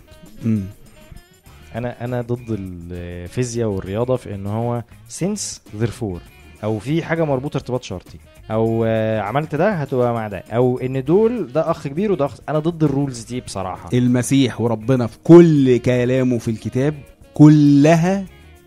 أنا 1.74 2.04
أنا 2.04 2.20
ضد 2.22 2.46
الفيزياء 2.58 3.68
والرياضة 3.68 4.16
في 4.16 4.34
إن 4.34 4.46
هو 4.46 4.82
since 5.08 5.62
therefore 5.76 6.20
أو 6.64 6.78
في 6.78 7.02
حاجة 7.02 7.24
مربوطة 7.24 7.56
ارتباط 7.56 7.82
شرطي 7.82 8.18
أو 8.50 8.84
آه، 8.86 9.20
عملت 9.20 9.54
ده 9.54 9.70
هتبقى 9.72 10.12
مع 10.14 10.28
ده 10.28 10.38
أو 10.38 10.78
إن 10.78 11.04
دول 11.04 11.52
ده 11.52 11.70
أخ 11.70 11.88
كبير 11.88 12.12
وده 12.12 12.24
أخ 12.26 12.36
أنا 12.48 12.58
ضد 12.58 12.84
ال 12.84 12.91
rules 12.91 13.22
دي 13.24 13.40
بصراحة. 13.40 13.88
المسيح 13.92 14.60
وربنا 14.60 15.06
في 15.06 15.18
كل 15.24 15.76
كلامه 15.78 16.38
في 16.38 16.50
الكتاب 16.50 16.94
كلها 17.34 18.24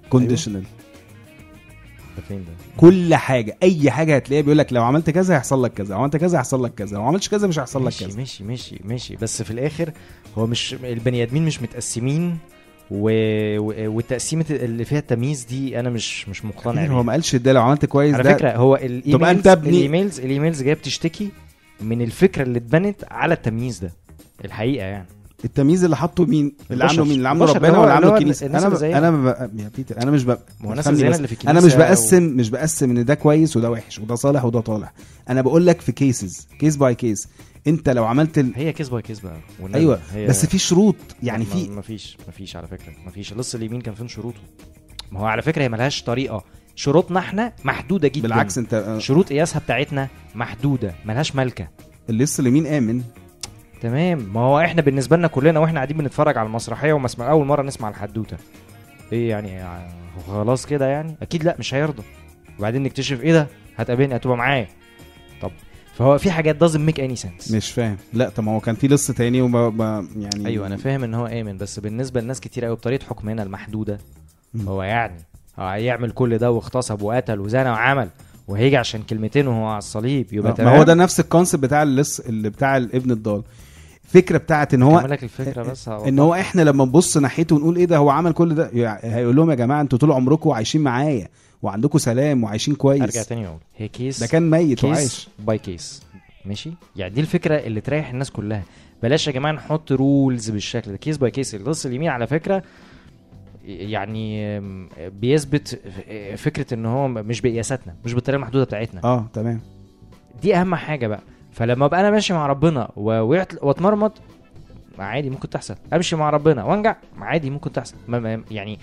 conditional 0.10 0.64
فين 2.28 2.38
ده؟ 2.38 2.52
كل 2.78 3.16
حاجة 3.16 3.58
أي 3.64 3.92
حاجة 3.92 4.16
هتلاقيها 4.16 4.42
بيقول 4.44 4.58
لك 4.58 4.74
لو 4.74 4.84
عملت 4.84 5.10
كذا 5.10 5.36
هيحصل 5.36 5.64
لك 5.64 5.74
كذا 5.74 5.96
لو 5.96 6.02
عملت 6.02 6.18
كذا 6.18 6.38
هيحصل 6.38 6.64
لك 6.64 6.74
كذا 6.74 6.98
لو 6.98 7.04
عملتش 7.04 7.30
كذا 7.30 7.48
مش 7.48 7.60
هيحصل 7.60 7.86
لك 7.86 7.94
كذا. 7.94 8.18
ماشي 8.18 8.44
ماشي 8.44 8.80
ماشي. 8.84 9.16
بس 9.16 9.42
في 9.42 9.52
الآخر 9.52 9.92
هو 10.38 10.48
مش 10.48 10.74
البني 10.84 11.24
آدمين 11.24 11.46
مش 11.46 11.62
متقسمين 11.62 12.38
و... 12.92 13.10
و... 13.60 13.96
والتقسيمه 13.96 14.46
اللي 14.50 14.86
فيها 14.86 15.00
التمييز 15.00 15.44
دي 15.44 15.80
أنا 15.80 15.90
مش 15.90 16.30
مش 16.30 16.46
مقتنع 16.46 16.82
هو 16.86 16.88
بيها. 16.88 17.02
ما 17.02 17.12
قالش 17.12 17.36
ده 17.36 17.54
لو 17.54 17.62
عملت 17.62 17.86
كويس 17.86 18.14
على 18.14 18.24
ده 18.24 18.34
فكرة 18.36 18.52
هو 18.52 18.76
ال 18.76 18.83
emails 18.83 19.24
أنت 19.30 19.48
ابني- 19.48 19.70
الايميلز 19.70 20.20
الايميلز 20.20 20.64
جاية 20.64 20.74
بتشتكي 20.74 21.30
من 21.82 22.02
الفكرة 22.02 22.44
اللي 22.44 22.58
اتبنت 22.60 23.04
على 23.12 23.34
التمييز 23.34 23.80
ده. 23.80 23.92
الحقيقة 24.46 24.86
يعني. 24.86 25.06
التمييز 25.46 25.84
اللي 25.84 25.98
حطه 25.98 26.26
مين؟ 26.26 26.56
اللي. 26.72 26.84
عامله 26.84 27.04
مين؟ 27.04 27.14
اللي 27.18 27.30
عامله 27.30 27.54
ربنا 27.54 27.78
ولا 27.78 27.94
عامله 27.94 28.18
الكنيسه 28.18 28.46
أنا 28.46 28.70
ب... 28.70 28.84
أنا 28.84 29.12
ب... 29.12 29.60
يا 29.60 29.72
بيتر 29.78 30.02
أنا 30.02 30.12
مش 30.12 30.24
ب... 30.24 30.38
اللي 30.64 31.28
في 31.28 31.50
أنا 31.50 31.62
مش 31.62 31.76
بقسم 31.76 32.24
مش 32.24 32.50
بقسم 32.50 32.98
إن 32.98 33.06
ده 33.06 33.14
كويس 33.16 33.58
وده 33.58 33.72
وحش 33.72 34.00
وده 34.00 34.16
صالح 34.16 34.46
وده 34.46 34.60
طالح 34.60 34.94
أنا 35.30 35.42
بقول 35.42 35.68
لك 35.68 35.82
في 35.82 35.92
cases 35.92 36.48
case 36.60 36.76
by 36.76 36.96
case 36.96 37.28
أنت 37.68 37.90
لو 37.90 38.06
عملت 38.06 38.38
ال... 38.38 38.52
هي 38.56 38.74
case 38.74 38.90
by 38.90 39.02
case 39.02 39.20
بقى. 39.20 39.38
والنبي. 39.60 39.80
أيوه 39.80 40.00
هي 40.14 40.28
بس 40.28 40.46
في 40.46 40.58
شروط. 40.58 40.96
يعني 41.24 41.46
في 41.46 41.70
ما 41.70 41.82
فيش 41.82 42.18
ما 42.28 42.32
فيش 42.32 42.56
على 42.56 42.68
فكرة. 42.68 42.94
ما 43.06 43.12
فيش. 43.12 43.34
لص 43.34 43.56
اليمين 43.56 43.82
كان 43.82 43.94
فين 43.94 44.08
شروطه؟ 44.08 44.40
ما 45.12 45.20
هو 45.20 45.26
على 45.26 45.42
فكرة 45.42 45.64
هي 45.64 45.70
ملهاش 45.70 46.04
طريقة. 46.04 46.44
شروطنا 46.76 47.20
إحنا 47.20 47.54
محدودة 47.64 48.08
جدا. 48.08 48.22
بالعكس 48.22 48.58
انت 48.58 48.96
شروط 49.00 49.30
قياسها 49.30 49.60
بتاعتنا 49.60 50.08
محدودة 50.36 50.96
ملهاش 51.06 51.36
ملكة. 51.36 51.68
لسه 52.10 52.42
اليمين 52.42 52.68
آمن. 52.68 53.02
تمام. 53.84 54.30
ما 54.34 54.40
هو 54.40 54.60
إحنا 54.60 54.82
بالنسبة 54.82 55.18
لنا 55.18 55.28
كلنا 55.28 55.60
وإحنا 55.60 55.76
قاعدين 55.76 55.98
بنتفرج 55.98 56.38
على 56.38 56.46
المسرحية 56.46 56.94
ومسمع 56.94 57.32
أول 57.32 57.46
مرة 57.46 57.62
نسمع 57.64 57.90
الحدوتة. 57.90 58.38
إيه 59.12 59.30
يعني؟ 59.30 59.64
خلاص 60.28 60.66
كده 60.66 60.88
يعني؟ 60.88 61.16
أكيد 61.22 61.44
لأ 61.44 61.56
مش 61.60 61.74
هيرضى. 61.74 62.04
وبعدين 62.60 62.84
نكتشف 62.84 63.22
إيه 63.22 63.34
ده؟ 63.34 63.48
هتقابلني 63.78 64.16
هتبقى 64.16 64.38
معايا. 64.38 64.68
طب 65.42 65.52
فهو 65.94 66.18
في 66.18 66.32
حاجات 66.32 66.64
doesn't 66.64 66.90
make 66.90 66.98
any 66.98 67.22
sense. 67.24 67.54
مش 67.56 67.72
فاهم. 67.72 67.98
لأ 68.14 68.30
طب 68.30 68.44
ما 68.44 68.52
هو 68.52 68.60
كان 68.60 68.76
في 68.76 68.88
لص 68.88 69.12
تاني 69.12 69.42
وما 69.42 69.70
ما- 69.70 70.08
يعني 70.18 70.48
أيوه 70.48 70.68
أنا 70.68 70.78
فاهم 70.78 71.04
إن 71.04 71.14
هو 71.14 71.26
آمن 71.26 71.58
بس 71.58 71.80
بالنسبة 71.80 72.22
لناس 72.22 72.40
كتير 72.40 72.66
قوي 72.66 72.76
بطريقة 72.76 73.06
حكمنا 73.06 73.44
المحدودة. 73.44 74.00
هو 74.68 74.84
يعني 74.84 75.16
هيعمل 75.58 76.12
كل 76.12 76.38
ده 76.38 76.52
واغتصب 76.52 77.02
وقتل 77.02 77.40
وزنى 77.40 77.70
وعمل 77.70 78.10
وهيجي 78.48 78.78
عشان 78.78 79.02
كلمتين 79.04 79.48
وهو 79.48 79.66
على 79.68 79.78
الصليب 79.78 80.34
يبقى 80.34 80.54
تمام 80.54 80.74
ما 80.74 80.80
هو 80.80 80.84
ده 80.84 80.94
نفس 80.94 81.20
ال 81.20 81.25
concept 81.25 81.64
بتاع 81.64 81.84
اللص 81.84 82.20
اللي 82.20 82.50
بتاع 82.50 82.78
الابن 82.78 83.12
الضال. 83.12 83.44
فكره 84.14 84.38
بتاعت 84.38 84.74
إن 84.74 84.82
هو 84.84 85.00
لك 85.00 85.24
الفكرة 85.24 85.64
بس 85.64 85.90
هوضح. 85.90 86.08
إن 86.08 86.20
هو 86.20 86.34
إحنا 86.34 86.62
لما 86.62 86.86
نبص 86.86 87.18
ناحيته 87.18 87.56
ونقول 87.56 87.76
إيه 87.76 87.86
ده 87.86 87.98
هو 87.98 88.10
عمل 88.10 88.34
كل 88.34 88.56
ده؟ 88.56 88.70
يعني 88.74 89.16
هيقول 89.16 89.36
لهم 89.36 89.50
يا 89.50 89.56
جماعة 89.56 89.82
أنتوا 89.82 90.00
طول 90.00 90.12
عمركم 90.12 90.52
عايشين 90.52 90.82
معايا 90.82 91.28
وعندكم 91.62 91.98
سلام 91.98 92.44
وعايشين 92.44 92.76
كويس. 92.76 93.02
أرجع 93.02 93.24
تاني 93.24 93.48
أقول 93.48 93.60
هي 93.78 93.88
case 93.88 94.20
ده 94.20 94.28
كان 94.28 94.50
ميت 94.50 94.80
case 94.80 94.90
وعايش. 94.90 95.30
by 95.40 95.58
case 95.58 96.04
ماشي؟ 96.46 96.72
يعني 96.96 97.14
دي 97.14 97.22
الفكرة 97.22 97.56
اللي 97.56 97.82
تريح 97.82 98.10
الناس 98.10 98.32
كلها. 98.32 98.64
بلاش 99.04 99.28
يا 99.28 99.32
جماعة 99.32 99.52
نحط 99.52 99.92
rules 99.92 100.50
بالشكل 100.50 100.92
ده. 100.92 100.98
case 100.98 101.18
by 101.18 101.32
case 101.32 101.56
اللص 101.56 101.86
اليمين 101.86 102.10
على 102.10 102.28
فكرة 102.28 102.64
يعني 103.66 104.60
بيثبت 105.10 105.80
فكرة 106.36 106.74
إن 106.74 106.86
هو 106.86 107.08
مش 107.08 107.42
بقياساتنا 107.42 107.96
مش 108.06 108.14
بالطريقة 108.14 108.38
المحدودة 108.38 108.66
بتاعتنا. 108.66 109.02
آه 109.04 109.28
تمام. 109.34 109.62
دي 110.42 110.56
أهم 110.56 110.76
حاجة 110.76 111.08
بقى. 111.08 111.22
فلما 111.54 111.86
ابقى 111.86 112.00
أنا 112.00 112.12
ماشي 112.12 112.34
مع 112.34 112.48
ربنا 112.48 112.90
واتمرمط 112.96 114.12
عادي 115.00 115.30
ممكن 115.30 115.50
تحصل. 115.50 115.76
أمشي 115.94 116.16
مع 116.16 116.30
ربنا 116.30 116.64
وأنجع 116.64 116.96
عادي 117.22 117.50
ممكن 117.50 117.72
تحصل. 117.72 117.96
يعني 118.52 118.80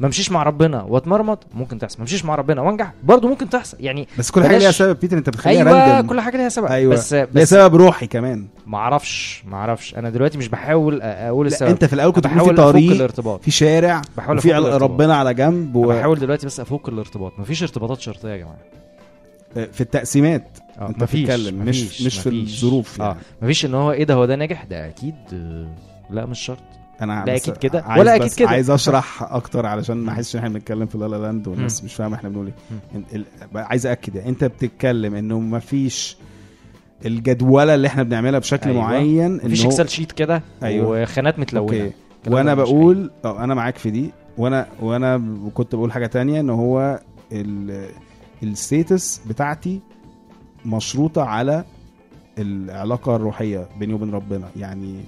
ما 0.00 0.06
امشيش 0.06 0.32
مع 0.32 0.42
ربنا 0.42 0.82
واتمرمط 0.82 1.46
ممكن 1.54 1.78
تحصل. 1.78 1.98
ما 1.98 2.02
امشيش 2.02 2.24
مع 2.24 2.34
ربنا 2.34 2.62
وأنجع 2.62 2.90
برضه 3.04 3.28
ممكن 3.28 3.48
تحصل. 3.50 3.76
يعني 3.80 4.08
بس 4.18 4.30
كل 4.30 4.44
حاجة 4.44 4.58
ليها 4.58 4.70
سبب. 4.70 5.00
بيتر 5.00 5.18
أنت 5.18 5.28
بتخليها 5.28 5.58
أيوه 5.58 5.94
random 5.94 6.08
كل 6.08 6.20
حاجة 6.20 6.36
ليها 6.36 6.48
سبب. 6.48 6.66
أيوه. 6.66 6.92
بس 6.92 7.14
ليها 7.14 7.28
بس 7.34 7.50
سبب 7.50 7.74
روحي 7.74 8.06
كمان. 8.06 8.46
ما 8.66 8.78
أعرفش 8.78 9.44
ما 9.46 9.56
أعرفش. 9.56 9.94
أنا 9.94 10.10
دلوقتي 10.10 10.38
مش 10.38 10.48
بحاول 10.48 11.02
أقول 11.02 11.46
السبب. 11.46 11.68
أنت 11.68 11.84
في 11.84 11.92
الأول 11.92 12.12
كنت 12.12 12.26
بتقول 12.26 12.48
في 12.48 12.54
طريق 12.54 12.90
الارتباط. 12.90 13.42
في 13.42 13.50
شارع 13.50 14.02
بحاول 14.16 14.38
الارتباط. 14.38 14.82
ربنا 14.82 15.16
على 15.16 15.34
جنب 15.34 15.76
و... 15.76 15.88
بحاول 15.88 16.18
دلوقتي 16.18 16.46
بس 16.46 16.60
أفك 16.60 16.88
الارتباط. 16.88 17.32
مفيش 17.38 17.62
ارتباطات 17.62 18.00
شرطية 18.00 18.28
يا 18.28 18.36
جماعة. 18.36 18.58
في 19.72 19.80
التقسيمات. 19.80 20.58
آه 20.78 20.88
أنت 20.88 21.02
مفيش 21.02 21.20
بتتكلم 21.20 21.54
مش 21.64 21.82
مفيش 21.84 22.02
مش 22.06 22.18
في. 22.18 22.28
الظروف 22.28 23.00
آه 23.02 23.04
يعني. 23.06 23.18
مفيش 23.42 23.64
إن 23.64 23.74
هو 23.74 23.92
إيه 23.92 24.04
ده 24.04 24.14
هو 24.14 24.24
ده 24.24 24.36
ناجح؟ 24.36 24.64
ده 24.64 24.88
أكيد 24.88 25.14
آه، 25.32 25.66
لا 26.10 26.26
مش 26.26 26.40
شرط. 26.40 26.58
أنا 27.02 27.24
لا 27.26 27.34
بس 27.34 27.48
أكيد 27.48 27.56
كده، 27.56 27.84
ولا 27.98 28.16
بس 28.18 28.22
أكيد 28.26 28.38
كده. 28.38 28.48
عايز 28.48 28.70
أشرح 28.80 29.22
أكتر 29.22 29.66
علشان 29.66 29.96
ما 29.96 30.12
أحسش 30.12 30.34
إن 30.36 30.38
إحنا 30.40 30.54
بنتكلم 30.54 30.86
في 30.86 30.98
la 30.98 31.16
la 31.16 31.27
land 31.27 31.48
والناس 31.48 31.84
مش 31.84 31.94
فاهمة 31.94 32.16
إحنا 32.16 32.28
بنقول 32.28 32.52
إيه. 33.14 33.24
عايز 33.54 33.86
اكد 33.86 34.14
يعني 34.14 34.28
أنت 34.28 34.44
بتتكلم 34.44 35.14
إنه 35.14 35.38
ما 35.38 35.58
فيش 35.58 36.16
الجدولة 37.06 37.74
اللي 37.74 37.86
إحنا 37.88 38.02
بنعملها 38.02 38.38
بشكل 38.38 38.70
أيوة. 38.70 38.82
معين 38.82 39.36
مفيش 39.36 39.64
اكسل 39.66 39.88
شيت 39.88 40.12
كده 40.12 40.42
أيوة. 40.62 41.02
وخانات 41.02 41.38
متلونة. 41.38 41.90
وأنا 42.26 42.54
بقول 42.54 43.10
آه 43.24 43.44
أنا 43.44 43.54
معاك 43.54 43.78
في 43.78 43.90
دي. 43.90 44.10
وأنا 44.38 44.66
وأنا 44.80 45.22
كنت 45.54 45.74
بقول 45.74 45.92
حاجة 45.92 46.06
تانية 46.06 46.40
إن 46.40 46.50
هو 46.50 47.00
ال- 47.32 47.88
status 48.42 49.20
بتاعتي 49.28 49.80
مشروطة 50.66 51.22
على 51.24 51.64
العلاقة 52.38 53.16
الروحية 53.16 53.66
بيني 53.78 53.94
وبين 53.94 54.10
ربنا. 54.10 54.48
يعني 54.56 55.00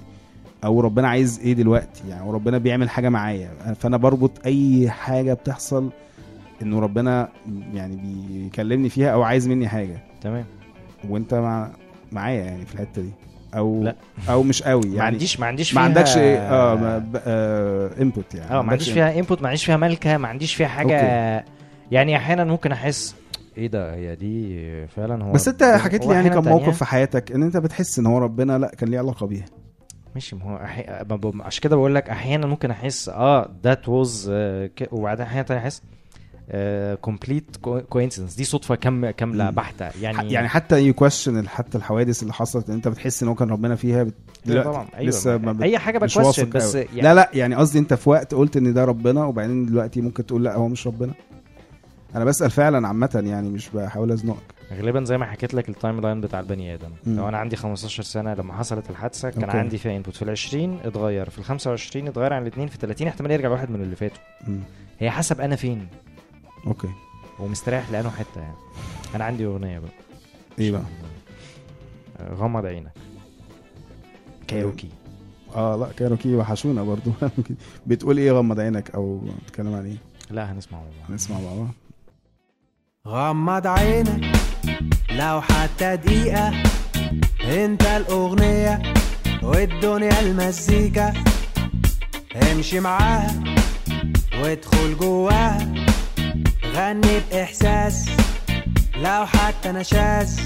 أو 0.63 0.81
ربنا 0.81 1.07
عايز 1.07 1.39
إيه 1.43 1.53
دلوقتي؟ 1.53 2.01
يعني 2.09 2.31
ربنا 2.31 2.57
بيعمل 2.57 2.89
حاجة 2.89 3.09
معايا. 3.09 3.49
فأنا 3.79 3.97
بربط 3.97 4.31
أي 4.45 4.89
حاجة 4.89 5.33
بتحصل 5.33 5.89
إنه 6.61 6.79
ربنا 6.79 7.29
يعني 7.73 7.95
بيكلمني 8.29 8.89
فيها 8.89 9.09
أو 9.13 9.23
عايز 9.23 9.47
مني 9.47 9.67
حاجة. 9.67 9.97
تمام. 10.21 10.45
وأنت 11.09 11.33
مع 11.33 11.69
معايا 12.11 12.43
يعني 12.43 12.65
في 12.65 12.73
الحتة 12.73 13.01
دي. 13.01 13.09
أو 13.55 13.83
لا. 13.83 13.95
أو 14.29 14.43
مش 14.43 14.63
قوي. 14.63 14.81
يعني 14.83 14.97
ما 14.97 15.03
عنديش 15.03 15.39
ما 15.39 15.45
عنديش 15.45 15.73
ما 15.73 15.81
فيها 15.81 15.87
عندكش 15.89 16.17
إيه 16.17 16.37
آه 16.37 16.75
ما- 16.75 16.97
ب- 16.97 17.21
آه 17.25 17.91
input 18.01 18.35
يعني. 18.35 18.51
آه 18.51 18.61
ما 18.61 18.71
عنديش 18.71 18.89
فيها 18.89 19.19
input 19.19 19.41
ما 19.41 19.47
عنديش 19.47 19.65
فيها 19.65 19.77
ملكة 19.77 20.17
ما 20.17 20.27
عنديش 20.27 20.55
فيها 20.55 20.67
حاجة 20.67 20.99
okay. 20.99 21.45
يعني 21.91 22.17
أحيانا 22.17 22.43
ممكن 22.43 22.71
أحس 22.71 23.15
إيه 23.57 23.67
ده 23.67 23.95
هي 23.95 24.15
دي 24.15 24.87
فعلا 24.87 25.23
هو 25.23 25.31
بس 25.31 25.47
انت 25.47 25.63
حكيت 25.63 26.05
لي 26.05 26.13
يعني 26.13 26.29
كم 26.29 26.43
موقف 26.43 26.77
في 26.77 26.85
حياتك 26.85 27.31
ان 27.31 27.43
انت 27.43 27.57
بتحس 27.57 27.99
ان 27.99 28.05
هو 28.05 28.17
ربنا 28.17 28.57
لا 28.57 28.67
كان 28.67 28.89
ليه 28.89 28.99
علاقة 28.99 29.25
بيها. 29.27 29.45
ماشي 30.15 30.35
ما 30.35 30.43
هو 30.43 30.55
أحي... 30.55 31.05
عشان 31.41 31.61
كده 31.61 31.75
بقول 31.75 31.95
لك 31.95 32.09
أحيانا 32.09 32.47
ممكن 32.47 32.71
أحس 32.71 33.09
آه 33.09 33.51
that 33.63 33.89
was 33.89 34.31
وبعدين 34.91 35.25
أحيانا 35.25 35.47
تاني 35.47 35.59
أحس 35.59 35.81
complete 37.01 37.57
coincidence 37.89 38.35
دي 38.35 38.43
صدفة 38.43 38.75
كام 38.75 39.09
كاملة. 39.09 39.49
بحتة. 39.49 39.89
يعني, 40.01 40.33
يعني 40.33 40.47
حتى 40.47 40.87
ي 40.87 40.94
question 40.94 41.47
حتى 41.47 41.77
الحوادث 41.77 42.21
اللي 42.21 42.33
حصلت 42.33 42.69
إن 42.69 42.75
أنت 42.75 42.87
بتحس 42.87 43.23
إن 43.23 43.29
هو 43.29 43.35
كان 43.35 43.49
ربنا 43.49 43.75
فيها 43.75 44.03
بت... 44.03 44.13
لا 44.45 44.51
دلوقتي 44.51 44.69
طبعا 44.69 44.87
أيوه 44.95 45.09
لسه 45.09 45.37
ما 45.37 45.51
بت... 45.51 45.61
أي 45.61 45.77
حاجة 45.77 45.97
ب 45.97 46.03
question 46.03 46.49
بس. 46.49 46.75
يعني 46.75 47.01
لا 47.01 47.13
لا 47.13 47.29
يعني 47.33 47.55
قصدي 47.55 47.79
أنت 47.79 47.93
في 47.93 48.09
وقت 48.09 48.33
قلت 48.33 48.57
إن 48.57 48.73
ده 48.73 48.85
ربنا 48.85 49.25
وبعدين 49.25 49.65
دلوقتي 49.65 50.01
ممكن 50.01 50.25
تقول 50.25 50.43
لا 50.43 50.55
هو 50.55 50.67
مش 50.67 50.87
ربنا. 50.87 51.13
أنا 52.17 52.25
بسأل 52.25 52.51
فعلا 52.51 52.87
عامة 52.87 53.23
يعني 53.25 53.49
مش 53.49 53.69
بحاول 53.69 54.11
أزنقك. 54.11 54.55
غالبا 54.73 55.03
زي 55.03 55.17
ما 55.17 55.25
حكيت 55.25 55.53
لك 55.53 55.69
ال 55.69 56.01
timeline 56.01 56.21
بتاع 56.21 56.39
البني 56.39 56.73
آدم. 56.73 56.89
مم. 57.05 57.17
لو 57.17 57.29
أنا 57.29 57.37
عندي 57.37 57.55
15 57.55 58.03
سنة 58.03 58.33
لما 58.33 58.53
حصلت 58.53 58.89
الحادثة 58.89 59.29
كان 59.29 59.43
okay. 59.43 59.57
عندي 59.57 59.77
فيها 59.77 59.95
input 59.97 60.15
في 60.15 60.21
ال 60.21 60.29
20 60.29 60.79
اتغير 60.83 61.29
في 61.29 61.39
ال 61.39 61.43
25 61.43 62.07
اتغير 62.07 62.33
عن 62.33 62.41
الاثنين 62.41 62.67
في 62.67 62.75
ال 62.75 62.79
30 62.79 63.07
احتمال 63.07 63.31
يرجع 63.31 63.47
لواحد 63.47 63.69
من 63.69 63.81
اللي 63.81 63.95
فاتوا. 63.95 64.17
هي 64.99 65.11
حسب 65.11 65.41
أنا 65.41 65.55
فين. 65.55 65.87
okay. 66.67 66.89
ومستريح 67.39 67.89
لأنه 67.91 68.09
حتة 68.09 68.41
يعني. 68.41 68.55
أنا 69.15 69.23
عندي 69.25 69.45
أغنية 69.45 69.79
بقى. 69.79 69.91
إيه 70.59 70.71
بقى؟ 70.71 70.81
آه، 72.19 72.33
غمض 72.33 72.65
عينك. 72.65 72.91
كايروكي. 74.47 74.89
آه 75.55 75.75
لا 75.75 75.87
كايروكي 75.97 76.35
وحشونا 76.35 76.83
برضو. 76.83 77.11
بتقول 77.87 78.17
إيه 78.17 78.31
غمض 78.31 78.59
عينك 78.59 78.91
أو 78.95 79.21
بتتكلم 79.43 79.73
عن 79.73 79.85
إيه؟ 79.85 79.97
لا 80.31 80.51
هنسمع 80.51 80.77
مع 80.79 80.83
بعض. 81.01 81.11
نسمع 81.11 81.39
مع 81.39 81.55
بعض. 81.55 81.67
غمض 83.07 83.67
عينك. 83.67 84.37
لو 85.11 85.41
حتى 85.41 85.95
دقيقة 85.95 86.53
انت 87.41 87.83
الأغنية 87.83 88.93
والدنيا 89.43 90.19
المزيكا. 90.19 91.13
امشي 92.51 92.79
معاها 92.79 93.43
وادخل 94.41 94.97
جواها. 94.97 95.57
غني 96.75 97.19
بإحساس 97.31 98.09
لو 98.95 99.25
حتى 99.25 99.71
نشاز 99.71 100.39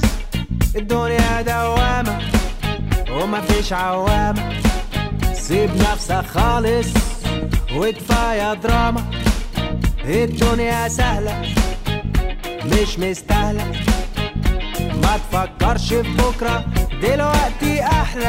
الدنيا 0.75 1.41
دوامة 1.41 2.21
ومفيش 3.11 3.73
عوامة. 3.73 4.61
سيب 5.33 5.69
نفسك 5.75 6.25
خالص 6.25 6.87
وكفاية 7.75 8.53
دراما. 8.53 9.11
الدنيا 10.05 10.87
سهلة. 10.87 11.41
مش 12.65 12.99
مستاهلة. 12.99 13.71
ما 15.03 15.17
تفكرش 15.31 15.93
في 15.93 16.01
بكرة 16.17 16.65
دلوقتي 17.01 17.83
أحلى. 17.83 18.20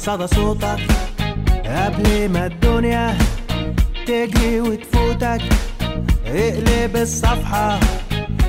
صدى 0.00 0.26
صوتك 0.26 0.80
قبل 1.66 2.28
ما 2.28 2.46
الدنيا 2.46 3.18
تجري 4.06 4.60
وتفوتك. 4.60 5.42
اقلب 6.26 6.96
الصفحة 6.96 7.80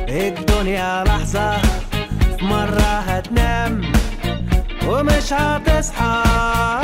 الدنيا 0.08 1.04
لحظة. 1.04 1.58
في 2.38 2.46
مرة 2.46 2.92
هتنام 3.08 3.82
ومش 4.88 5.34
هتصحى. 5.34 6.81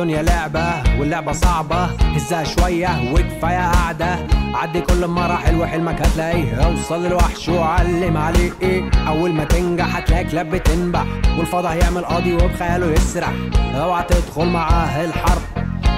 الدنيا 0.00 0.22
لعبة 0.22 0.98
واللعبة 0.98 1.32
صعبة. 1.32 1.84
هزها 1.84 2.44
شوية 2.44 3.12
وكفاية 3.12 3.70
قعدة 3.72 4.18
عدي 4.54 4.80
كل 4.80 5.06
مراحل 5.06 5.60
وحلمك 5.60 6.02
هتلاقيه. 6.02 6.54
أوصل 6.54 7.06
للوحش 7.06 7.48
وعلم 7.48 8.16
عليه. 8.16 8.50
إيه 8.62 8.90
أول 9.08 9.32
ما 9.32 9.44
تنجح 9.44 9.96
هتلاقي 9.96 10.24
كلاب 10.24 10.50
بتنبح. 10.50 11.04
والفضا 11.38 11.72
هيعمل 11.72 12.04
قاضي 12.04 12.34
وبخياله 12.34 12.92
يسرح. 12.92 13.32
أوعى 13.74 14.04
تدخل 14.08 14.46
معاه 14.46 15.04
الحرب 15.04 15.42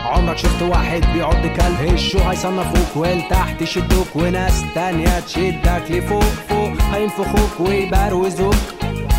عمرك 0.04 0.38
شفت 0.38 0.62
واحد 0.62 1.02
بيعض 1.14 1.46
كلب. 1.46 1.92
الشو 1.92 2.18
هيصنفوك 2.18 2.96
ولتحت 2.96 3.62
يشدوك. 3.62 4.06
وناس 4.14 4.64
تانية 4.74 5.20
تشدك 5.20 5.82
لفوق 5.90 6.22
فوق. 6.48 6.72
هينفخوك 6.92 7.60
ويبروزوك. 7.68 8.54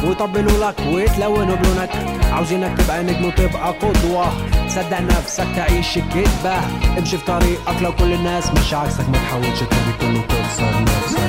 ويطبلوا 0.03 0.67
لك 0.67 0.75
ويتلونوا 0.93 1.55
بلونك. 1.55 1.89
عاوزينك 2.33 2.77
تبقى 2.77 3.03
نجم 3.03 3.25
وتبقى 3.25 3.71
قدوة. 3.71 4.27
صدق 4.75 4.99
نفسك 4.99 5.47
تعيش 5.55 5.97
الكدبة 5.97 6.55
امشي 6.97 7.17
في 7.17 7.25
طريقك 7.25 7.81
لو 7.81 7.95
كل 7.95 8.13
الناس 8.13 8.51
مش 8.51 8.73
عكسك 8.73 9.09
ما 9.09 9.17
تحاولش 9.17 9.59
ترضي 9.59 9.93
كله 10.01 10.21
تكسر 10.21 10.81
نفسك. 10.81 11.22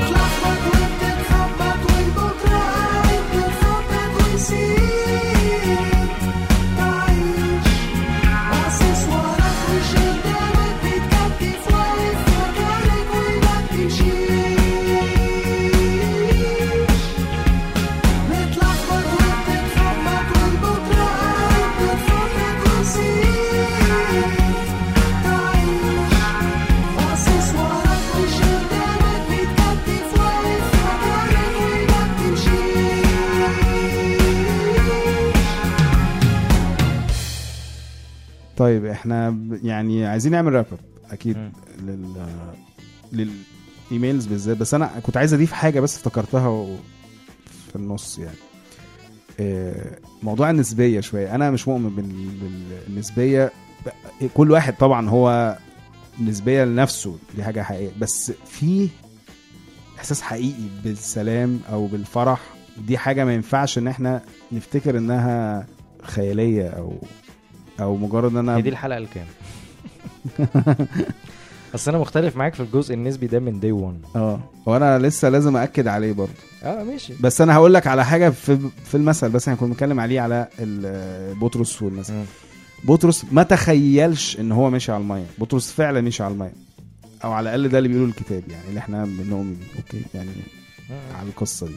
طيب 38.56 38.84
إحنا 38.86 39.38
يعني 39.62 40.06
عايزين 40.06 40.32
نعمل 40.32 40.52
wrap 40.52 40.66
up 40.72 40.78
أكيد. 41.10 41.36
لل 41.82 42.16
لل 43.90 43.99
emails 43.99 44.26
بالذات. 44.26 44.56
بس 44.56 44.74
أنا 44.74 44.90
كنت 45.02 45.16
عايز 45.16 45.34
أضيف 45.34 45.52
حاجة 45.52 45.80
بس 45.80 45.96
افتكرتها 45.96 46.48
و... 46.48 46.76
في 47.70 47.76
النص 47.76 48.18
يعني. 48.18 48.36
آه، 49.40 49.98
موضوع 50.22 50.50
النسبية 50.50 51.00
شوية. 51.00 51.34
أنا 51.34 51.50
مش 51.50 51.68
مؤمن 51.68 51.90
بال- 51.96 52.80
بالنسبية. 52.88 53.52
كل 54.34 54.50
واحد 54.50 54.76
طبعا 54.76 55.08
هو 55.08 55.58
نسبية 56.20 56.64
لنفسه. 56.64 57.18
دي 57.36 57.44
حاجة 57.44 57.62
حقيقية. 57.62 57.92
بس 58.00 58.32
في 58.46 58.88
إحساس 59.98 60.22
حقيقي 60.22 60.68
بالسلام 60.84 61.60
أو 61.72 61.86
بالفرح. 61.86 62.40
دي 62.86 62.98
حاجة 62.98 63.24
ما 63.24 63.34
ينفعش 63.34 63.78
إن 63.78 63.88
إحنا 63.88 64.22
نفتكر 64.52 64.98
إنها 64.98 65.66
خيالية 66.02 66.68
أو 66.68 66.98
أو 67.80 67.96
مجرد 67.96 68.30
إن 68.30 68.36
أنا 68.36 68.56
هي 68.56 68.62
دي 68.62 68.68
الحلقة 68.68 68.98
الكام 68.98 69.26
بس 71.74 71.88
أنا 71.88 71.98
مختلف 71.98 72.36
معاك 72.36 72.54
في 72.54 72.60
الجزء 72.60 72.94
النسبي 72.94 73.26
ده 73.26 73.40
من 73.40 73.60
دي 73.60 73.72
1 73.72 73.96
آه. 74.16 74.40
وأنا 74.66 74.98
لسه 74.98 75.28
لازم 75.28 75.56
ااكد 75.56 75.86
عليه 75.86 76.12
برضه. 76.12 76.32
آه 76.62 76.82
ماشي. 76.84 77.14
بس 77.20 77.40
أنا 77.40 77.54
هقول 77.54 77.74
لك 77.74 77.86
على 77.86 78.04
حاجة 78.04 78.30
في 78.30 78.58
في 78.84 78.94
المثل 78.96 79.28
بس 79.28 79.48
إحنا 79.48 79.60
كنا 79.60 79.68
بنتكلم 79.68 80.00
عليه 80.00 80.20
على 80.20 80.48
بطرس 81.40 81.82
والمثل. 81.82 82.14
بطرس 82.84 83.24
ما 83.32 83.42
تخيلش 83.42 84.40
إن 84.40 84.52
هو 84.52 84.70
ماشي 84.70 84.92
على 84.92 85.00
المية. 85.02 85.26
بطرس 85.38 85.72
فعلا 85.72 86.00
مشي 86.00 86.22
على 86.22 86.34
المية. 86.34 86.52
أو 87.24 87.32
على 87.32 87.42
الأقل 87.54 87.68
ده 87.68 87.78
اللي 87.78 87.88
بيقوله 87.88 88.08
الكتاب 88.10 88.42
يعني 88.48 88.68
اللي 88.68 88.80
إحنا 88.80 89.04
بنؤمن 89.04 89.54
بيه. 89.54 89.66
أوكي؟ 89.76 90.06
يعني 90.14 90.30
آه. 90.90 91.16
على 91.16 91.28
القصة 91.28 91.66
دي. 91.66 91.74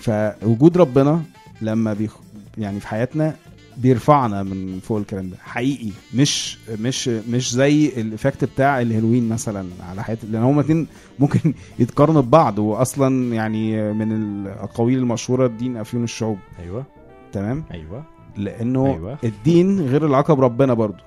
فوجود 0.00 0.76
ربنا 0.78 1.22
لما 1.60 1.94
بيخ... 1.94 2.16
يعني 2.58 2.80
في 2.80 2.88
حياتنا 2.88 3.36
بيرفعنا 3.76 4.42
من 4.42 4.78
فوق 4.82 4.98
الكلام 4.98 5.30
ده. 5.30 5.36
حقيقي. 5.44 5.90
مش 6.14 6.58
مش 6.80 7.08
مش 7.08 7.52
زي 7.52 7.88
ال 7.96 8.03
effect 8.03 8.44
بتاع 8.44 8.80
الهيروين 8.80 9.28
مثلا 9.28 9.66
على 9.90 10.04
حياتي 10.04 10.26
لأن 10.26 10.42
هما 10.42 10.60
اتنين 10.60 10.86
ممكن 11.18 11.54
يتقارنوا 11.78 12.22
ببعض 12.22 12.58
واصلا 12.58 13.34
يعني 13.34 13.92
من 13.92 14.12
الأقاويل 14.12 14.98
المشهورة 14.98 15.46
الدين 15.46 15.76
أفيون 15.76 16.04
الشعوب. 16.04 16.38
أيوه. 16.62 16.84
تمام؟ 17.32 17.64
أيوه. 17.74 18.04
لأنه 18.36 18.86
أيوة. 18.94 19.18
الدين 19.24 19.80
غير 19.80 20.06
العلاقه 20.06 20.34
بربنا 20.34 20.74
برضو 20.74 21.02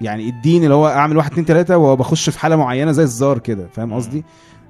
يعني 0.00 0.28
الدين 0.28 0.64
اللي 0.64 0.74
هو 0.74 0.88
أعمل 0.88 1.16
واحد 1.16 1.30
اتنين 1.30 1.46
تلاتة 1.46 1.76
وهو 1.76 1.96
بخش 1.96 2.30
في 2.30 2.38
حالة 2.38 2.56
معينة 2.56 2.92
زي 2.92 3.02
الزار 3.02 3.38
كده. 3.38 3.66
فاهم. 3.72 3.92
قصدي؟ 3.92 4.24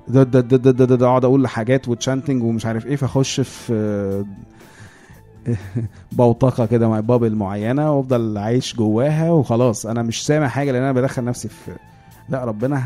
ده 0.08 0.22
ده 0.22 0.40
ده 0.40 0.70
ده 0.70 0.84
ده, 0.96 1.06
اقعد 1.06 1.24
أقول 1.24 1.46
حاجات 1.46 1.88
وتشانتنج 1.88 2.42
ومش 2.42 2.66
عارف 2.66 2.86
إيه 2.86 2.96
فأخش 2.96 3.40
في 3.40 4.24
بوتقة 6.12 6.66
كده 6.66 6.88
مع 6.88 7.00
بابل 7.00 7.34
معينة 7.34 7.92
وأفضل 7.92 8.38
عايش 8.38 8.76
جواها 8.76 9.30
وخلاص. 9.30 9.86
أنا 9.86 10.02
مش 10.02 10.26
سامع 10.26 10.48
حاجة 10.48 10.72
لأن 10.72 10.82
أنا 10.82 10.92
بدخل 10.92 11.24
نفسي 11.24 11.48
في 11.48 11.72
لا 12.28 12.44
ربنا 12.44 12.82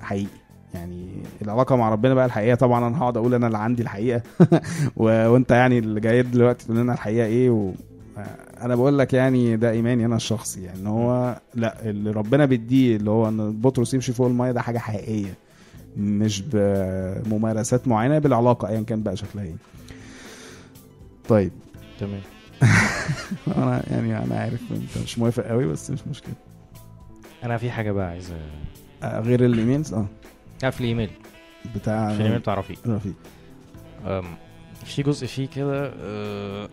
حقيقي. 0.00 0.26
يعني 0.74 1.08
العلاقة 1.42 1.76
مع 1.76 1.88
ربنا 1.88 2.14
بقى 2.14 2.26
الحقيقة 2.26 2.54
طبعا 2.54 2.86
أنا 2.88 2.98
هقعد 2.98 3.16
أقول 3.16 3.34
أنا 3.34 3.46
اللي 3.46 3.58
عندي 3.58 3.82
الحقيقة. 3.82 4.22
و... 4.96 5.04
وأنت 5.28 5.50
يعني 5.50 5.78
اللي 5.78 6.00
جاي 6.00 6.22
دلوقتي 6.22 6.64
تقول 6.64 6.76
لنا 6.78 6.92
الحقيقة 6.92 7.26
إيه 7.26 7.50
و... 7.50 7.70
أنا 8.60 8.74
بقول 8.76 8.98
لك 8.98 9.14
يعني 9.14 9.56
ده 9.56 9.70
إيماني 9.70 10.06
أنا 10.06 10.16
الشخصي. 10.16 10.62
يعني 10.62 10.88
هو 10.88 11.40
لا 11.54 11.90
اللي 11.90 12.10
ربنا 12.10 12.44
بيديه 12.44 12.96
اللي 12.96 13.10
هو 13.10 13.28
إن 13.28 13.52
بطرس 13.52 13.94
يمشي 13.94 14.12
فوق 14.12 14.26
المية 14.26 14.52
ده 14.52 14.60
حاجة 14.60 14.78
حقيقية. 14.78 15.34
مش 15.96 16.42
بممارسات 16.52 17.88
معينة 17.88 18.18
بالعلاقة 18.18 18.68
ايا 18.68 18.80
كان 18.82 19.02
بقى 19.02 19.16
شكلها 19.16 19.44
إيه. 19.44 19.54
طيب. 21.28 21.52
تمام. 22.00 22.20
أنا 23.56 23.82
يعني 23.90 24.18
أنا 24.18 24.38
عارف 24.40 24.60
أنت 24.70 24.98
مش 25.04 25.18
موافق 25.18 25.42
قوي 25.42 25.66
بس 25.66 25.90
مش 25.90 26.00
مشكلة. 26.10 26.34
أنا 27.44 27.56
في 27.56 27.70
حاجة 27.70 27.92
بقى 27.92 28.08
عايز 28.08 28.32
آه، 29.02 29.20
غير 29.20 29.44
الإيميلز؟ 29.44 29.94
آه. 29.94 30.06
في 30.70 30.80
الإيميل. 30.80 31.10
بتاع 31.74 32.08
في 32.08 32.20
الإيميل 32.20 32.38
بتاع 32.38 32.54
رفيق. 32.54 32.78
رفيق. 32.86 33.14
في 34.84 35.02
جزء 35.02 35.26
فيه 35.26 35.48
كده 35.48 35.92
أه، 36.00 36.68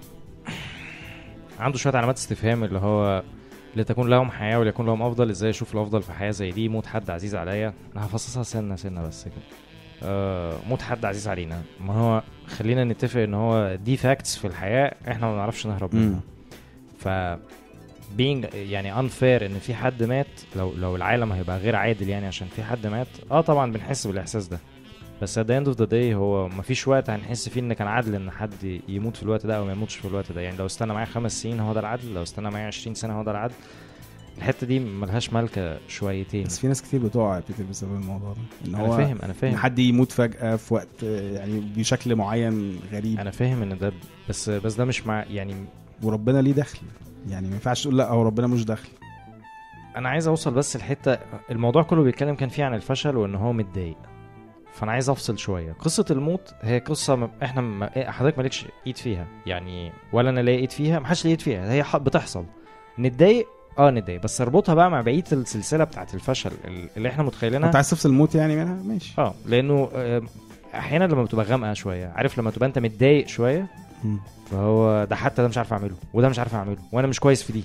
عنده 1.60 1.78
شوية 1.78 1.94
علامات 1.96 2.18
استفهام 2.18 2.64
اللي 2.64 2.80
هو 2.80 3.24
لتكون 3.76 4.10
لهم 4.10 4.32
حياة 4.32 4.60
وليكن 4.60 4.86
لهم 4.86 5.02
أفضل 5.02 5.30
إزاي 5.30 5.50
أشوف 5.50 5.76
الأفضل 5.76 6.02
في 6.02 6.14
حياة 6.14 6.32
زي 6.32 6.52
دي؟ 6.52 6.70
موت 6.70 6.86
حد 6.86 7.10
عزيز 7.10 7.36
عليا. 7.36 7.74
أنا 7.96 8.06
هفصصها 8.06 8.44
سنة 8.44 8.76
سنة 8.76 9.08
بس 9.08 9.24
كده. 9.24 9.34
أه، 10.04 10.58
موت 10.70 10.82
حد 10.82 11.06
عزيز 11.06 11.28
علينا. 11.28 11.62
ما 11.80 11.94
هو 11.94 12.24
خلينا 12.48 12.84
نتفق 12.84 13.20
إن 13.22 13.34
هو 13.34 13.76
دي 13.76 13.98
فاكتس 13.98 14.38
في 14.38 14.48
الحياة 14.48 14.95
إحنا 15.08 15.28
ما 15.28 15.34
بنعرفش 15.34 15.68
نهرب. 15.68 15.95
منها. 15.95 16.20
ف 17.00 17.08
being 18.18 18.56
يعني 18.56 18.93
unfair 18.95 19.24
إن 19.43 19.60
في 19.60 19.76
حد 19.76 20.04
مات 20.04 20.28
لو 20.56 20.74
لو 20.76 20.95
العالم 20.95 21.32
هيبقى 21.32 21.58
غير 21.58 21.76
عادل 21.76 22.10
يعني 22.10 22.28
عشان 22.28 22.48
في 22.48 22.64
حد 22.64 22.88
مات 22.88 23.08
آه 23.32 23.41
طبعا 23.41 23.72
بنحس 23.72 24.08
بالإحساس 24.08 24.48
ده. 24.48 24.60
بس 25.22 25.39
at 25.39 25.43
the 25.43 25.45
end 25.64 25.68
of 25.74 25.78
the 25.80 25.89
day 25.89 25.93
هو 26.14 26.48
مفيش 26.50 26.88
وقت 26.88 27.10
هنحس 27.10 27.50
فيه 27.50 27.62
إن 27.62 27.74
كان 27.74 27.88
عدل 27.88 28.16
إن 28.16 28.32
حد 28.32 28.80
يموت 28.88 29.16
في 29.18 29.24
الوقت 29.24 29.45
ده 29.45 29.58
أو 29.58 29.66
ما 29.66 29.72
يموتش 29.72 29.95
في 29.95 30.06
الوقت 30.08 30.32
ده. 30.32 30.41
يعني 30.41 30.58
لو 30.58 30.66
استنى 30.66 30.93
معايا 30.93 31.06
خمس 31.06 31.41
سنين 31.41 31.60
هو 31.60 31.74
ده 31.74 31.80
العدل 31.80 32.14
لو 32.14 32.24
استنى 32.24 32.50
معايا 32.52 32.68
20 32.68 32.95
سنة 32.95 33.20
هو 33.20 33.24
ده 33.24 33.32
العدل. 33.32 33.54
الحتة 34.38 34.68
دي 34.68 34.80
ملهاش 34.80 35.34
ملكة 35.34 35.78
شويتين. 35.88 36.44
بس 36.44 36.60
في 36.60 36.68
ناس 36.68 36.82
كتير 36.82 37.04
بتقع 37.04 37.40
بيتر 37.40 37.64
بسبب 37.64 37.96
الموضوع 37.96 38.34
ده. 38.34 38.70
إن 38.70 38.76
أنا 38.76 38.88
هو 38.88 38.98
فاهم 38.98 39.18
أنا 39.24 39.34
فاهم. 39.34 39.52
إن 39.52 39.58
حد 39.58 39.80
يموت 39.80 40.12
فجأة 40.12 40.56
في 40.56 40.74
وقت 40.74 41.04
يعني 41.04 41.60
بشكل 41.60 42.16
معين 42.16 42.80
غريب. 42.92 43.20
أنا 43.20 43.32
فاهم 43.32 43.62
إن 43.62 43.78
ده 43.78 43.94
بس 44.30 44.50
بس 44.50 44.76
ده 44.76 44.86
مش 44.86 45.08
مع 45.08 45.24
يعني 45.24 45.56
وربنا 46.04 46.42
ليه 46.42 46.54
دخل؟ 46.54 46.80
يعني 47.30 47.48
ما 47.48 47.54
ينفعش 47.54 47.84
تقول 47.84 47.98
لا 47.98 48.10
هو 48.10 48.24
ربنا 48.24 48.48
مش 48.48 48.66
دخل. 48.66 48.90
أنا 49.96 50.10
عايز 50.10 50.28
أوصل 50.28 50.54
بس 50.54 50.76
الحتة 50.76 51.18
الموضوع 51.52 51.84
كله 51.84 52.04
بيتكلم 52.04 52.36
كان 52.36 52.50
فيه 52.50 52.64
عن 52.64 52.74
الفشل 52.74 53.18
وإن 53.18 53.36
هو 53.36 53.54
متضايق. 53.54 53.98
فأنا 54.74 54.92
عايز 54.92 55.10
أفصل 55.10 55.38
شوية. 55.38 55.72
قصة 55.72 56.06
الموت 56.12 56.54
هي 56.62 56.80
قصة 56.80 57.16
م... 57.16 57.30
إحنا 57.44 57.62
م... 57.62 57.84
إيه، 57.84 58.10
حضرتك 58.10 58.38
مالكش 58.38 58.66
إيد 58.88 58.98
فيها. 58.98 59.28
يعني 59.46 59.92
ولا 60.14 60.30
أنا 60.30 60.40
ليا 60.40 60.58
إيد 60.58 60.72
فيها 60.72 61.00
محدش 61.00 61.26
ليه 61.26 61.32
إيد 61.32 61.42
فيها. 61.42 61.72
هي 61.72 61.84
بتحصل. 62.00 62.46
نتضايق 63.00 63.48
آه 63.80 63.92
نتضايق. 63.92 64.22
بس 64.24 64.42
اربطها 64.42 64.76
بقى 64.76 64.92
مع 64.92 65.02
بقية 65.02 65.24
السلسلة 65.32 65.84
بتاعت 65.84 66.14
الفشل 66.14 66.52
ال- 66.66 66.90
اللي 66.98 67.10
إحنا 67.10 67.24
متخيلينها. 67.24 67.68
انت 67.68 67.76
عايز 67.76 67.90
تفصل 67.90 68.10
الموت 68.10 68.36
يعني 68.36 68.56
منها؟ 68.56 68.84
ماشي. 68.84 69.14
آه 69.18 69.34
لأنه 69.46 69.90
آه، 69.96 70.22
أحيانا 70.76 71.04
لما 71.04 71.24
بتبقى 71.24 71.46
غامقة 71.46 71.74
شوية 71.74 72.08
عارف 72.16 72.38
لما 72.40 72.52
تبقى 72.52 72.68
أنت 72.70 72.80
متضايق 72.80 73.28
شوية. 73.28 73.68
فهو 74.52 75.08
ده 75.10 75.16
حتى 75.16 75.42
ده 75.42 75.48
مش 75.48 75.58
عارف 75.58 75.74
أعمله 75.74 75.96
وده 76.14 76.30
مش 76.30 76.40
عارف 76.40 76.56
أعمله 76.56 76.78
وأنا 76.92 77.08
مش 77.08 77.20
كويس 77.20 77.44
في 77.44 77.54
دي. 77.54 77.64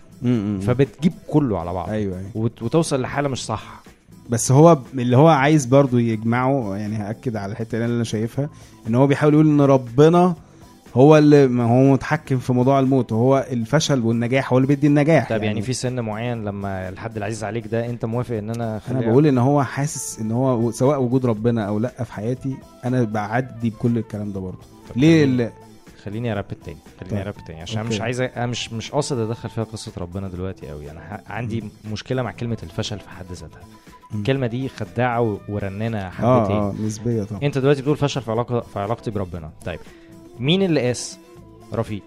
فبتجيب 0.61 1.13
كله 1.29 1.59
على 1.61 1.73
بعض. 1.73 1.89
أيوه 1.89 2.23
وت- 2.35 2.63
وتوصل 2.63 3.01
لحالة 3.01 3.29
مش 3.29 3.45
صح. 3.47 3.83
بس 4.31 4.53
هو 4.53 4.79
اللي 4.95 5.17
هو 5.17 5.29
عايز 5.29 5.67
برضو 5.67 5.99
يجمعه 5.99 6.77
يعني 6.77 6.97
هأكد 6.97 7.37
على 7.37 7.53
الحتة 7.53 7.77
اللي 7.77 7.87
أنا 7.97 8.05
شايفها 8.05 8.49
إن 8.89 8.95
هو 8.95 9.07
بيحاول 9.07 9.35
يقول 9.35 9.47
إن 9.47 9.61
ربنا 9.61 10.35
هو 10.95 11.19
اللي 11.19 11.47
ما 11.49 11.65
هو 11.65 11.93
متحكم 11.93 12.39
في 12.39 12.53
موضوع 12.53 12.81
الموت 12.81 13.13
وهو 13.13 13.47
الفشل 13.51 14.01
والنجاح 14.01 14.53
هو 14.53 14.59
اللي 14.59 14.67
بيدي 14.69 14.87
النجاح. 14.87 15.29
طب 15.31 15.43
يعني 15.43 15.63
في 15.63 15.73
سن 15.73 16.01
معين 16.01 16.45
لما 16.45 16.89
الحد 16.89 17.17
العزيز 17.17 17.45
عليك 17.45 17.67
ده 17.67 17.87
انت 17.91 18.05
موافق 18.05 18.37
ان 18.37 18.51
أنا 18.51 18.81
أنا 18.91 19.01
بقول 19.01 19.27
إن 19.27 19.39
هو 19.39 19.63
حاسس 19.63 20.19
إن 20.19 20.33
هو 20.33 20.71
سواء 20.71 21.03
وجود 21.03 21.27
ربنا 21.27 21.65
أو 21.69 21.79
لأ 21.79 22.05
في 22.05 22.13
حياتي 22.13 22.57
أنا 22.85 23.03
بعدي 23.05 23.71
بكل 23.71 23.99
الكلام 23.99 24.33
ده 24.33 24.41
برضه. 24.41 24.59
ليه 24.97 25.53
خليني- 26.05 26.33
اربط 26.33 26.55
تاني 26.65 26.79
خليني 27.01 27.17
طيب. 27.17 27.27
اربط 27.27 27.47
تاني 27.47 27.63
عشان 27.63 27.77
أنا 27.79 27.85
أوكي. 27.87 27.95
مش 27.95 28.01
عايز 28.01 28.23
أ- 28.23 28.37
أنا 28.37 28.47
مش 28.47 28.73
مش 28.73 28.91
قاصد 28.91 29.19
أدخل 29.19 29.49
فيها 29.49 29.65
قصة 29.65 29.93
ربنا 29.99 30.29
دلوقتي 30.29 30.69
قوي 30.69 30.91
أنا 30.91 31.01
ح- 31.01 31.33
عندي 31.33 31.65
مشكلة 31.93 32.23
مع 32.23 32.31
كلمة 32.33 32.59
الفشل 32.63 32.99
في 32.99 33.09
حد 33.09 33.27
ذاتها. 33.33 33.61
الكلمة 34.15 34.47
دي 34.47 34.69
خداعة 34.69 35.39
ورنانة 35.49 35.99
آه 35.99 36.11
حبتين. 36.11 36.57
آه 36.57 36.75
نسبية 36.87 37.23
طبعا. 37.23 37.41
أنت 37.43 37.59
دلوقتي 37.59 37.81
بتقول 37.83 37.97
فشل 37.97 38.21
في 38.23 38.31
علاقه 38.31 38.61
في 38.61 38.79
علاقتي 38.79 39.11
بربنا. 39.11 39.51
طيب 39.65 39.81
مين 40.39 40.63
اللي 40.63 40.81
قاس؟ 40.87 41.19
رفيق. 41.75 42.03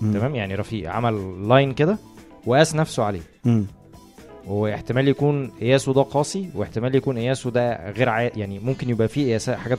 تمام؟ 0.00 0.34
يعني 0.34 0.54
رفيق 0.54 0.90
عمل 0.90 1.48
لاين 1.48 1.72
كده 1.72 1.98
وقاس 2.46 2.74
نفسه 2.74 3.02
عليه. 3.04 3.20
مم. 3.44 3.66
واحتمال 4.46 5.08
يكون 5.08 5.50
قياسه 5.60 5.92
ده 5.92 6.02
قاسي 6.02 6.50
واحتمال 6.54 6.94
يكون 6.94 7.18
قياسه 7.18 7.50
ده 7.50 7.90
غير 7.90 8.08
عا... 8.08 8.30
يعني 8.36 8.58
ممكن 8.58 8.90
يبقى 8.90 9.08
فيه 9.08 9.24
قياسات 9.26 9.58
حاجات 9.58 9.78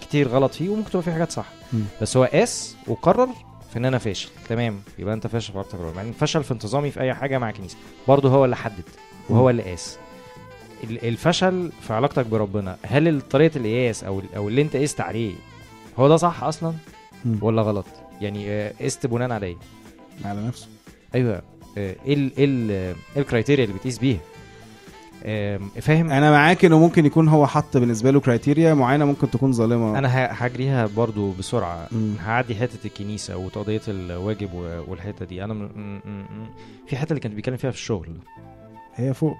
كتير 0.00 0.28
غلط 0.28 0.54
فيه 0.54 0.68
وممكن 0.68 0.90
تبقى 0.90 1.02
فيه 1.02 1.12
حاجات 1.12 1.30
صح. 1.32 1.46
مم. 1.72 1.84
بس 2.02 2.16
هو 2.16 2.24
قاس 2.24 2.76
وقرر 2.88 3.28
في 3.72 3.78
إن 3.78 3.84
أنا 3.84 3.98
فاشل. 3.98 4.28
تمام؟ 4.48 4.80
يبقى 4.98 5.14
أنت 5.14 5.26
فاشل 5.26 5.52
في 5.52 5.58
علاقتك 5.58 5.78
بربنا 5.78 5.96
يعني 6.02 6.12
فشل 6.12 6.44
في 6.44 6.50
انتظامي 6.52 6.90
في 6.90 7.00
أي 7.00 7.14
حاجة 7.14 7.38
مع 7.38 7.50
كنيسة. 7.50 7.76
برضه 8.08 8.28
هو 8.28 8.44
اللي 8.44 8.56
حدد. 8.56 8.84
وهو 9.30 9.50
اللي 9.50 9.62
قاس. 9.62 9.98
ال- 10.84 11.08
الفشل 11.08 11.72
في 11.80 11.92
علاقتك 11.94 12.26
بربنا 12.26 12.76
هل 12.82 13.20
طريقة 13.20 13.56
القياس 13.58 14.04
أو 14.04 14.22
أو 14.36 14.48
اللي 14.48 14.62
أنت 14.62 14.76
قست 14.76 15.00
عليه 15.00 15.32
هو 15.98 16.08
ده 16.08 16.16
صح 16.16 16.44
أصلا. 16.44 16.72
ولا 17.40 17.62
غلط؟ 17.62 17.86
يعني 18.20 18.50
آه، 18.50 18.72
قست 18.80 19.06
بناء 19.06 19.32
على 19.32 19.46
إيه؟ 19.46 19.56
على 20.24 20.46
نفسه. 20.46 20.68
أيوه. 21.14 21.42
آه، 21.78 21.96
إيه 22.06 22.14
ال- 22.14 22.32
إيه 22.38 22.44
ال- 22.44 22.96
ال 23.16 23.21
criteria 23.21 23.64
اللي 23.64 23.76
بتقيس 23.76 23.98
بيها. 23.98 24.20
فاهم؟ 25.80 26.10
أنا 26.10 26.30
معاك 26.30 26.64
إنه 26.64 26.78
ممكن 26.78 27.06
يكون 27.06 27.28
هو 27.28 27.46
حط 27.46 27.76
بالنسبة 27.76 28.10
له 28.10 28.20
criteria 28.20 28.74
معينة 28.74 29.04
ممكن 29.04 29.30
تكون 29.30 29.52
ظالمة. 29.52 29.98
أنا 29.98 30.08
هجريها 30.30 30.86
برضو 30.96 31.30
بسرعة. 31.30 31.88
مم. 31.92 32.14
هعدي 32.24 32.54
حتة 32.54 32.86
الكنيسة 32.86 33.36
وتقضية 33.36 33.80
الواجب 33.88 34.54
والحتة 34.88 35.24
دي. 35.24 35.44
أنا 35.44 35.54
م... 35.54 35.62
م... 35.62 36.00
م... 36.10 36.46
في 36.86 36.96
حتة 36.96 37.10
اللي 37.10 37.20
كان 37.20 37.34
بيتكلم 37.34 37.56
فيها 37.56 37.70
في 37.70 37.76
الشغل. 37.76 38.08
هي 38.94 39.14
فوق. 39.14 39.36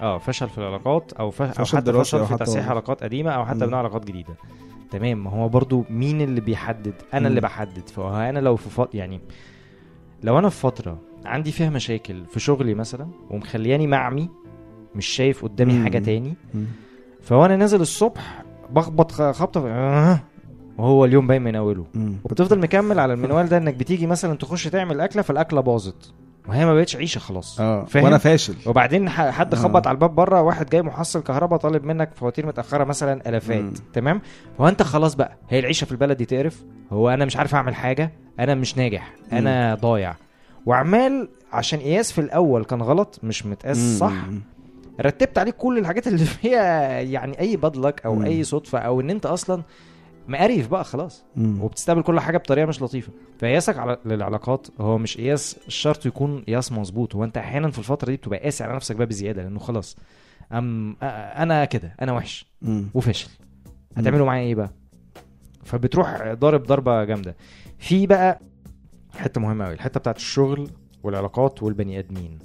آه 0.00 0.18
فشل 0.18 0.48
في 0.48 0.58
العلاقات 0.58 1.12
أو, 1.12 1.30
ف... 1.30 1.42
أو 1.42 1.64
فشل 1.64 1.76
حتى 1.76 1.84
دراسي 1.92 2.08
فشل 2.10 2.18
أو 2.18 2.26
في 2.26 2.32
حتى 2.32 2.44
تصحيح. 2.44 2.68
علاقات 2.68 3.02
قديمة 3.02 3.30
أو 3.30 3.46
حتى. 3.46 3.58
بناء 3.58 3.74
علاقات 3.74 4.04
جديدة. 4.04 4.34
تمام 4.90 5.24
ما 5.24 5.30
هو 5.30 5.48
برضو 5.48 5.84
مين 5.90 6.20
اللي 6.20 6.40
بيحدد 6.40 6.94
أنا. 7.14 7.28
اللي 7.28 7.40
بحدد 7.40 7.88
فهو 7.88 8.16
أنا 8.16 8.38
لو 8.38 8.56
في 8.56 8.70
فط... 8.70 8.94
يعني 8.94 9.20
لو 10.22 10.38
أنا 10.38 10.48
في 10.48 10.60
فترة 10.60 10.98
عندي 11.24 11.52
فيها 11.52 11.70
مشاكل 11.70 12.24
في 12.26 12.40
شغلي 12.40 12.74
مثلا 12.74 13.08
ومخلياني 13.30 13.86
معمي 13.86 14.28
مش 14.94 15.06
شايف 15.06 15.42
قدامي 15.44 15.72
مم. 15.72 15.84
حاجة 15.84 15.98
تاني 15.98 16.34
مم. 16.54 16.64
فهو 17.22 17.44
أنا 17.46 17.56
نازل 17.56 17.80
الصبح 17.80 18.42
بخبط 18.70 19.12
خبطة 19.12 19.68
آه، 19.68 20.20
وهو 20.78 21.04
اليوم 21.04 21.26
باين 21.26 21.42
من 21.42 21.56
أوله. 21.56 21.84
وبتفضل 22.24 22.58
مكمل 22.58 22.98
على 22.98 23.14
المنوال 23.14 23.48
ده 23.48 23.56
إنك 23.56 23.74
بتيجي 23.74 24.06
مثلا 24.06 24.34
تخش 24.36 24.64
تعمل 24.64 25.00
أكلة 25.00 25.22
فالأكلة 25.22 25.60
باظت 25.60 26.14
وهي 26.48 26.66
ما 26.66 26.74
بقتش 26.74 26.96
عيشة 26.96 27.18
خلاص 27.18 27.60
آه 27.60 27.84
فاهم؟ 27.84 28.04
وأنا 28.04 28.18
فاشل 28.18 28.54
وبعدين 28.66 29.08
حد 29.10 29.54
آه. 29.54 29.58
خبط 29.58 29.86
على 29.86 29.94
الباب 29.94 30.14
بره 30.14 30.42
واحد 30.42 30.70
جاي 30.70 30.82
محصل 30.82 31.22
كهرباء 31.22 31.58
طالب 31.58 31.84
منك 31.84 32.10
فواتير 32.14 32.46
متأخرة 32.46 32.84
مثلا 32.84 33.28
آلافات 33.28 33.62
مم. 33.62 33.72
تمام 33.92 34.20
هو 34.60 34.68
أنت 34.68 34.82
خلاص 34.82 35.14
بقى 35.14 35.36
هي 35.48 35.58
العيشة 35.58 35.84
في 35.84 35.92
البلد 35.92 36.16
دي 36.16 36.24
تقرف 36.24 36.62
هو 36.92 37.08
أنا 37.10 37.24
مش 37.24 37.36
عارف 37.36 37.54
أعمل 37.54 37.74
حاجة 37.74 38.12
أنا 38.40 38.54
مش 38.54 38.76
ناجح 38.76 39.12
أنا 39.32 39.74
ضايع 39.74 40.14
وعمال 40.66 41.28
عشان 41.52 41.78
قياس 41.78 42.12
في 42.12 42.20
الأول 42.20 42.64
كان 42.64 42.82
غلط 42.82 43.20
مش 43.22 43.46
متقاس 43.46 43.78
مم. 43.78 43.96
صح 43.98 44.12
رتبت 45.00 45.38
عليك 45.38 45.54
كل 45.56 45.78
الحاجات 45.78 46.06
اللي 46.06 46.24
فيها 46.42 47.00
يعني 47.00 47.40
أي 47.40 47.56
بدلك 47.56 48.00
أو 48.06 48.14
مم. 48.14 48.24
أي 48.24 48.44
صدفة 48.44 48.78
أو 48.78 49.00
إن 49.00 49.10
أنت 49.10 49.26
أصلا 49.26 49.62
مقريف 50.28 50.68
بقى 50.68 50.84
خلاص. 50.84 51.24
مم. 51.36 51.62
وبتستقبل 51.62 52.02
كل 52.02 52.20
حاجة 52.20 52.38
بطريقة 52.38 52.66
مش 52.66 52.82
لطيفة. 52.82 53.12
فقياسك 53.38 53.78
على 53.78 53.98
للعلاقات 54.04 54.66
هو 54.80 54.98
مش 54.98 55.16
قياس 55.16 55.56
شرط 55.68 56.06
يكون 56.06 56.40
قياس 56.42 56.72
مظبوط. 56.72 57.14
هو 57.16 57.24
انت 57.24 57.36
أحيانا 57.38 57.70
في 57.70 57.78
الفترة 57.78 58.10
دي 58.10 58.16
بتبقى 58.16 58.38
قاسي 58.38 58.64
على 58.64 58.74
نفسك 58.76 58.96
بقى 58.96 59.06
بزيادة 59.06 59.42
لأنه 59.42 59.58
خلاص 59.58 59.96
أم 60.52 60.96
أنا 61.02 61.64
كده 61.64 61.94
أنا 62.02 62.12
وحش 62.12 62.46
مم. 62.62 62.90
وفاشل 62.94 63.28
هتعملوا 63.96 64.26
معايا 64.26 64.42
إيه 64.42 64.54
بقى؟ 64.54 64.70
فبتروح 65.64 66.32
ضارب 66.32 66.62
ضربة 66.62 67.04
جامدة. 67.04 67.36
في 67.78 68.06
بقى 68.06 68.40
حتة 69.18 69.40
مهمة 69.40 69.64
قوي 69.64 69.74
الحتة 69.74 70.00
بتاعت 70.00 70.16
الشغل 70.16 70.70
والعلاقات 71.02 71.62
والبني 71.62 71.98
آدمين. 71.98 72.38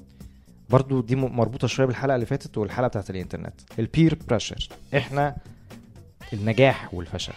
برضو 0.70 1.02
دي 1.02 1.16
مربوطة 1.16 1.68
شوية 1.68 1.86
بالحلقة 1.86 2.16
اللي 2.16 2.26
فاتت 2.26 2.58
والحلقة 2.58 2.88
بتاعت 2.88 3.10
الإنترنت. 3.10 3.62
ال 3.80 3.87
peer 3.87 4.18
pressure 4.30 4.70
إحنا 4.98 5.36
النجاح 6.34 6.94
والفشل. 6.94 7.34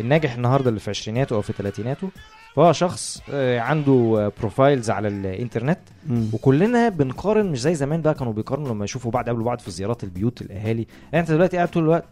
الناجح 0.00 0.34
النهارده 0.34 0.68
اللي 0.68 0.80
في 0.80 0.90
عشريناته 0.90 1.36
أو 1.36 1.42
في 1.42 1.52
ثلاثيناته 1.52 2.08
فهو 2.56 2.72
شخص 2.72 3.22
آه، 3.32 3.60
عنده 3.60 4.32
profiles 4.40 4.90
على 4.90 5.08
الإنترنت 5.08 5.78
مم. 6.06 6.26
وكلنا 6.32 6.88
بنقارن 6.88 7.46
مش 7.46 7.60
زي 7.60 7.74
زمان 7.74 8.02
بقى 8.02 8.14
كانوا 8.14 8.32
بيقارنوا 8.32 8.68
لما 8.68 8.84
يشوفوا 8.84 9.10
بعض 9.10 9.28
قبل 9.28 9.42
بعض 9.42 9.58
في 9.58 9.70
زيارات 9.70 10.04
البيوت 10.04 10.42
الأهالي 10.42 10.86
يعني 11.12 11.22
أنت 11.24 11.30
دلوقتي 11.32 11.56
قاعد 11.56 11.68
طول 11.70 11.82
الوقت 11.82 12.04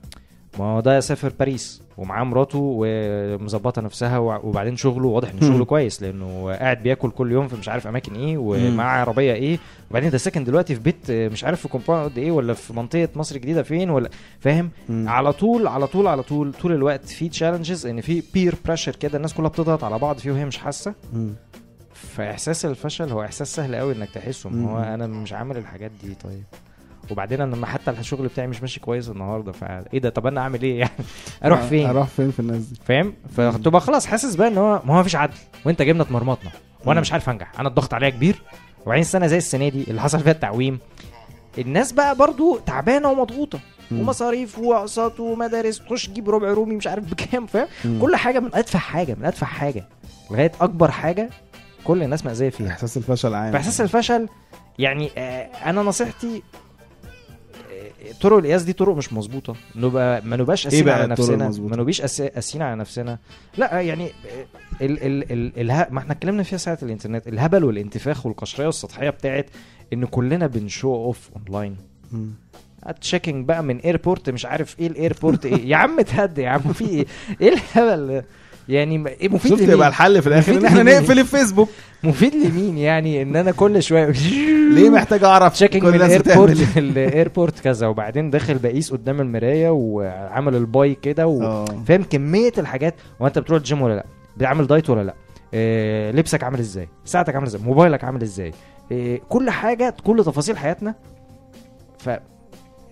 ما 0.58 0.64
هو 0.64 0.80
ده 0.80 1.00
سافر 1.00 1.32
باريس 1.38 1.82
ومعاه 1.98 2.24
مراته 2.24 2.58
ومظبطة 2.62 3.82
نفسها 3.82 4.18
وبعدين 4.18 4.76
شغله 4.76 5.06
واضح 5.08 5.28
إن 5.30 5.40
شغله. 5.40 5.64
كويس 5.64 6.02
لأنه 6.02 6.52
قاعد 6.52 6.82
بياكل 6.82 7.10
كل 7.10 7.32
يوم 7.32 7.48
في 7.48 7.56
مش 7.56 7.68
عارف 7.68 7.86
أماكن 7.86 8.14
إيه 8.14 8.38
ومعاه 8.38 9.00
عربية 9.00 9.32
إيه 9.32 9.58
وبعدين 9.90 10.10
ده 10.10 10.18
ساكن 10.18 10.44
دلوقتي 10.44 10.74
في 10.74 10.80
بيت 10.80 11.10
مش 11.10 11.44
عارف 11.44 11.60
في 11.60 11.68
compound 11.68 12.18
إيه 12.18 12.30
ولا 12.30 12.54
في 12.54 12.72
منطقة 12.72 13.08
مصر 13.16 13.36
الجديدة 13.36 13.62
فين 13.62 13.90
ولا 13.90 14.10
فاهم. 14.40 14.70
على 14.90 15.32
طول 15.32 15.66
على 15.66 15.86
طول 15.86 16.06
على 16.06 16.22
طول 16.22 16.52
طول 16.52 16.72
الوقت 16.72 17.04
في 17.04 17.28
challenges 17.28 17.86
إن 17.86 18.00
في 18.00 18.22
peer 18.34 18.54
pressure 18.66 18.96
كده 18.96 19.16
الناس 19.16 19.34
كلها 19.34 19.48
بتضغط 19.48 19.84
على 19.84 19.98
بعض 19.98 20.18
فيه 20.18 20.30
وهي 20.32 20.44
مش 20.44 20.58
حاسة. 20.58 20.94
فإحساس 21.94 22.64
الفشل 22.64 23.10
هو 23.12 23.22
إحساس 23.22 23.54
سهل 23.56 23.76
قوي 23.76 23.92
إنك 23.94 24.10
تحسه 24.10 24.50
هو. 24.50 24.78
أنا 24.78 25.06
مش 25.06 25.32
عامل 25.32 25.56
الحاجات 25.56 25.90
دي 26.02 26.14
طيب 26.14 26.42
وبعدين 27.12 27.40
أنا 27.40 27.54
لما 27.56 27.66
حتى 27.66 27.90
الشغل 27.90 28.26
بتاعي 28.28 28.46
مش 28.46 28.60
ماشي 28.60 28.80
كويس 28.80 29.08
النهارده 29.08 29.52
فايه 29.52 29.98
ده؟ 30.00 30.10
طب 30.10 30.26
أنا 30.26 30.40
أعمل 30.40 30.62
إيه 30.62 30.78
يعني؟ 30.78 30.92
أروح 31.44 31.60
فين؟ 31.62 31.86
أروح 31.86 32.06
فين 32.06 32.30
في 32.30 32.40
الناس 32.40 32.62
دي؟ 32.62 32.80
فاهم؟ 32.84 33.14
فتبقى 33.36 33.80
خلاص 33.80 34.06
حاسس 34.06 34.34
بقى 34.34 34.48
إن 34.48 34.58
هو 34.58 34.82
ما 34.84 34.94
هو 34.94 35.00
مفيش 35.00 35.16
عدل 35.16 35.34
وأنت 35.64 35.82
جبنا 35.82 36.02
اتمرمطنا 36.02 36.50
وأنا. 36.84 37.00
مش 37.00 37.12
عارف 37.12 37.30
أنجح 37.30 37.60
أنا 37.60 37.68
الضغط 37.68 37.94
عليا 37.94 38.10
كبير 38.10 38.42
وبعدين 38.86 39.02
السنة 39.02 39.26
زي 39.26 39.36
السنة 39.36 39.68
دي 39.68 39.84
اللي 39.90 40.00
حصل 40.00 40.20
فيها 40.20 40.32
التعويم 40.32 40.78
الناس 41.58 41.92
بقى 41.92 42.16
برضو 42.16 42.58
تعبانة 42.58 43.08
ومضغوطة. 43.10 43.58
ومصاريف 43.92 44.58
وأقساط 44.58 45.20
ومدارس 45.20 45.78
تخش 45.78 46.06
تجيب 46.06 46.30
ربع 46.30 46.52
رومي 46.52 46.76
مش 46.76 46.86
عارف 46.86 47.04
بكام 47.04 47.46
فاهم. 47.46 47.66
كل 48.00 48.16
حاجة 48.16 48.40
من 48.40 48.54
أتفه 48.54 48.78
حاجة 48.78 49.14
من 49.14 49.24
أتفه 49.24 49.46
حاجة 49.46 49.84
لغاية 50.30 50.52
أكبر 50.60 50.90
حاجة 50.90 51.30
كل 51.84 52.02
الناس 52.02 52.26
مأذية 52.26 52.48
فيها. 52.48 52.68
إحساس 52.68 52.96
الفشل 52.96 53.34
عام. 53.34 53.52
فإحساس 53.52 53.80
الفشل 53.80 54.28
يعني 54.78 55.10
آه، 55.18 55.42
أنا 55.70 55.82
نصيحتي 55.82 56.42
طرق 58.20 58.38
القياس 58.38 58.62
دي 58.62 58.72
طرق 58.72 58.96
مش 58.96 59.12
مظبوطة 59.12 59.54
نبقى 59.76 60.22
ما 60.24 60.36
نبقاش 60.36 60.60
إيه 60.66 60.70
قاسيين 60.70 60.84
بقى 60.84 60.94
على 60.94 61.06
نفسنا؟ 61.06 61.48
ما 61.58 61.84
قاسي- 62.00 62.28
قاسيين 62.28 62.62
على 62.62 62.76
نفسنا 62.76 63.18
لا 63.56 63.80
يعني 63.80 64.10
ال 64.82 65.02
ال 65.02 65.32
ال 65.32 65.52
اله... 65.60 65.86
ما 65.90 65.98
إحنا 65.98 66.12
اتكلمنا 66.12 66.42
فيها 66.42 66.58
ساعة 66.58 66.78
الإنترنت 66.82 67.28
الهبل 67.28 67.64
والانتفاخ 67.64 68.26
والقشرية 68.26 68.66
والسطحيه 68.66 69.10
بتاعت 69.10 69.46
إن 69.92 70.04
كلنا 70.04 70.46
بن 70.46 70.62
show 70.62 70.94
off 70.94 71.30
online. 71.36 71.76
check-in 73.00 73.46
بقى 73.48 73.62
من 73.62 73.78
airport 73.78 74.30
مش 74.30 74.46
عارف 74.46 74.80
إيه 74.80 74.86
ال 74.86 74.94
airport 74.94 75.46
إيه 75.46 75.68
يا 75.68 75.76
عم 75.76 76.00
تهدي 76.00 76.42
يا 76.42 76.48
عم 76.48 76.60
في 76.72 76.84
إيه 76.88 77.06
إيه 77.40 77.48
الهبل؟ 77.54 78.22
يعني 78.68 79.08
إيه 79.08 79.28
مفيد 79.28 79.52
شفت؟ 79.54 79.68
يبقى 79.68 79.88
الحل 79.88 80.22
في 80.22 80.28
الآخر 80.28 80.52
إن 80.56 80.64
إحنا؟ 80.64 80.82
نقفل 80.82 81.18
الفيسبوك 81.18 81.68
مفيد 82.04 82.34
لمين 82.34 82.78
يعني 82.78 83.22
إن 83.22 83.36
أنا 83.36 83.50
كل 83.50 83.82
شوية 83.82 84.12
ليه 84.74 84.90
محتاج 84.90 85.24
أعرف 85.24 85.52
check-in 85.54 85.82
كل 85.82 85.88
من 85.90 85.94
ال 85.94 86.02
airport 86.02 86.56
ال 86.76 86.87
airport 86.87 87.60
كذا 87.60 87.86
وبعدين 87.86 88.30
داخل 88.30 88.58
بقيس 88.58 88.92
قدام 88.92 89.20
المراية 89.20 89.70
وعامل 89.70 90.54
ال 90.56 90.69
bi 90.69 90.94
كده 90.94 91.26
و... 91.26 91.42
آه. 91.42 91.64
فاهم 91.86 92.02
كمية 92.02 92.52
الحاجات. 92.58 92.94
وانت 93.20 93.38
بتروح 93.38 93.58
الجيم 93.58 93.82
ولا 93.82 93.94
لأ؟ 93.94 94.04
بتعمل 94.36 94.66
دايت 94.66 94.90
ولا 94.90 95.02
لأ؟ 95.02 95.14
إيه 95.54 96.10
لبسك 96.10 96.44
عامل 96.44 96.58
إزاي؟ 96.58 96.88
ساعتك 97.04 97.34
عامل 97.34 97.46
إزاي؟ 97.46 97.62
موبايلك 97.62 98.04
عامل 98.04 98.22
إزاي؟ 98.22 98.52
إيه 98.90 99.20
كل 99.28 99.50
حاجة 99.50 99.94
كل 100.04 100.24
تفاصيل 100.24 100.58
حياتنا. 100.58 100.94
ف 101.98 102.10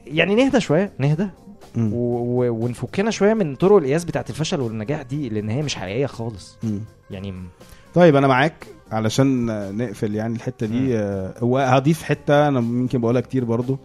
يعني 0.06 0.34
نهدى 0.34 0.60
شوية 0.60 0.92
نهدى. 0.98 1.28
و... 1.76 2.64
ونفكنا 2.64 3.10
شوية 3.10 3.34
من 3.34 3.54
طرق 3.54 3.76
القياس 3.76 4.04
بتاعت 4.04 4.30
الفشل 4.30 4.60
والنجاح 4.60 5.02
دي 5.02 5.28
لأن 5.28 5.48
هي 5.48 5.62
مش 5.62 5.74
حقيقية 5.76 6.06
خالص. 6.06 6.58
مم. 6.62 6.80
يعني 7.10 7.34
طيب 7.94 8.16
أنا 8.16 8.26
معاك. 8.26 8.66
علشان 8.92 9.46
نقفل 9.76 10.14
يعني 10.14 10.36
الحتة. 10.36 10.66
دي. 10.66 10.98
آه، 10.98 11.44
وهضيف 11.44 12.02
حتة 12.02 12.48
أنا 12.48 12.58
يمكن 12.58 13.00
بقولها 13.00 13.20
كتير 13.20 13.44
برضو. 13.44 13.78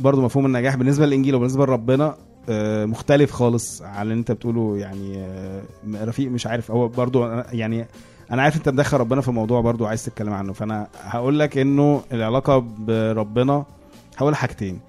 برضو 0.00 0.22
مفهوم 0.22 0.46
النجاح. 0.46 0.76
بالنسبة 0.76 1.06
للإنجيل 1.06 1.34
وبالنسبة 1.34 1.66
لربنا 1.66 2.14
آه، 2.48 2.84
مختلف 2.84 3.30
خالص 3.32 3.82
على 3.82 4.02
اللي 4.02 4.14
أنت 4.14 4.32
بتقوله 4.32 4.76
يعني. 4.78 5.18
آه، 5.18 5.62
رفيق 5.94 6.30
مش 6.30 6.46
عارف. 6.46 6.70
هو 6.70 6.88
برضو 6.88 7.26
يعني 7.52 7.86
أنا 8.30 8.42
عارف 8.42 8.56
أنت 8.56 8.68
مدخل 8.68 8.96
ربنا 8.96 9.20
في 9.20 9.28
الموضوع 9.28 9.60
برضو 9.60 9.86
عايز 9.86 10.04
تتكلم 10.04 10.32
عنه. 10.32 10.52
فأنا 10.52 10.88
هقول 11.00 11.38
لك 11.38 11.58
إنه 11.58 12.02
العلاقة 12.12 12.58
بربنا 12.78 13.64
هقول 14.16 14.36
حاجتين. 14.36 14.80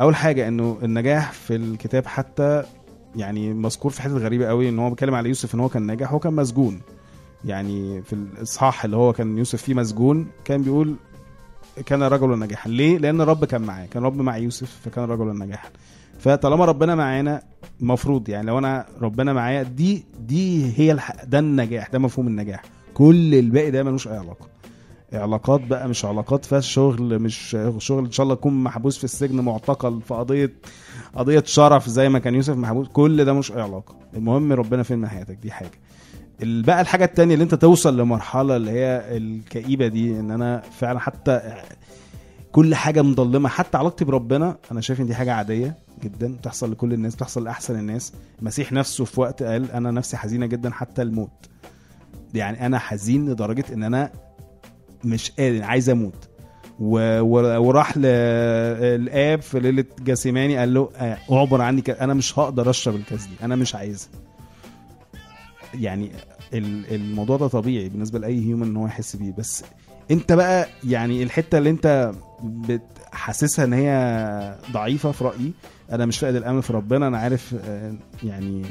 أول 0.00 0.16
حاجة 0.16 0.48
إنه 0.48 0.78
النجاح 0.82 1.32
في 1.32 1.56
الكتاب 1.56 2.06
حتى 2.06 2.62
يعني 3.16 3.54
مذكور 3.54 3.92
في 3.92 4.02
حتة 4.02 4.16
غريبة 4.16 4.46
قوي 4.46 4.68
إن 4.68 4.78
هو 4.78 4.90
بيتكلم 4.90 5.14
على 5.14 5.28
يوسف 5.28 5.54
إن 5.54 5.60
هو 5.60 5.68
كان 5.68 5.82
ناجح 5.82 6.12
هو 6.12 6.18
كان 6.18 6.32
مسجون. 6.32 6.80
يعني 7.44 8.02
في 8.02 8.12
الإصحاح 8.12 8.84
اللي 8.84 8.96
هو 8.96 9.12
كان 9.12 9.38
يوسف 9.38 9.62
فيه 9.62 9.74
مسجون 9.74 10.26
كان 10.44 10.62
بيقول 10.62 10.94
كان 11.86 12.02
رجلا 12.02 12.36
ناجحا. 12.36 12.70
ليه؟ 12.70 12.98
لأن 12.98 13.20
الرب 13.20 13.44
كان 13.44 13.62
معاه 13.62 13.86
كان 13.86 14.02
الرب 14.02 14.16
مع 14.20 14.36
يوسف 14.36 14.80
فكان 14.84 15.04
رجلا 15.04 15.32
ناجحا. 15.32 15.68
فطالما 16.18 16.64
ربنا 16.64 16.94
معانا 16.94 17.42
المفروض 17.80 18.28
يعني 18.28 18.46
لو 18.46 18.58
أنا 18.58 18.86
ربنا 19.00 19.32
معايا 19.32 19.62
دي 19.62 20.04
دي 20.20 20.72
هي 20.78 20.92
الح... 20.92 21.24
ده 21.24 21.38
النجاح 21.38 21.88
ده 21.88 21.98
مفهوم 21.98 22.26
النجاح. 22.26 22.62
كل 22.94 23.34
الباقي 23.34 23.70
ده 23.70 23.82
ملوش 23.82 24.08
أي 24.08 24.16
علاقة. 24.16 24.48
علاقات 25.12 25.60
بقى 25.60 25.88
مش 25.88 26.04
علاقات 26.04 26.44
فيها 26.44 26.60
شغل 26.60 27.18
مش 27.18 27.56
شغل 27.78 28.04
إن 28.04 28.10
شاء 28.10 28.24
الله 28.24 28.34
يكون 28.34 28.62
محبوس 28.64 28.98
في 28.98 29.04
السجن 29.04 29.40
معتقل 29.40 30.00
في 30.02 30.14
قضية 30.14 30.52
قضية 31.14 31.42
شرف 31.46 31.88
زي 31.88 32.08
ما 32.08 32.18
كان 32.18 32.34
يوسف 32.34 32.56
محبوس. 32.56 32.88
كل 32.88 33.24
ده 33.24 33.32
مش 33.32 33.52
أي 33.52 33.60
علاقة. 33.60 33.96
المهم 34.14 34.52
ربنا 34.52 34.82
فين 34.82 34.98
من 34.98 35.08
حياتك؟ 35.08 35.38
دي 35.42 35.50
حاجة. 35.50 35.70
بقى 36.42 36.80
الحاجة 36.80 37.04
التانية 37.04 37.34
اللي 37.34 37.42
انت 37.42 37.54
توصل 37.54 38.00
لمرحلة 38.00 38.56
اللي 38.56 38.70
هي 38.70 39.16
الكئيبة 39.16 39.86
دي 39.86 40.20
ان 40.20 40.30
أنا 40.30 40.62
فعلا 40.78 40.98
حتى 40.98 41.40
كل 42.52 42.74
حاجة 42.74 43.02
مضلمه 43.02 43.48
حتى 43.48 43.78
علاقتي 43.78 44.04
بربنا 44.04 44.56
أنا 44.72 44.80
شايف 44.80 45.00
ان 45.00 45.06
دي 45.06 45.14
حاجة 45.14 45.32
عادية 45.32 45.74
جدا 46.02 46.36
بتحصل 46.36 46.72
لكل 46.72 46.92
الناس 46.92 47.14
بتحصل 47.14 47.44
لأحسن 47.44 47.78
الناس. 47.78 48.12
المسيح 48.40 48.72
نفسه 48.72 49.04
في 49.04 49.20
وقت 49.20 49.42
قال 49.42 49.70
أنا 49.72 49.90
نفسي 49.90 50.16
حزينة 50.16 50.46
جدا 50.46 50.70
حتى 50.70 51.02
الموت. 51.02 51.46
يعني 52.34 52.66
أنا 52.66 52.78
حزين 52.78 53.30
لدرجة 53.30 53.64
إن 53.72 53.82
أنا 53.82 54.10
مش 55.04 55.30
قادر 55.30 55.62
عايز 55.64 55.90
أموت. 55.90 56.28
و... 56.80 57.20
و... 57.20 57.62
وراح 57.66 57.96
للاب 57.96 59.42
في 59.42 59.60
ليلة 59.60 59.84
جاسيماني 60.00 60.56
قال 60.58 60.74
له 60.74 60.90
آه، 60.96 61.18
اعبر 61.32 61.60
عني 61.62 61.80
ك... 61.82 61.90
أنا 61.90 62.14
مش 62.14 62.38
هقدر 62.38 62.70
أشرب 62.70 62.94
الكاس 62.94 63.26
دي 63.26 63.34
أنا 63.42 63.56
مش 63.56 63.74
عايزها. 63.74 64.08
يعني 65.74 66.10
ال- 66.54 66.94
الموضوع 66.94 67.36
ده 67.36 67.46
طبيعي 67.48 67.88
بالنسبة 67.88 68.18
لأي 68.18 68.46
هيومن 68.46 68.66
إن 68.66 68.76
هو 68.76 68.86
يحس 68.86 69.16
بيه. 69.16 69.32
بس 69.38 69.64
أنت 70.10 70.32
بقى 70.32 70.68
يعني 70.84 71.22
الحتة 71.22 71.58
اللي 71.58 71.70
أنت 71.70 72.12
بتحسسها 72.44 73.64
إن 73.64 73.72
هي 73.72 74.58
ضعيفة 74.72 75.12
في 75.12 75.24
رأيي 75.24 75.52
أنا 75.92 76.06
مش 76.06 76.18
فاقد 76.18 76.34
الأمل 76.34 76.62
في 76.62 76.72
ربنا 76.72 77.08
أنا 77.08 77.18
عارف 77.18 77.54
آه، 77.64 77.94
يعني 78.24 78.62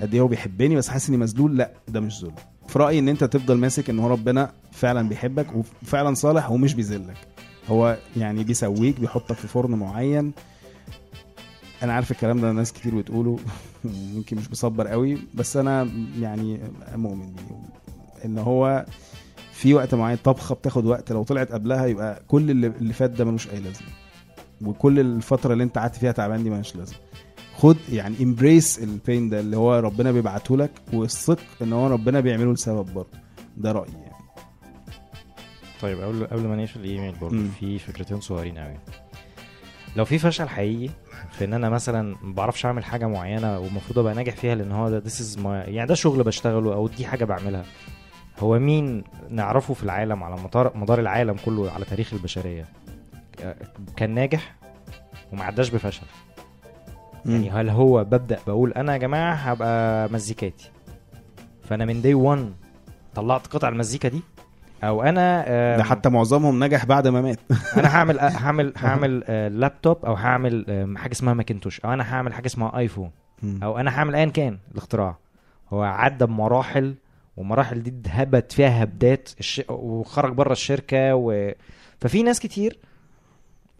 قد 0.00 0.14
إيه 0.14 0.20
هو 0.20 0.26
بيحبني 0.28 0.76
بس 0.76 0.88
حاسس 0.88 1.08
إني 1.08 1.16
مذلول 1.18 1.56
لأ 1.56 1.70
ده 1.88 2.00
مش 2.00 2.24
ذل. 2.24 2.32
في 2.68 2.78
رأيي 2.78 2.98
إن 2.98 3.08
أنت 3.08 3.24
تفضل 3.24 3.58
ماسك 3.58 3.90
إن 3.90 3.98
هو 3.98 4.08
ربنا 4.08 4.50
فعلا 4.72 5.08
بيحبك 5.08 5.46
وفعلا 5.82 6.14
صالح 6.14 6.50
ومش 6.50 6.74
بيذلك. 6.74 7.16
هو 7.68 7.96
يعني 8.16 8.44
بيسويك 8.44 9.00
بيحطك 9.00 9.36
في 9.36 9.48
فرن 9.48 9.70
معين 9.70 10.32
أنا 11.82 11.92
عارف 11.92 12.10
الكلام 12.10 12.40
ده 12.40 12.52
ناس 12.52 12.72
كتير 12.72 12.94
بتقوله 12.94 13.38
يمكن 14.14 14.36
مش 14.36 14.48
بصبر 14.48 14.88
قوي 14.88 15.18
بس 15.34 15.56
أنا 15.56 15.88
يعني 16.18 16.60
مؤمن 16.94 17.32
بيه. 17.32 17.56
إن 18.24 18.38
هو 18.38 18.86
في 19.52 19.74
وقت 19.74 19.94
معين 19.94 20.16
طبخة 20.16 20.54
بتاخد 20.54 20.86
وقت 20.86 21.12
لو 21.12 21.22
طلعت 21.22 21.52
قبلها 21.52 21.86
يبقى 21.86 22.22
كل 22.28 22.50
اللي, 22.50 22.66
اللي 22.66 22.92
فات 22.92 23.10
ده 23.10 23.24
ملوش 23.24 23.48
أي 23.48 23.60
لازمة. 23.60 23.88
وكل 24.64 25.00
الفترة 25.00 25.52
اللي 25.52 25.64
أنت 25.64 25.78
قعدت 25.78 25.96
فيها 25.96 26.12
تعبان 26.12 26.42
دي 26.42 26.50
ملهاش 26.50 26.76
لازمة. 26.76 26.98
خد 27.56 27.76
يعني 27.92 28.14
امبريس 28.22 28.78
البين 28.78 29.28
ده 29.28 29.40
اللي 29.40 29.56
هو 29.56 29.78
ربنا 29.78 30.12
بيبعته 30.12 30.56
لك 30.56 30.70
والثق 30.92 31.38
إن 31.62 31.72
هو 31.72 31.86
ربنا 31.86 32.20
بيعمله 32.20 32.52
لسبب 32.52 32.94
برضه. 32.94 33.18
ده 33.56 33.72
رأيي 33.72 33.92
يعني. 33.92 34.12
طيب 35.82 36.00
قبل 36.00 36.26
قبل 36.26 36.42
ما 36.42 36.56
نقفل 36.56 36.80
الإيميل 36.80 37.14
برضه. 37.20 37.44
في 37.60 37.78
فكرتين 37.78 38.20
صغيرين 38.20 38.58
قوي 38.58 38.78
لو 39.96 40.04
في 40.04 40.18
فشل 40.18 40.48
حقيقي 40.48 40.92
في 41.30 41.44
إن 41.44 41.54
أنا 41.54 41.68
مثلا 41.70 42.16
ما 42.22 42.32
بعرفش 42.34 42.66
أعمل 42.66 42.84
حاجة 42.84 43.06
معينة 43.06 43.58
ومفروض 43.58 43.98
أبقى 43.98 44.14
ناجح 44.14 44.36
فيها 44.36 44.54
لأن 44.54 44.72
هو 44.72 44.90
ده 44.90 45.02
is 45.10 45.36
my 45.38 45.46
يعني 45.46 45.86
ده 45.86 45.94
شغل 45.94 46.22
بشتغله 46.24 46.74
أو 46.74 46.88
دي 46.88 47.06
حاجة 47.06 47.24
بعملها. 47.24 47.64
هو 48.38 48.58
مين 48.58 49.04
نعرفه 49.30 49.74
في 49.74 49.82
العالم 49.82 50.22
على 50.24 50.36
مدار 50.36 50.76
مدار 50.76 51.00
العالم 51.00 51.36
كله 51.44 51.70
على 51.70 51.84
تاريخ 51.84 52.12
البشرية؟ 52.12 52.64
كان 53.96 54.10
ناجح 54.10 54.54
وما 55.32 55.44
عداش 55.44 55.68
بفشل. 55.70 56.06
يعني 57.26 57.50
هل 57.50 57.70
هو 57.70 58.04
ببدأ 58.04 58.38
بقول 58.46 58.72
أنا 58.72 58.92
يا 58.92 58.98
جماعة 58.98 59.34
هبقى 59.34 60.08
مزيكاتي؟ 60.12 60.70
فأنا 61.64 61.84
من 61.84 62.02
دي 62.02 62.14
1 62.14 62.52
طلعت 63.14 63.46
قطع 63.46 63.68
المزيكا 63.68 64.08
دي 64.08 64.20
أو 64.82 65.02
أنا 65.02 65.44
آه، 65.46 65.76
ده 65.76 65.84
حتى 65.84 66.08
معظمهم 66.08 66.64
نجح 66.64 66.84
بعد 66.84 67.08
ما 67.08 67.20
مات. 67.20 67.38
أنا 67.76 67.96
هعمل 67.96 68.18
هعمل 68.44 68.72
هعمل 68.76 69.24
آه، 69.26 69.48
لابتوب 69.48 70.04
أو 70.04 70.14
هعمل 70.14 70.64
آه، 70.68 70.94
حاجة 70.96 71.12
اسمها 71.12 71.34
ماكنتوش 71.34 71.80
أو 71.80 71.92
أنا 71.92 72.14
هعمل 72.14 72.32
حاجة 72.32 72.46
اسمها 72.46 72.78
آيفون 72.78 73.10
أو 73.62 73.78
أنا 73.78 73.90
هعمل 73.98 74.14
ايا 74.14 74.24
كان 74.24 74.58
الاختراع. 74.72 75.18
هو 75.70 75.82
عدى 75.82 76.26
بمراحل 76.26 76.94
ومراحل 77.36 77.82
دي 77.82 77.90
اتهبت 78.00 78.52
فيها 78.52 78.82
هبدات 78.82 79.28
الش... 79.40 79.62
وخرج 79.68 80.32
بره 80.32 80.52
الشركة 80.52 81.14
و... 81.14 81.52
ففي 82.00 82.22
ناس 82.22 82.40
كتير 82.40 82.78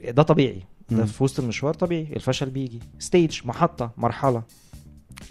ده 0.09 0.23
طبيعي 0.23 0.63
ده. 0.91 1.05
في 1.05 1.25
وسط 1.25 1.41
المشوار 1.41 1.75
طبيعي 1.75 2.13
الفشل 2.17 2.51
بيجي. 2.51 2.81
stage 2.99 3.41
محطة 3.45 3.91
مرحلة. 3.97 4.43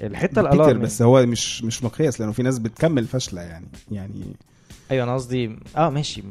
الحتة 0.01 0.41
ال 0.41 0.48
alarm 0.48 0.79
بس 0.79 1.01
هو 1.01 1.25
مش 1.25 1.63
مش 1.63 1.83
مقياس 1.83 2.19
لأنه 2.21 2.31
في 2.31 2.43
ناس 2.43 2.59
بتكمل 2.59 3.05
فاشله 3.05 3.41
يعني 3.41 3.67
يعني 3.91 4.23
أيوه 4.91 5.03
أنا 5.03 5.13
قصدي 5.13 5.55
آه 5.77 5.89
ماشي. 5.89 6.23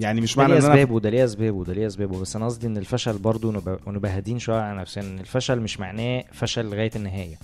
يعني 0.00 0.20
مش 0.20 0.38
معنى 0.38 0.52
إن 0.52 0.58
أنا 0.58 0.68
أسبابه 0.74 1.00
ده 1.00 1.10
ليه 1.10 1.24
أسبابه 1.24 1.64
ده 1.64 1.72
ليه 1.72 1.86
أسبابه. 1.86 2.20
بس 2.20 2.36
أنا 2.36 2.44
قصدي 2.46 2.66
إن 2.66 2.76
الفشل 2.76 3.18
برضه 3.18 3.48
ونبقى 3.86 4.12
هادين 4.12 4.38
شوية 4.38 4.60
على 4.60 4.80
نفسنا. 4.80 5.04
إن 5.04 5.18
الفشل 5.18 5.60
مش 5.60 5.80
معناه 5.80 6.24
فشل 6.32 6.64
لغاية 6.64 6.90
النهاية. 6.96 7.36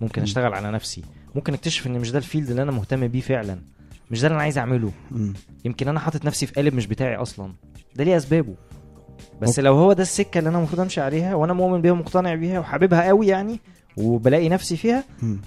ممكن 0.00 0.20
مم. 0.20 0.26
أشتغل 0.26 0.54
على 0.54 0.70
نفسي. 0.70 1.02
ممكن 1.34 1.54
أكتشف 1.54 1.86
إن 1.86 1.98
مش 1.98 2.10
ده 2.10 2.18
ال 2.18 2.23
field 2.23 2.50
اللي 2.50 2.62
أنا 2.62 2.72
مهتم 2.72 3.08
بيه 3.08 3.20
فعلا. 3.20 3.58
مش 4.10 4.20
ده 4.20 4.26
اللي 4.26 4.34
أنا 4.34 4.42
عايز 4.42 4.58
أعمله. 4.58 4.92
مم. 5.10 5.32
يمكن 5.64 5.88
أنا 5.88 6.00
حاطط 6.00 6.24
نفسي 6.24 6.46
في 6.46 6.52
قالب 6.52 6.74
مش 6.74 6.86
بتاعي 6.86 7.16
أصلا. 7.16 7.52
ده 7.96 8.04
ليه 8.04 8.16
أسبابه. 8.16 8.54
بس 9.42 9.60
لو 9.60 9.74
هو 9.74 9.92
ده 9.92 10.02
السكة 10.02 10.38
اللي 10.38 10.50
أنا 10.50 10.58
المفروض 10.58 10.80
امشي 10.80 11.00
عليها 11.00 11.34
وأنا 11.34 11.52
مؤمن 11.52 11.80
بيها 11.82 11.92
ومقتنع 11.92 12.34
بيها 12.34 12.58
وحاببها 12.60 13.06
قوي 13.06 13.26
يعني 13.26 13.60
وبلاقي 13.96 14.48
نفسي 14.48 14.76
فيها. 14.76 15.04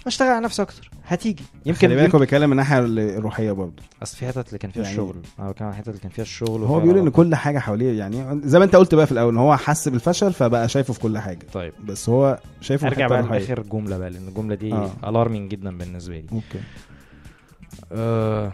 اشتغل 0.08 0.28
على 0.28 0.46
نفسي 0.46 0.62
أكتر. 0.62 0.90
هتيجي. 1.06 1.44
يمكن 1.66 1.80
خلي 1.88 1.96
بالك 1.96 2.14
هو 2.16 2.20
بيتكلم 2.20 2.46
من 2.50 2.52
الناحية 2.52 2.80
الروحية 2.80 3.52
برضه. 3.52 3.84
أصل 4.04 4.18
في 4.18 4.28
حتت 4.28 4.48
اللي 4.48 4.58
كان 4.60 4.72
فيها 4.72 4.84
يعني- 4.84 4.94
الشغل. 4.96 5.16
آه 5.40 5.52
كان 5.52 5.70
الحتت 5.70 5.88
اللي 5.88 6.00
كان 6.00 6.12
فيها 6.12 6.22
الشغل 6.24 6.64
هو 6.64 6.80
بيقول 6.80 6.98
إن. 6.98 7.10
كل 7.10 7.36
حاجة 7.36 7.60
حواليه 7.60 8.00
يعني 8.00 8.42
زي 8.44 8.60
ما 8.60 8.66
أنت 8.66 8.76
قلت 8.76 8.96
بقى 8.96 9.06
في 9.06 9.12
الأول 9.12 9.34
إن 9.34 9.38
هو 9.40 9.58
حس 9.58 9.88
بالفشل 9.90 10.34
فبقى 10.34 10.70
شايفه 10.70 10.94
في 10.94 11.00
كل 11.00 11.18
حاجة. 11.18 11.46
طيب. 11.54 11.74
بس 11.86 12.10
هو 12.10 12.40
شايفه 12.62 12.88
ارجع 12.88 13.08
بقى. 13.08 13.22
لآخر 13.22 13.62
جملة 13.62 13.98
بقى 13.98 14.10
لأن 14.10 14.28
الجملة 14.28 14.56
دي 14.56 14.74
آه. 14.74 14.92
alarming 15.08 15.52
جدا 15.52 15.78
بالنسبة 15.78 16.16
لي. 16.20 16.26
okay. 16.32 16.60
أه 17.92 18.52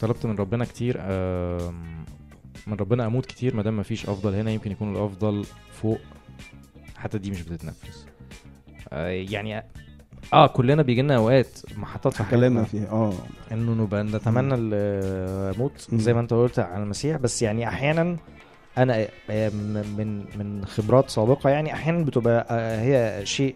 طلبت 0.00 0.26
من 0.26 0.34
ربنا 0.36 0.64
كتير 0.64 0.96
أم، 1.00 2.04
من 2.66 2.74
ربنا 2.74 3.06
أموت 3.06 3.26
كتير 3.26 3.56
ما 3.56 3.62
دام 3.62 3.76
ما 3.76 3.82
فيش 3.82 4.06
أفضل. 4.08 4.34
هنا 4.34 4.50
يمكن 4.50 4.70
يكون 4.72 4.96
الأفضل 4.96 5.44
فوق 5.82 5.98
حتى 6.98 7.18
دي 7.18 7.30
مش 7.30 7.42
بتتنفس. 7.42 8.06
آه 8.92 9.08
يعني 9.08 9.64
آه 10.32 10.46
كلنا 10.46 10.82
بيجي 10.82 11.02
لنا 11.02 11.16
أوقات 11.16 11.48
محطات 11.76 12.12
في 12.12 12.22
حياتنا. 12.24 12.64
فيها 12.64 12.88
آه. 12.90 13.12
إنه 13.52 13.72
نبقى 13.82 14.02
نتمنى 14.04 14.54
الموت. 14.54 15.88
زي 15.94 16.14
ما 16.14 16.20
أنت 16.20 16.32
قلت 16.34 16.58
عن 16.58 16.82
المسيح. 16.82 17.16
بس 17.16 17.42
يعني 17.42 17.68
أحيانا 17.68 18.16
أنا 18.78 19.06
آه، 19.30 19.48
من 19.98 20.24
من 20.38 20.64
خبرات 20.64 21.10
سابقة 21.10 21.50
يعني 21.50 21.72
أحيانا 21.72 22.04
بتبقى 22.04 22.46
آه، 22.50 22.80
هي 22.80 23.26
شيء 23.26 23.54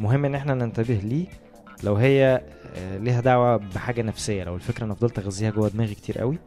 مهم 0.00 0.24
إن 0.24 0.34
إحنا 0.34 0.54
ننتبه 0.54 0.94
ليه. 0.94 1.26
لو 1.84 1.94
هي 1.96 2.42
ليها 2.98 3.20
دعوة 3.20 3.56
بحاجة 3.56 4.02
نفسية 4.02 4.44
لو 4.44 4.56
الفكرة 4.56 4.84
أنا 4.84 4.94
فضلت 4.94 5.18
اغذيها 5.18 5.50
جوه 5.50 5.68
دماغي 5.68 5.94
كتير 5.94 6.18
قوي. 6.18 6.38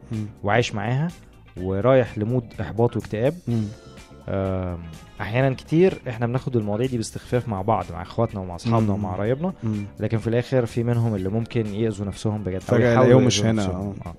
وعايش 0.42 0.74
معاها 0.74 1.08
ورايح 1.56 2.18
لمود 2.18 2.44
إحباط 2.60 2.96
واكتئاب 2.96 3.34
أحيانا 5.20 5.54
كتير 5.54 5.98
إحنا 6.08 6.26
بناخد 6.26 6.56
المواضيع 6.56 6.86
دي 6.86 6.96
باستخفاف 6.96 7.48
مع 7.48 7.62
بعض 7.62 7.84
مع 7.92 8.02
اخواتنا 8.02 8.40
ومع 8.40 8.54
اصحابنا. 8.54 8.92
ومع 8.92 9.14
قرايبنا. 9.14 9.52
لكن 10.00 10.18
في 10.18 10.26
الآخر 10.26 10.66
في 10.66 10.82
منهم 10.82 11.14
اللي 11.14 11.28
ممكن 11.28 11.66
يأذوا 11.66 12.06
نفسهم 12.06 12.42
بجد 12.42 12.62
يحاولوا 12.62 12.86
يلاقيهم 12.86 13.24
مش 13.24 13.44
هنا،. 13.44 13.64
آه. 13.66 13.94
آه. 14.06 14.14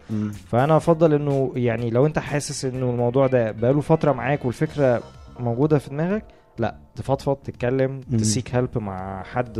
فأنا 0.51 0.77
أفضل 0.77 1.13
إنه 1.13 1.51
يعني 1.55 1.89
لو 1.89 2.05
أنت 2.05 2.19
حاسس 2.19 2.65
إنه 2.65 2.89
الموضوع 2.89 3.27
ده 3.27 3.51
بقاله 3.51 3.81
فترة 3.81 4.11
معاك 4.11 4.45
والفكرة 4.45 5.01
موجودة 5.39 5.77
في 5.77 5.89
دماغك 5.89 6.23
لا 6.59 6.75
تفضفض 6.95 7.35
تتكلم. 7.35 8.01
تسيك 8.01 8.55
هيلب 8.55 8.77
مع 8.77 9.23
حد 9.23 9.53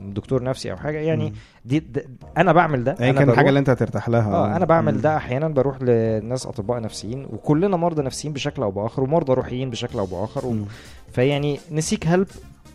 دكتور 0.00 0.42
نفسي 0.42 0.72
أو 0.72 0.76
حاجة 0.76 0.98
يعني. 0.98 1.32
دي, 1.64 1.78
دي 1.80 2.02
أنا 2.36 2.52
بعمل 2.52 2.84
ده 2.84 2.96
ايا 3.00 3.10
أنا 3.10 3.18
كان 3.18 3.30
الحاجة 3.30 3.48
اللي 3.48 3.60
أنت 3.60 3.70
هترتاح 3.70 4.08
لها 4.08 4.32
آه 4.32 4.56
أنا 4.56 4.64
بعمل 4.64 4.94
مم. 4.94 5.00
ده 5.00 5.16
أحيانا 5.16 5.48
بروح 5.48 5.82
لناس 5.82 6.46
أطباء 6.46 6.80
نفسيين 6.80 7.24
وكلنا 7.24 7.76
مرضى 7.76 8.02
نفسيين 8.02 8.34
بشكل 8.34 8.62
أو 8.62 8.70
بآخر 8.70 9.02
ومرضى 9.02 9.32
روحيين 9.32 9.70
بشكل 9.70 9.98
أو 9.98 10.06
بآخر 10.06 10.46
و... 10.46 10.56
فيعني 11.12 11.60
نسيك 11.72 12.06
هيلب 12.06 12.26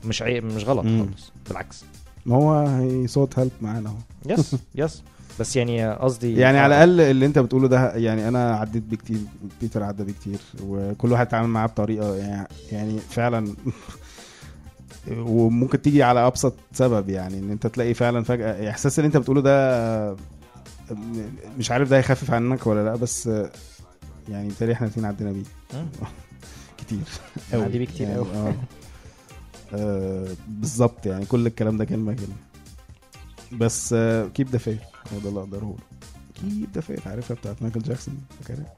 مش 0.05 0.21
عيب 0.21 0.43
مش 0.45 0.65
غلط. 0.65 0.85
خالص 0.85 1.31
بالعكس 1.47 1.83
ما 2.25 2.35
هو 2.35 2.53
هيصوت 2.67 3.39
هيلب 3.39 3.51
معانا 3.61 3.89
أهو 3.89 3.95
yes 4.33 4.55
yes 4.75 5.03
بس 5.39 5.55
يعني 5.55 5.91
قصدي 5.91 6.35
يعني 6.35 6.59
على 6.59 6.75
آه، 6.75 6.83
الأقل 6.83 7.01
اللي 7.11 7.25
أنت 7.25 7.39
بتقوله 7.39 7.67
ده 7.67 7.95
يعني 7.95 8.27
أنا 8.27 8.55
عديت 8.55 8.83
بكتير 8.83 9.19
بيتر 9.61 9.83
عدى 9.83 10.03
بكتير 10.03 10.39
وكل 10.63 11.11
واحد 11.11 11.27
اتعامل 11.27 11.49
معاه 11.49 11.67
بطريقة 11.67 12.15
يعني 12.15 12.47
يعني 12.71 12.99
فعلا 12.99 13.55
وممكن 15.17 15.81
تيجي 15.81 16.03
على 16.03 16.27
أبسط 16.27 16.53
سبب 16.73 17.09
يعني 17.09 17.39
إن 17.39 17.51
أنت 17.51 17.67
تلاقي 17.67 17.93
فعلا 17.93 18.23
فجأة 18.23 18.69
إحساس 18.69 18.99
اللي 18.99 19.07
أنت 19.07 19.17
بتقوله 19.17 19.41
ده 19.41 20.15
مش 21.57 21.71
عارف 21.71 21.89
ده 21.89 21.97
هيخفف 21.97 22.31
عنك 22.31 22.67
ولا 22.67 22.85
لأ 22.85 22.95
بس 22.95 23.27
يعني 24.29 24.47
بالتالي 24.47 24.73
إحنا 24.73 24.87
الاثنين 24.87 25.05
عدينا 25.05 25.31
بيه. 25.31 25.43
كتير. 26.77 26.99
عدي 27.53 27.77
بيه 27.77 27.85
كتير 27.85 28.07
يعني 28.07 28.17
أوي. 28.19 28.27
آه. 28.35 28.55
آه، 29.73 30.27
بالظبط 30.47 31.05
يعني 31.05 31.25
كل 31.25 31.47
الكلام 31.47 31.77
ده 31.77 31.85
كلمة 31.85 32.13
كلمة. 32.13 32.35
بس 33.51 33.95
keep 34.33 34.49
the 34.49 34.57
faith 34.57 34.79
هو 35.13 35.19
ده 35.19 35.29
اللي 35.29 35.39
أقدر 35.39 35.57
اقوله 35.57 35.77
keep 36.35 36.67
the 36.75 36.81
faith 36.81 37.07
عارفها 37.07 37.35
بتاعت 37.37 37.61
مايكل 37.61 37.79
جاكسون 37.79 38.17
فاكرها؟ 38.41 38.75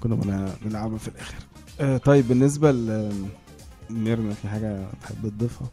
كنا 0.00 0.14
بن- 0.14 0.52
بنلعبها 0.64 0.98
في 0.98 1.08
الآخر. 1.08 1.34
آه، 1.80 1.96
طيب 1.96 2.28
بالنسبة 2.28 2.72
لميرنا 2.72 4.34
في 4.34 4.48
حاجة 4.48 4.86
تحب 5.02 5.28
تضيفها؟ 5.28 5.68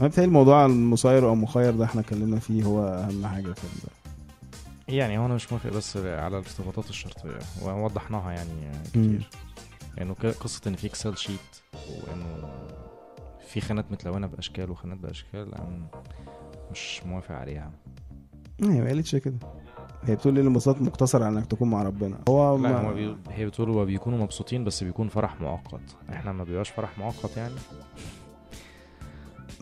أنا 0.00 0.08
بتهيألي 0.08 0.28
الموضوع 0.28 0.66
المسير 0.66 1.28
أو 1.28 1.34
مخير 1.34 1.70
ده 1.76 1.84
إحنا 1.84 2.00
اتكلمنا 2.00 2.38
فيه 2.40 2.64
هو 2.64 2.84
أهم 2.88 3.26
حاجة 3.26 3.52
في 3.52 3.62
يعني 4.88 5.18
هو 5.18 5.26
أنا 5.26 5.34
مش 5.34 5.52
موافق 5.52 5.70
بس 5.70 5.96
على 5.96 6.26
الارتباطات 6.38 6.90
الشرطيه 6.90 7.38
ووضحناها 7.62 8.32
يعني. 8.32 8.72
كتير. 8.90 9.28
يعني 9.96 10.14
ك- 10.14 10.26
قصة 10.26 10.60
إن 10.66 10.76
في 10.76 10.86
Excel 10.86 11.16
sheet 11.16 11.40
وإنه 11.74 12.48
في 13.48 13.60
خانات 13.60 13.92
متلونة 13.92 14.26
بأشكال 14.26 14.70
وخانات 14.70 14.98
بأشكال 14.98 15.54
أنا 15.54 15.86
مش 16.72 17.00
موافق 17.06 17.34
عليها. 17.34 17.70
هي 18.62 18.80
ما 18.80 18.86
قالتش 18.88 19.16
كده. 19.16 19.38
هي 20.02 20.14
بتقول 20.16 20.34
لي 20.34 20.40
الانبساط 20.40 20.80
مقتصر 20.80 21.22
على 21.22 21.38
إنك 21.38 21.46
تكون 21.46 21.70
مع 21.70 21.82
ربنا 21.82 22.18
هو 22.28 22.56
لا 22.56 22.62
ما- 22.82 22.88
هو 22.88 22.94
بي... 22.94 23.16
هي 23.30 23.46
بتقول 23.46 23.70
هو 23.70 23.84
بيكونوا 23.84 24.18
مبسوطين 24.18 24.64
بس 24.64 24.84
بيكون 24.84 25.08
فرح 25.08 25.40
مؤقت. 25.40 25.80
إحنا 26.12 26.32
ما 26.32 26.44
بيبقاش 26.44 26.70
فرح 26.70 26.98
مؤقت 26.98 27.36
يعني. 27.36 27.54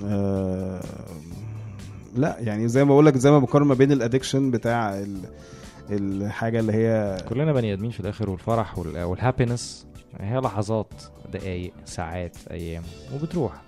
آه، 0.04 0.82
لا 2.14 2.36
يعني 2.40 2.68
زي 2.68 2.84
ما 2.84 2.90
بقول 2.90 3.06
لك 3.06 3.16
زي 3.16 3.30
ما 3.30 3.38
بقارن 3.38 3.66
ما 3.66 3.74
بين 3.74 3.92
ال 3.92 3.98
addiction 3.98 4.50
بتاع 4.50 4.98
ال... 4.98 5.18
الحاجة 5.90 6.60
اللي 6.60 6.72
هي 6.72 7.16
كلنا 7.28 7.52
بني 7.52 7.72
آدمين 7.72 7.90
في 7.90 8.00
الآخر 8.00 8.30
والفرح 8.30 8.78
وال... 8.78 9.02
والهابينس 9.02 9.86
هي 10.20 10.36
لحظات 10.38 10.92
دقايق 11.32 11.72
ساعات 11.84 12.36
أيام 12.50 12.82
وبتروح. 13.14 13.62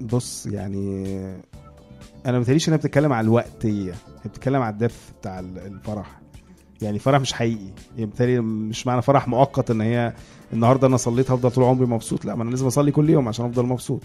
بص 0.00 0.46
يعني 0.46 1.06
أنا 2.26 2.32
ما 2.32 2.38
بتهيأليش 2.38 2.68
انها 2.68 2.78
بتتكلم 2.78 3.12
على 3.12 3.24
الوقت 3.24 3.66
هي 3.66 3.92
بتتكلم 4.24 4.62
على 4.62 4.72
الدف 4.72 5.12
بتاع 5.20 5.38
ال- 5.38 5.58
الفرح. 5.58 6.20
يعني 6.82 6.98
فرح 6.98 7.20
مش 7.20 7.32
حقيقي. 7.32 7.70
يعني 7.94 8.06
بالتالي 8.06 8.40
مش 8.40 8.86
معنى 8.86 9.02
فرح 9.02 9.28
مؤقت 9.28 9.70
إن 9.70 9.80
هي 9.80 10.12
النهارده 10.52 10.86
أنا 10.86 10.96
صليت 10.96 11.30
هفضل 11.30 11.50
طول 11.50 11.64
عمري 11.64 11.86
مبسوط 11.86 12.24
لا 12.24 12.34
ما 12.34 12.42
أنا 12.42 12.50
لازم 12.50 12.66
أصلي 12.66 12.90
كل 12.90 13.10
يوم 13.10 13.28
عشان 13.28 13.44
أفضل 13.46 13.66
مبسوط. 13.66 14.00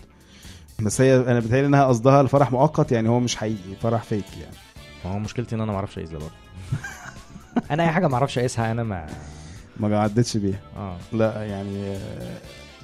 بس 0.80 1.02
هي 1.02 1.16
أنا 1.18 1.40
بتهيألي 1.40 1.68
إنها 1.68 1.86
قصدها 1.86 2.22
الفرح 2.22 2.52
مؤقت 2.52 2.92
يعني 2.92 3.10
هو 3.10 3.20
مش 3.20 3.36
حقيقي 3.36 3.76
فرح 3.82 4.04
فيك 4.04 4.38
يعني. 4.42 4.56
ما 5.06 5.12
هو 5.14 5.20
مشكلتي 5.20 5.56
إن 5.56 5.62
أنا 5.62 5.72
ما 5.72 5.78
أعرفش 5.78 5.98
أقيس 5.98 6.10
ده 6.10 6.18
برضه. 6.18 6.32
أنا 7.72 7.84
أي 7.84 7.90
حاجة 7.90 8.08
ما 8.08 8.14
أعرفش 8.16 8.38
أقيسها 8.38 8.72
أنا 8.72 8.84
ما 8.84 9.08
ما 9.80 10.00
عدتش 10.00 10.38
بيها. 10.38 10.60
آه. 10.78 10.98
لا 11.14 11.44
يعني 11.46 11.88
آه 11.88 12.38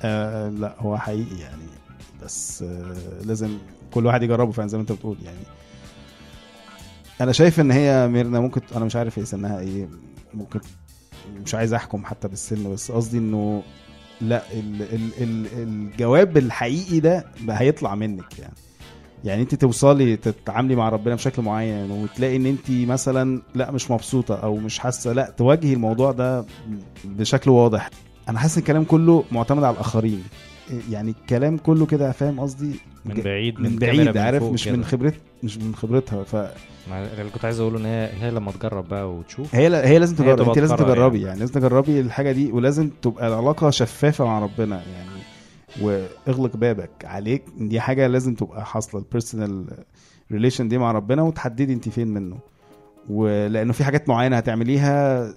آه 0.04 0.50
لا 0.50 0.76
هو 0.80 0.98
حقيقي 0.98 1.40
يعني. 1.40 1.64
بس 2.24 2.62
آه 2.64 2.96
لازم 3.26 3.58
كل 3.92 4.06
واحد 4.06 4.24
يجربه 4.24 4.52
فعلا 4.52 4.68
زي 4.70 4.78
ما 4.78 4.82
انت 4.82 4.92
بتقول 4.92 5.18
يعني. 5.26 5.38
أنا 7.22 7.32
شايف 7.32 7.60
إن 7.60 7.72
هي 7.72 8.08
ميرنا 8.08 8.40
ممكن 8.40 8.62
أنا 8.76 8.86
مش 8.86 8.96
عارف 8.96 9.20
هي 9.20 9.26
سنها 9.26 9.60
إيه 9.60 9.90
ممكن 10.34 10.60
مش 11.46 11.56
عايز 11.56 11.74
أحكم 11.74 12.06
حتى 12.06 12.28
بالسن 12.28 12.74
بس 12.74 12.92
قصدي 12.92 13.18
إنه 13.18 13.64
لأ 14.22 14.44
ال 14.54 14.82
ال 14.82 15.10
ال 15.22 15.48
الجواب 15.54 16.38
الحقيقي 16.38 17.00
ده 17.00 17.26
هيطلع 17.50 17.96
منك 17.96 18.40
يعني. 18.40 18.54
يعني 19.24 19.42
أنت 19.42 19.56
توصلي 19.56 20.16
تتعاملي 20.16 20.76
مع 20.76 20.90
ربنا 20.90 21.16
بشكل 21.16 21.42
معين 21.42 21.92
وتلاقي 21.92 22.36
إن 22.36 22.46
أنت 22.46 22.72
مثلا 22.72 23.42
لأ 23.56 23.72
مش 23.72 23.92
مبسوطة 23.92 24.36
أو 24.36 24.56
مش 24.56 24.80
حاسة 24.80 25.14
لأ 25.14 25.30
تواجهي 25.38 25.74
الموضوع 25.74 26.12
ده 26.12 26.46
بشكل 27.06 27.50
واضح. 27.52 27.90
أنا 28.30 28.40
حاسس 28.40 28.58
الكلام 28.58 28.84
كله 28.84 29.24
معتمد 29.32 29.64
على 29.64 29.74
الآخرين. 29.74 30.24
يعني 30.92 31.12
الكلام 31.22 31.58
كله 31.58 31.86
كده 31.86 32.12
فاهم 32.12 32.40
قصدي 32.40 32.72
من 33.06 33.22
بعيد 33.22 33.60
من 33.60 33.80
كاميرا 33.80 34.04
بعيد 34.04 34.18
عارف 34.18 34.44
فوق 34.44 34.54
مش 34.54 34.66
كده. 34.66 34.76
من 34.78 34.84
خبرت 34.86 35.14
مش 35.44 35.58
من 35.58 35.76
خبرتها 35.76 36.52
ما 36.90 37.14
اللي 37.22 37.32
كنت 37.32 37.46
عايز 37.46 37.60
أقوله 37.60 37.78
إن 37.80 37.86
هي 37.86 38.10
هي 38.22 38.32
لما 38.32 38.52
تجرب 38.52 38.88
بقى 38.90 39.14
وتشوف 39.14 39.56
هي 39.56 39.70
لازم 39.70 40.16
هي 40.16 40.24
تجرب 40.24 40.38
تبقى 40.38 40.50
انت 40.50 40.60
لازم 40.60 40.76
تجربي 40.76 41.18
يعني. 41.18 41.28
يعني. 41.28 41.40
لازم 41.40 41.54
تجربي 41.54 42.00
الحاجة 42.00 42.32
دي 42.32 42.52
ولازم 42.52 42.90
تبقى 43.02 43.28
العلاقة 43.28 43.70
شفافة 43.70 44.26
مع 44.26 44.40
ربنا 44.40 44.76
يعني 44.94 45.10
واغلق 45.82 46.58
بابك 46.58 47.06
عليك 47.06 47.44
دي 47.58 47.80
حاجة 47.80 48.08
لازم 48.08 48.36
تبقى 48.36 48.66
حاصلة 48.66 49.02
ال 49.02 49.09
personal 49.09 49.66
relation 50.32 50.68
دي 50.68 50.78
مع 50.78 50.92
ربنا 50.92 51.22
وتحددي 51.22 51.74
أنت 51.74 51.90
فين 51.90 52.08
منه 52.08 52.38
ولأنه 53.10 53.74
في 53.74 53.84
حاجات 53.84 54.10
معينة 54.10 54.38
هتعمليها 54.38 55.28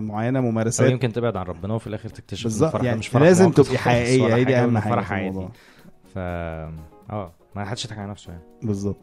معينة 0.00 0.38
أو 0.38 0.44
ممارسات. 0.44 0.90
يمكن 0.90 1.12
تبعد 1.12 1.36
عن 1.36 1.46
ربنا 1.46 1.74
وفي 1.74 1.86
الآخر 1.86 2.08
تكتشف 2.08 2.44
بالظبط 2.44 2.82
يعني 2.82 2.98
مش 2.98 3.08
فرح 3.08 3.22
لازم 3.22 3.50
تبقي 3.50 3.78
حقيقية 3.78 4.34
هي 4.36 4.44
دي 4.44 4.56
أهم 4.56 4.78
حاجة 4.78 4.92
فرح 4.92 5.12
عادي. 5.12 5.48
ف 6.14 6.18
آه 6.18 7.32
ما 7.56 7.64
حدش 7.64 7.84
يضحك 7.84 7.98
على 7.98 8.10
نفسه 8.10 8.30
يعني. 8.32 8.42
بالظبط. 8.62 8.96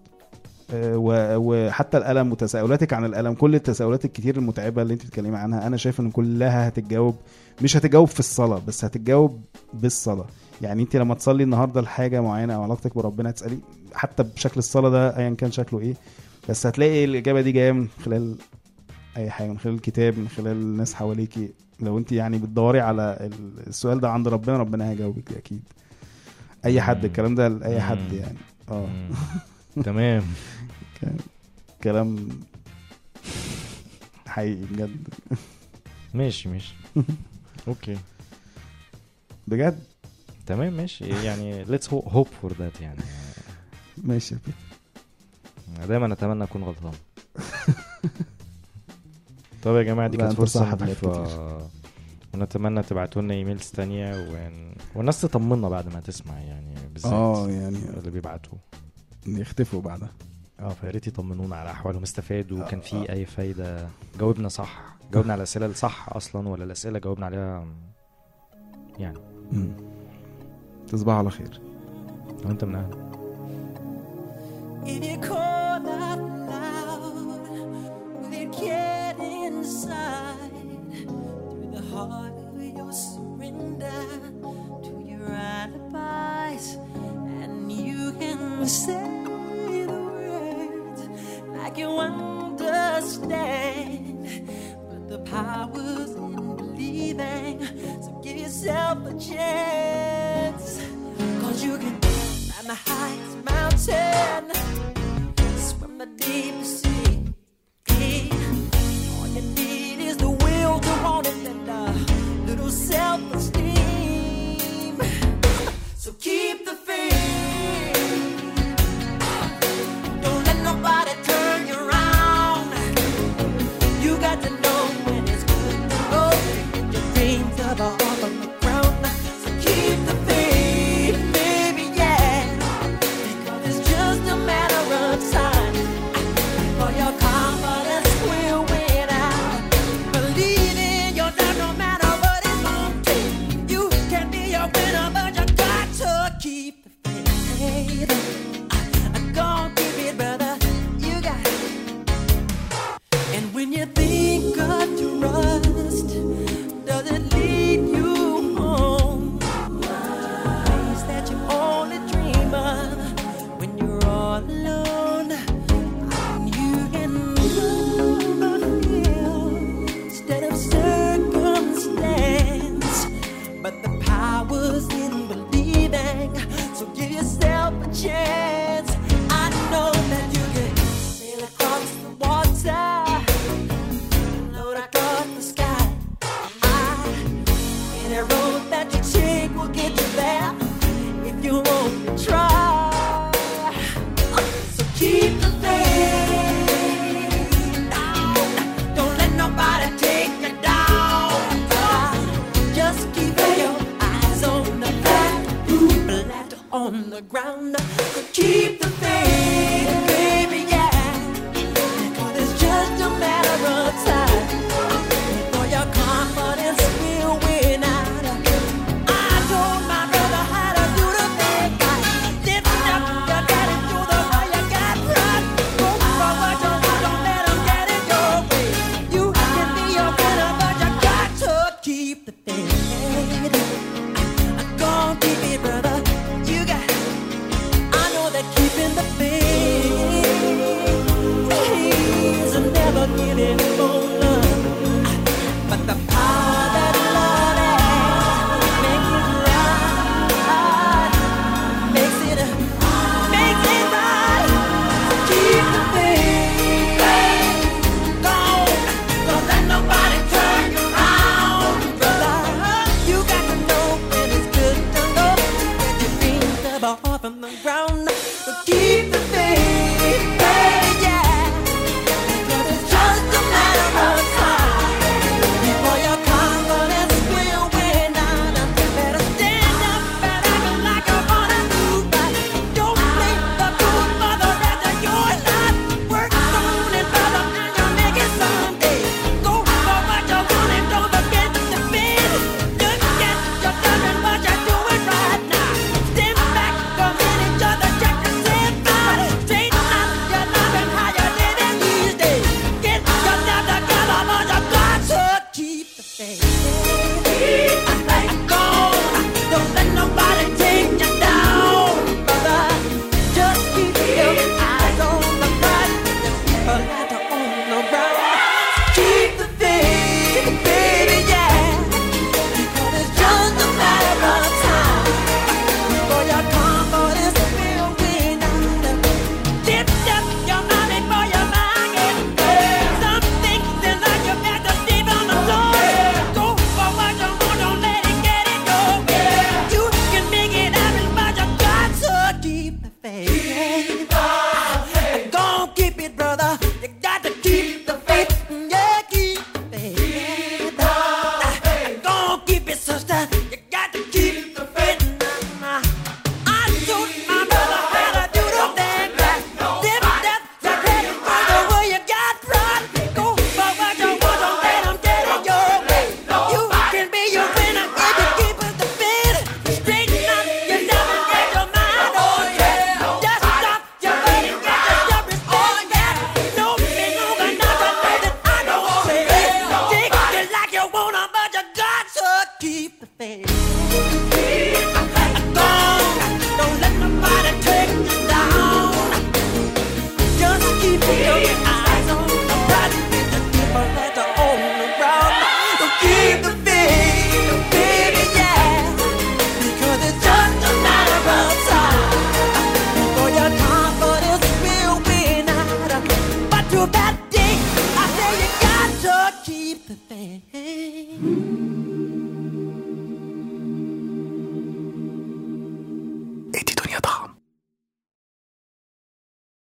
آه، 0.73 0.95
وحتى 1.37 1.97
الألم 1.97 2.31
وتساؤلاتك 2.31 2.93
عن 2.93 3.05
الألم 3.05 3.33
كل 3.33 3.55
التساؤلات 3.55 4.05
الكتير 4.05 4.37
المتعبة 4.37 4.81
اللي 4.81 4.93
أنت 4.93 5.05
بتتكلمي 5.05 5.37
عنها 5.37 5.67
أنا 5.67 5.77
شايف 5.77 5.99
إن 5.99 6.11
كلها 6.11 6.67
هتتجاوب 6.67 7.15
مش 7.61 7.77
هتتجاوب 7.77 8.07
في 8.07 8.19
الصلاة 8.19 8.61
بس 8.67 8.85
هتتجاوب 8.85 9.41
بالصلاة. 9.73 10.25
يعني 10.61 10.83
أنت 10.83 10.95
لما 10.95 11.15
تصلي 11.15 11.43
النهارده 11.43 11.81
لحاجة 11.81 12.21
معينة 12.21 12.55
أو 12.55 12.63
علاقتك 12.63 12.95
بربنا 12.95 13.31
تسالي 13.31 13.57
حتى 13.93 14.23
بشكل 14.23 14.57
الصلاة 14.57 14.89
ده 14.89 15.17
ايا 15.17 15.29
كان 15.29 15.51
شكله 15.51 15.79
إيه 15.79 15.93
بس 16.49 16.67
هتلاقي 16.67 17.05
الإجابة 17.05 17.41
دي 17.41 17.51
جاية 17.51 17.71
من 17.71 17.87
خلال 18.05 18.35
أي 19.17 19.29
حاجة 19.29 19.47
من 19.47 19.59
خلال 19.59 19.75
الكتاب 19.75 20.17
من 20.19 20.29
خلال 20.29 20.51
الناس 20.51 20.93
حواليكي. 20.93 21.49
لو 21.79 21.97
أنت 21.97 22.11
يعني 22.11 22.37
بتدوري 22.37 22.79
على 22.79 23.29
السؤال 23.67 23.99
ده 23.99 24.09
عند 24.09 24.27
ربنا 24.27 24.57
ربنا 24.57 24.89
هيجاوبك 24.89 25.33
أكيد. 25.33 25.61
أي 26.65 26.81
حد 26.81 27.05
الكلام 27.05 27.35
ده 27.35 27.47
لأي 27.47 27.81
حد 27.81 28.13
يعني. 28.13 28.37
آه. 28.71 28.89
تمام. 29.85 30.23
كلام 31.83 32.29
حقيقي 34.27 34.61
بجد. 34.65 35.07
ماشي 36.13 36.49
ماشي. 36.49 36.73
okay. 37.67 37.97
بجد؟ 39.47 39.83
تمام 40.45 40.73
ماشي. 40.73 41.05
يعني 41.05 41.63
let's 41.63 41.93
hope 41.93 42.27
for 42.41 42.53
that 42.59 42.81
يعني. 42.81 42.99
ماشي 44.03 44.35
يا 45.79 45.85
دايما 45.85 46.13
أتمنى 46.13 46.43
أكون 46.43 46.63
غلطان. 46.63 46.93
طب 49.67 49.75
يا 49.75 49.83
جماعة 49.83 50.07
دي 50.07 50.17
كانت 50.17 50.33
فرصة 50.33 50.65
حلوة. 50.65 51.69
ونتمنى 52.33 52.83
تبعتوا 52.83 53.21
لنا 53.21 53.33
ايميلز 53.33 53.71
تانية 53.71 54.15
ون... 54.15 54.73
والناس 54.95 55.21
تطمنا 55.21 55.69
بعد 55.69 55.93
ما 55.93 55.99
تسمع 55.99 56.39
يعني 56.39 56.75
بالذات 56.93 57.13
آه 57.13 57.49
يعني 57.49 57.77
اللي 57.97 58.11
بيبعتوا 58.11 58.57
يختفوا 59.27 59.81
بعدها. 59.81 60.09
آه 60.59 60.69
فيا 60.69 60.89
ريت 60.89 61.07
يطمنونا 61.07 61.55
على 61.55 61.71
أحوالهم. 61.71 62.03
استفادوا 62.03 62.59
آه، 62.63 62.67
كان 62.67 62.79
في 62.79 62.95
آه. 62.95 63.11
أي 63.13 63.25
فايدة؟ 63.25 63.87
جاوبنا 64.19 64.49
صح. 64.49 64.97
جاوبنا 65.13 65.33
على 65.33 65.39
الأسئلة 65.39 65.65
الصح 65.65 66.09
أصلا 66.15 66.49
ولا 66.49 66.63
الأسئلة 66.63 66.99
جاوبنا 66.99 67.25
عليها؟ 67.25 67.65
يعني. 68.99 69.19
تصبحوا 70.87 71.17
على 71.17 71.29
خير. 71.29 71.61
وأنت 72.45 72.63
من 72.63 72.75
أهل 72.75 73.07
inside 79.47 80.51
through 80.91 81.69
the 81.73 81.81
heart 81.81 82.33
of 82.37 82.61
your 82.61 82.91
surrender 82.91 84.03
to 84.83 84.93
your 85.07 85.31
alibis, 85.31 86.75
and 87.41 87.71
you 87.71 88.11
can 88.19 88.67
say 88.67 89.23
the 89.85 89.87
words 89.87 91.01
like 91.57 91.77
you 91.77 91.87
understand. 91.97 93.29
But 94.89 95.07
the 95.07 95.19
power's 95.19 96.11
in 96.11 96.55
believing, 96.57 97.65
so 98.01 98.19
give 98.21 98.37
yourself 98.37 99.05
a 99.05 99.17
chance. 99.17 100.81
Cause 101.41 101.63
you 101.63 101.77
can 101.77 101.97
climb 102.01 102.67
the 102.67 102.75
highest 102.75 103.37
mountain, 103.45 104.51
swim 105.57 105.97
the 105.97 106.05
deepest 106.17 106.83
sea 106.83 106.86
can 109.37 109.53
be 109.53 109.76